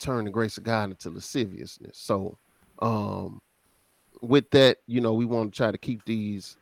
turn 0.00 0.24
the 0.24 0.30
grace 0.30 0.58
of 0.58 0.64
god 0.64 0.90
into 0.90 1.10
lasciviousness. 1.10 1.98
So 1.98 2.38
um 2.80 3.40
with 4.22 4.50
that 4.50 4.78
you 4.86 5.00
know 5.00 5.14
we 5.14 5.24
want 5.24 5.52
to 5.52 5.56
try 5.56 5.70
to 5.70 5.78
keep 5.78 6.04
these 6.04 6.56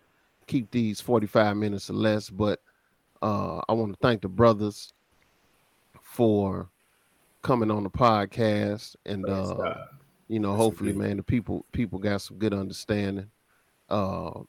keep 0.46 0.70
these 0.70 1.00
45 1.00 1.56
minutes 1.56 1.90
or 1.90 1.94
less 1.94 2.30
but 2.30 2.60
uh 3.22 3.60
i 3.68 3.72
want 3.72 3.92
to 3.92 3.98
thank 4.00 4.22
the 4.22 4.28
brothers 4.28 4.92
for 6.02 6.70
coming 7.42 7.70
on 7.70 7.82
the 7.82 7.90
podcast 7.90 8.96
and 9.06 9.28
uh 9.28 9.74
you 10.28 10.38
know 10.38 10.52
That's 10.52 10.62
hopefully 10.62 10.92
man 10.92 11.16
the 11.16 11.22
people 11.22 11.64
people 11.72 11.98
got 11.98 12.20
some 12.20 12.38
good 12.38 12.54
understanding. 12.54 13.30
Uh 13.88 14.40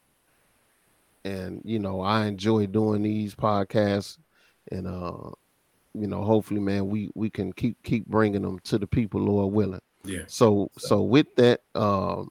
and 1.24 1.62
you 1.64 1.78
know 1.78 2.00
i 2.00 2.26
enjoy 2.26 2.66
doing 2.66 3.02
these 3.02 3.34
podcasts 3.34 4.18
and 4.70 4.86
uh 4.86 5.30
you 5.94 6.06
know 6.06 6.22
hopefully 6.22 6.60
man 6.60 6.88
we 6.88 7.10
we 7.14 7.28
can 7.30 7.52
keep 7.52 7.76
keep 7.82 8.06
bringing 8.06 8.42
them 8.42 8.58
to 8.60 8.78
the 8.78 8.86
people 8.86 9.20
lord 9.20 9.52
willing 9.52 9.80
Yeah. 10.04 10.22
so 10.26 10.70
so 10.78 11.02
with 11.02 11.26
that 11.36 11.60
um 11.74 12.28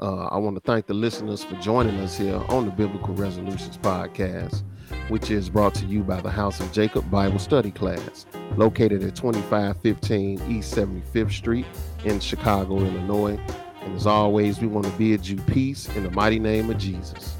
uh, 0.00 0.24
I 0.26 0.38
want 0.38 0.56
to 0.56 0.60
thank 0.60 0.86
the 0.86 0.92
listeners 0.92 1.44
for 1.44 1.54
joining 1.60 1.94
us 2.00 2.18
here 2.18 2.34
on 2.48 2.64
the 2.66 2.72
Biblical 2.72 3.14
Resolutions 3.14 3.78
Podcast, 3.78 4.64
which 5.08 5.30
is 5.30 5.48
brought 5.48 5.72
to 5.76 5.86
you 5.86 6.02
by 6.02 6.20
the 6.20 6.28
House 6.30 6.58
of 6.58 6.72
Jacob 6.72 7.08
Bible 7.12 7.38
Study 7.38 7.70
Class, 7.70 8.26
located 8.56 9.04
at 9.04 9.14
2515 9.14 10.42
East 10.50 10.74
75th 10.74 11.32
Street 11.32 11.64
in 12.04 12.18
Chicago, 12.18 12.78
Illinois. 12.80 13.38
And 13.82 13.94
as 13.94 14.06
always, 14.06 14.60
we 14.60 14.66
want 14.66 14.84
to 14.84 14.92
bid 14.92 15.26
you 15.26 15.36
peace 15.36 15.88
in 15.96 16.02
the 16.02 16.10
mighty 16.10 16.40
name 16.40 16.68
of 16.70 16.76
Jesus. 16.76 17.34